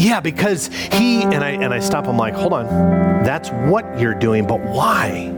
Yeah, 0.00 0.20
because 0.20 0.68
he 0.68 1.22
and 1.24 1.44
I 1.44 1.50
and 1.50 1.74
I 1.74 1.78
stop 1.78 2.06
him 2.06 2.16
like, 2.16 2.32
hold 2.32 2.54
on, 2.54 2.66
that's 3.22 3.50
what 3.50 4.00
you're 4.00 4.14
doing, 4.14 4.46
but 4.46 4.58
why? 4.60 5.30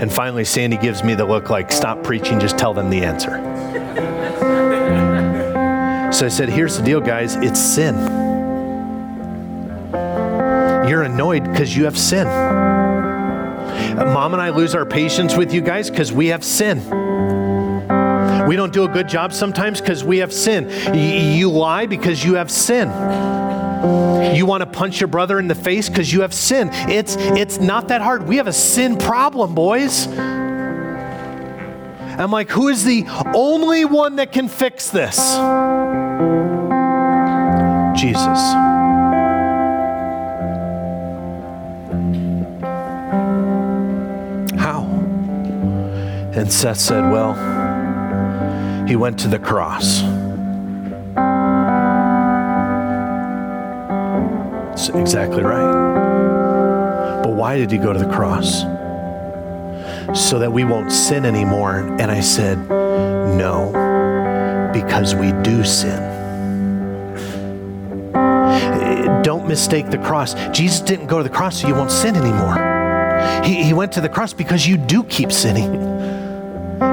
And 0.00 0.12
finally, 0.12 0.44
Sandy 0.44 0.76
gives 0.76 1.02
me 1.02 1.16
the 1.16 1.24
look 1.24 1.50
like, 1.50 1.72
stop 1.72 2.04
preaching, 2.04 2.38
just 2.38 2.56
tell 2.56 2.72
them 2.72 2.90
the 2.90 3.02
answer. 3.02 3.32
so 6.12 6.26
I 6.26 6.28
said, 6.28 6.48
here's 6.48 6.76
the 6.78 6.84
deal, 6.84 7.00
guys 7.00 7.34
it's 7.36 7.58
sin. 7.58 7.96
You're 10.88 11.02
annoyed 11.02 11.42
because 11.42 11.76
you 11.76 11.86
have 11.86 11.98
sin. 11.98 12.28
Mom 13.96 14.32
and 14.32 14.40
I 14.40 14.50
lose 14.50 14.76
our 14.76 14.86
patience 14.86 15.36
with 15.36 15.52
you 15.52 15.60
guys 15.60 15.90
because 15.90 16.12
we 16.12 16.28
have 16.28 16.44
sin. 16.44 16.78
We 18.48 18.56
don't 18.56 18.72
do 18.72 18.84
a 18.84 18.88
good 18.88 19.08
job 19.08 19.32
sometimes 19.32 19.80
because 19.80 20.04
we 20.04 20.18
have 20.18 20.32
sin. 20.32 20.70
You 20.94 21.50
lie 21.50 21.86
because 21.86 22.24
you 22.24 22.34
have 22.34 22.50
sin. 22.50 22.88
You 24.34 24.46
want 24.46 24.62
to 24.62 24.66
punch 24.66 25.00
your 25.00 25.08
brother 25.08 25.38
in 25.38 25.48
the 25.48 25.54
face 25.54 25.88
because 25.88 26.12
you 26.12 26.22
have 26.22 26.34
sin. 26.34 26.70
It's, 26.72 27.16
it's 27.16 27.58
not 27.60 27.88
that 27.88 28.00
hard. 28.00 28.26
We 28.26 28.36
have 28.36 28.46
a 28.46 28.52
sin 28.52 28.96
problem, 28.96 29.54
boys. 29.54 30.06
I'm 32.16 32.30
like, 32.30 32.50
who 32.50 32.68
is 32.68 32.84
the 32.84 33.04
only 33.34 33.84
one 33.84 34.16
that 34.16 34.32
can 34.32 34.48
fix 34.48 34.90
this? 34.90 35.16
Jesus. 38.00 38.40
How? 44.58 44.84
And 46.34 46.52
Seth 46.52 46.78
said, 46.78 47.10
Well, 47.10 47.34
he 48.86 48.96
went 48.96 49.18
to 49.20 49.28
the 49.28 49.38
cross. 49.38 50.02
That's 54.70 54.88
exactly 54.88 55.42
right. 55.42 57.22
But 57.22 57.34
why 57.34 57.56
did 57.56 57.70
he 57.70 57.78
go 57.78 57.92
to 57.92 57.98
the 57.98 58.10
cross? 58.12 58.62
So 60.14 60.38
that 60.38 60.52
we 60.52 60.64
won't 60.64 60.92
sin 60.92 61.24
anymore. 61.24 61.78
And 61.98 62.10
I 62.10 62.20
said, 62.20 62.58
No, 62.68 63.70
because 64.74 65.14
we 65.14 65.32
do 65.42 65.64
sin. 65.64 66.12
Don't 69.22 69.48
mistake 69.48 69.90
the 69.90 69.98
cross. 69.98 70.34
Jesus 70.50 70.80
didn't 70.80 71.06
go 71.06 71.16
to 71.16 71.24
the 71.24 71.34
cross 71.34 71.62
so 71.62 71.68
you 71.68 71.74
won't 71.74 71.90
sin 71.90 72.14
anymore. 72.14 73.42
He, 73.42 73.62
he 73.62 73.72
went 73.72 73.92
to 73.92 74.02
the 74.02 74.08
cross 74.08 74.34
because 74.34 74.66
you 74.66 74.76
do 74.76 75.02
keep 75.04 75.32
sinning, 75.32 75.72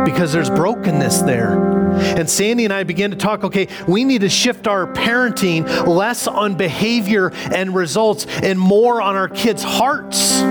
because 0.06 0.34
there's 0.34 0.50
brokenness 0.50 1.22
there. 1.22 1.72
And 1.94 2.30
Sandy 2.30 2.64
and 2.64 2.74
I 2.74 2.84
began 2.84 3.12
to 3.12 3.18
talk 3.18 3.44
okay, 3.44 3.68
we 3.88 4.04
need 4.04 4.22
to 4.22 4.30
shift 4.30 4.68
our 4.68 4.88
parenting 4.88 5.88
less 5.88 6.28
on 6.28 6.56
behavior 6.56 7.32
and 7.52 7.76
results 7.76 8.26
and 8.42 8.60
more 8.60 9.02
on 9.02 9.16
our 9.16 9.28
kids' 9.28 9.64
hearts. 9.64 10.42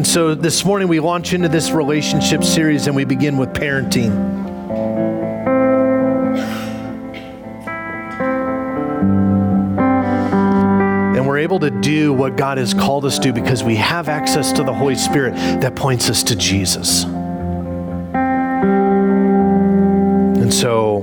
And 0.00 0.06
so 0.06 0.34
this 0.34 0.64
morning 0.64 0.88
we 0.88 0.98
launch 0.98 1.34
into 1.34 1.48
this 1.48 1.70
relationship 1.70 2.42
series 2.42 2.86
and 2.86 2.96
we 2.96 3.04
begin 3.04 3.36
with 3.36 3.50
parenting. 3.50 4.39
Able 11.40 11.58
to 11.60 11.70
do 11.70 12.12
what 12.12 12.36
God 12.36 12.58
has 12.58 12.74
called 12.74 13.04
us 13.04 13.18
to 13.20 13.32
because 13.32 13.64
we 13.64 13.76
have 13.76 14.08
access 14.08 14.52
to 14.52 14.62
the 14.62 14.72
Holy 14.72 14.94
Spirit 14.94 15.34
that 15.60 15.74
points 15.74 16.08
us 16.08 16.22
to 16.24 16.36
Jesus. 16.36 17.04
And 20.40 20.52
so 20.52 21.02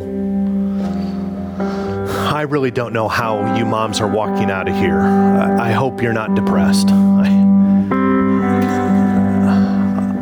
I 2.38 2.42
really 2.42 2.72
don't 2.72 2.94
know 2.94 3.08
how 3.08 3.56
you 3.56 3.66
moms 3.66 4.00
are 4.00 4.08
walking 4.08 4.52
out 4.52 4.68
of 4.68 4.76
here. 4.76 5.00
I, 5.00 5.72
hope 5.72 6.02
you're 6.02 6.14
not 6.14 6.36
depressed. 6.36 6.90
I, 6.90 7.30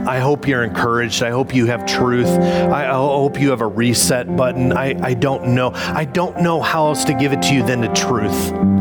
I 0.07 0.19
hope 0.19 0.47
you're 0.47 0.63
encouraged. 0.63 1.23
I 1.23 1.31
hope 1.31 1.53
you 1.53 1.65
have 1.65 1.85
truth. 1.85 2.27
I, 2.27 2.85
I 2.87 2.93
hope 2.93 3.39
you 3.39 3.49
have 3.49 3.61
a 3.61 3.67
reset 3.67 4.33
button. 4.37 4.71
I, 4.71 4.97
I 5.03 5.13
don't 5.13 5.55
know. 5.55 5.71
I 5.73 6.05
don't 6.05 6.41
know 6.41 6.61
how 6.61 6.87
else 6.87 7.03
to 7.05 7.13
give 7.13 7.33
it 7.33 7.41
to 7.41 7.53
you 7.53 7.65
than 7.65 7.81
the 7.81 7.93
truth. 7.93 8.74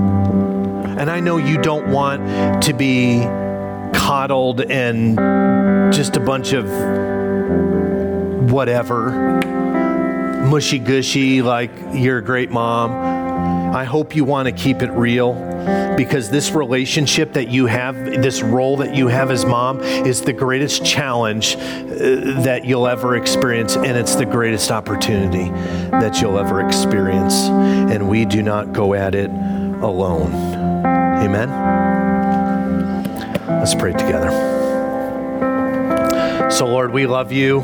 And 0.99 1.11
I 1.11 1.21
know 1.21 1.39
you 1.39 1.61
don't 1.61 1.91
want 1.91 2.63
to 2.65 2.73
be 2.73 3.21
coddled 3.95 4.61
and 4.61 5.17
just 5.93 6.17
a 6.17 6.21
bunch 6.21 6.53
of 6.53 6.69
whatever, 8.51 9.11
mushy 10.49 10.79
gushy, 10.79 11.43
like 11.43 11.71
you're 11.93 12.19
a 12.19 12.25
great 12.25 12.51
mom. 12.51 12.93
I 13.75 13.85
hope 13.85 14.15
you 14.15 14.25
want 14.25 14.47
to 14.47 14.53
keep 14.53 14.83
it 14.83 14.91
real 14.93 15.35
because 15.97 16.31
this 16.31 16.53
relationship 16.53 17.33
that 17.33 17.49
you 17.49 17.67
have, 17.67 17.97
this 17.97 18.43
role 18.43 18.77
that 18.77 18.95
you 18.95 19.09
have 19.09 19.31
as 19.31 19.45
mom, 19.45 19.81
is 19.81 20.23
the 20.23 20.33
greatest 20.33 20.85
challenge 20.85 21.57
uh, 21.57 22.43
that 22.43 22.65
you'll 22.65 22.87
ever 22.87 23.17
experience, 23.17 23.77
and 23.77 23.97
it's 23.97 24.15
the 24.15 24.27
greatest 24.27 24.71
opportunity 24.71 25.49
that 25.91 26.21
you'll 26.21 26.39
ever 26.39 26.65
experience. 26.65 27.35
And 27.45 28.09
we 28.09 28.25
do 28.25 28.43
not 28.43 28.73
go 28.73 28.95
at 28.95 29.15
it 29.15 29.31
alone. 29.31 30.74
Amen. 31.25 31.49
Let's 33.49 33.75
pray 33.75 33.93
together. 33.93 34.31
So, 36.51 36.67
Lord, 36.67 36.93
we 36.93 37.07
love 37.07 37.33
you. 37.33 37.63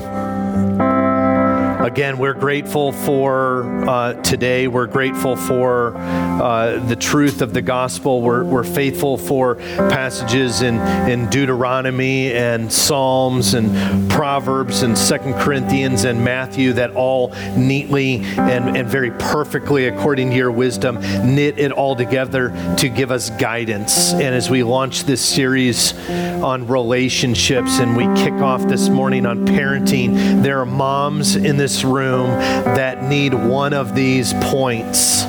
Again, 1.90 2.18
we're 2.18 2.34
grateful 2.34 2.92
for 2.92 3.64
uh, 3.88 4.12
today. 4.22 4.68
We're 4.68 4.86
grateful 4.86 5.34
for 5.34 5.96
uh, 5.96 6.78
the 6.86 6.94
truth 6.94 7.42
of 7.42 7.52
the 7.52 7.62
gospel. 7.62 8.22
We're, 8.22 8.44
we're 8.44 8.62
faithful 8.62 9.18
for 9.18 9.56
passages 9.56 10.62
in, 10.62 10.76
in 11.10 11.28
Deuteronomy 11.30 12.32
and 12.32 12.72
Psalms 12.72 13.54
and 13.54 14.08
Proverbs 14.08 14.82
and 14.82 14.96
Second 14.96 15.34
Corinthians 15.34 16.04
and 16.04 16.24
Matthew 16.24 16.74
that 16.74 16.92
all 16.92 17.34
neatly 17.56 18.18
and, 18.38 18.76
and 18.76 18.86
very 18.86 19.10
perfectly, 19.10 19.88
according 19.88 20.30
to 20.30 20.36
your 20.36 20.52
wisdom, 20.52 21.00
knit 21.34 21.58
it 21.58 21.72
all 21.72 21.96
together 21.96 22.50
to 22.78 22.88
give 22.88 23.10
us 23.10 23.30
guidance. 23.30 24.12
And 24.12 24.32
as 24.32 24.48
we 24.48 24.62
launch 24.62 25.04
this 25.04 25.20
series 25.20 25.92
on 26.08 26.68
relationships 26.68 27.80
and 27.80 27.96
we 27.96 28.04
kick 28.22 28.34
off 28.34 28.62
this 28.68 28.88
morning 28.88 29.26
on 29.26 29.44
parenting, 29.44 30.44
there 30.44 30.60
are 30.60 30.66
moms 30.66 31.34
in 31.34 31.56
this 31.56 31.79
room 31.84 32.30
that 32.30 33.04
need 33.04 33.34
one 33.34 33.72
of 33.72 33.94
these 33.94 34.32
points 34.34 35.24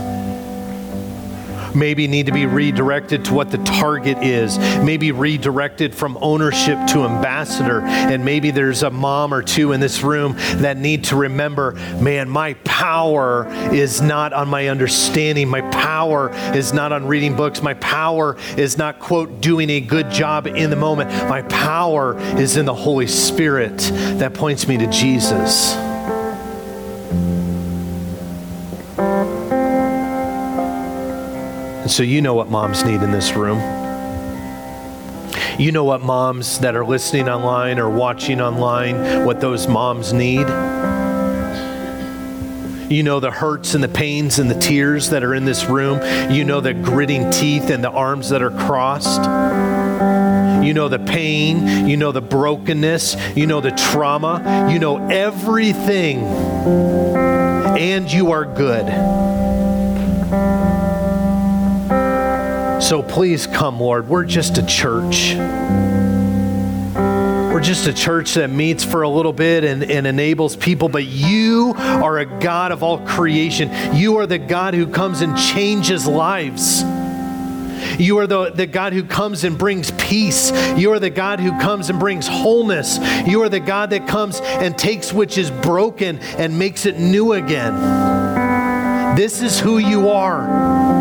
maybe 1.75 2.07
need 2.07 2.25
to 2.25 2.31
be 2.31 2.45
redirected 2.45 3.25
to 3.25 3.33
what 3.33 3.51
the 3.51 3.57
target 3.59 4.17
is, 4.19 4.57
maybe 4.83 5.11
redirected 5.11 5.93
from 5.93 6.17
ownership 6.21 6.77
to 6.87 7.03
ambassador. 7.05 7.81
And 7.81 8.25
maybe 8.25 8.51
there's 8.51 8.83
a 8.83 8.89
mom 8.89 9.33
or 9.33 9.41
two 9.41 9.71
in 9.71 9.79
this 9.79 10.03
room 10.03 10.35
that 10.55 10.77
need 10.77 11.05
to 11.05 11.15
remember 11.15 11.73
man, 12.01 12.29
my 12.29 12.53
power 12.65 13.47
is 13.71 14.01
not 14.01 14.33
on 14.33 14.47
my 14.47 14.67
understanding, 14.67 15.47
my 15.47 15.61
power 15.69 16.31
is 16.55 16.73
not 16.73 16.91
on 16.91 17.07
reading 17.07 17.35
books, 17.35 17.61
my 17.61 17.73
power 17.75 18.37
is 18.57 18.77
not, 18.77 18.99
quote, 18.99 19.41
doing 19.41 19.69
a 19.69 19.81
good 19.81 20.09
job 20.11 20.47
in 20.47 20.69
the 20.69 20.75
moment. 20.75 21.09
My 21.29 21.41
power 21.43 22.17
is 22.37 22.57
in 22.57 22.65
the 22.65 22.73
Holy 22.73 23.07
Spirit 23.07 23.77
that 24.19 24.33
points 24.33 24.67
me 24.67 24.77
to 24.77 24.87
Jesus. 24.87 25.90
So 31.91 32.03
you 32.03 32.21
know 32.21 32.33
what 32.33 32.49
moms 32.49 32.85
need 32.85 33.01
in 33.01 33.11
this 33.11 33.33
room. 33.33 33.59
You 35.59 35.73
know 35.73 35.83
what 35.83 36.01
moms 36.01 36.59
that 36.59 36.73
are 36.73 36.85
listening 36.85 37.27
online 37.27 37.79
or 37.79 37.89
watching 37.89 38.39
online, 38.39 39.25
what 39.25 39.41
those 39.41 39.67
moms 39.67 40.13
need. 40.13 40.47
You 42.89 43.03
know 43.03 43.19
the 43.19 43.31
hurts 43.31 43.73
and 43.73 43.83
the 43.83 43.89
pains 43.89 44.39
and 44.39 44.49
the 44.49 44.57
tears 44.57 45.09
that 45.09 45.21
are 45.21 45.35
in 45.35 45.43
this 45.43 45.65
room. 45.65 45.99
You 46.31 46.45
know 46.45 46.61
the 46.61 46.73
gritting 46.73 47.29
teeth 47.29 47.69
and 47.69 47.83
the 47.83 47.91
arms 47.91 48.29
that 48.29 48.41
are 48.41 48.51
crossed. 48.51 49.21
You 50.65 50.73
know 50.73 50.87
the 50.87 50.99
pain. 50.99 51.89
You 51.89 51.97
know 51.97 52.13
the 52.13 52.21
brokenness. 52.21 53.17
You 53.35 53.47
know 53.47 53.59
the 53.59 53.71
trauma. 53.71 54.69
You 54.71 54.79
know 54.79 55.09
everything. 55.09 56.23
And 57.77 58.11
you 58.11 58.31
are 58.31 58.45
good. 58.45 59.40
So 62.81 63.03
please 63.03 63.45
come, 63.45 63.79
Lord. 63.79 64.07
We're 64.09 64.25
just 64.25 64.57
a 64.57 64.65
church. 64.65 65.35
We're 67.53 67.61
just 67.61 67.85
a 67.85 67.93
church 67.93 68.33
that 68.33 68.49
meets 68.49 68.83
for 68.83 69.03
a 69.03 69.09
little 69.09 69.33
bit 69.33 69.63
and, 69.63 69.83
and, 69.83 70.07
enables 70.07 70.55
people, 70.55 70.89
but 70.89 71.03
you 71.05 71.75
are 71.77 72.17
a 72.17 72.25
God 72.25 72.71
of 72.71 72.81
all 72.81 72.97
creation. 73.05 73.69
You 73.95 74.17
are 74.17 74.25
the 74.25 74.39
God 74.39 74.73
who 74.73 74.87
comes 74.87 75.21
and 75.21 75.37
changes 75.37 76.07
lives. 76.07 76.81
You 77.99 78.17
are 78.17 78.25
the, 78.25 78.49
the 78.49 78.65
God 78.65 78.93
who 78.93 79.03
comes 79.03 79.43
and 79.43 79.57
brings 79.57 79.91
peace. 79.91 80.51
You 80.75 80.91
are 80.93 80.99
the 80.99 81.11
God 81.11 81.39
who 81.39 81.51
comes 81.59 81.91
and 81.91 81.99
brings 81.99 82.27
wholeness. 82.27 82.97
You 83.27 83.43
are 83.43 83.49
the 83.49 83.59
God 83.59 83.91
that 83.91 84.07
comes 84.07 84.41
and 84.41 84.75
takes 84.75 85.13
which 85.13 85.37
is 85.37 85.51
broken 85.51 86.17
and 86.19 86.57
makes 86.57 86.87
it 86.87 86.97
new 86.97 87.33
again. 87.33 87.75
This 89.15 89.41
is 89.43 89.59
who 89.59 89.77
you 89.77 90.09
are. 90.09 91.00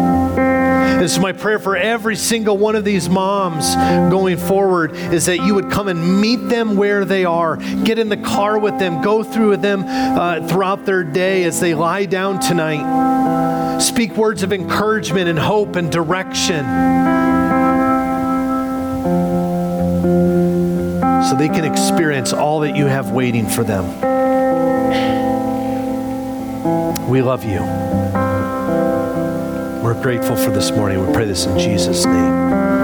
This 0.99 1.13
is 1.13 1.19
my 1.19 1.33
prayer 1.33 1.59
for 1.59 1.77
every 1.77 2.17
single 2.17 2.59
one 2.59 2.75
of 2.77 2.85
these 2.85 3.09
moms 3.09 3.75
going 4.11 4.37
forward 4.37 4.95
is 4.95 5.27
that 5.27 5.39
you 5.39 5.55
would 5.55 5.71
come 5.71 5.89
and 5.89 6.21
meet 6.21 6.37
them 6.37 6.77
where 6.77 7.05
they 7.05 7.25
are. 7.25 7.57
Get 7.57 7.99
in 7.99 8.09
the 8.09 8.17
car 8.17 8.59
with 8.59 8.79
them, 8.79 9.01
go 9.03 9.23
through 9.23 9.51
with 9.51 9.63
them 9.63 9.85
uh, 9.87 10.47
throughout 10.49 10.85
their 10.85 11.05
day 11.05 11.45
as 11.45 11.61
they 11.61 11.75
lie 11.75 12.05
down 12.05 12.41
tonight. 12.41 13.79
Speak 13.81 14.17
words 14.17 14.43
of 14.43 14.53
encouragement 14.53 15.29
and 15.29 15.39
hope 15.39 15.77
and 15.77 15.91
direction. 15.91 16.65
So 21.31 21.37
they 21.37 21.49
can 21.49 21.65
experience 21.65 22.33
all 22.33 22.61
that 22.61 22.77
you 22.77 22.87
have 22.87 23.11
waiting 23.11 23.49
for 23.49 23.65
them. 23.65 23.87
We 27.09 27.23
love 27.23 27.45
you. 27.45 28.20
We're 29.91 30.01
grateful 30.01 30.37
for 30.37 30.51
this 30.51 30.71
morning. 30.71 31.05
We 31.05 31.13
pray 31.13 31.25
this 31.25 31.47
in 31.47 31.59
Jesus' 31.59 32.05
name. 32.05 32.80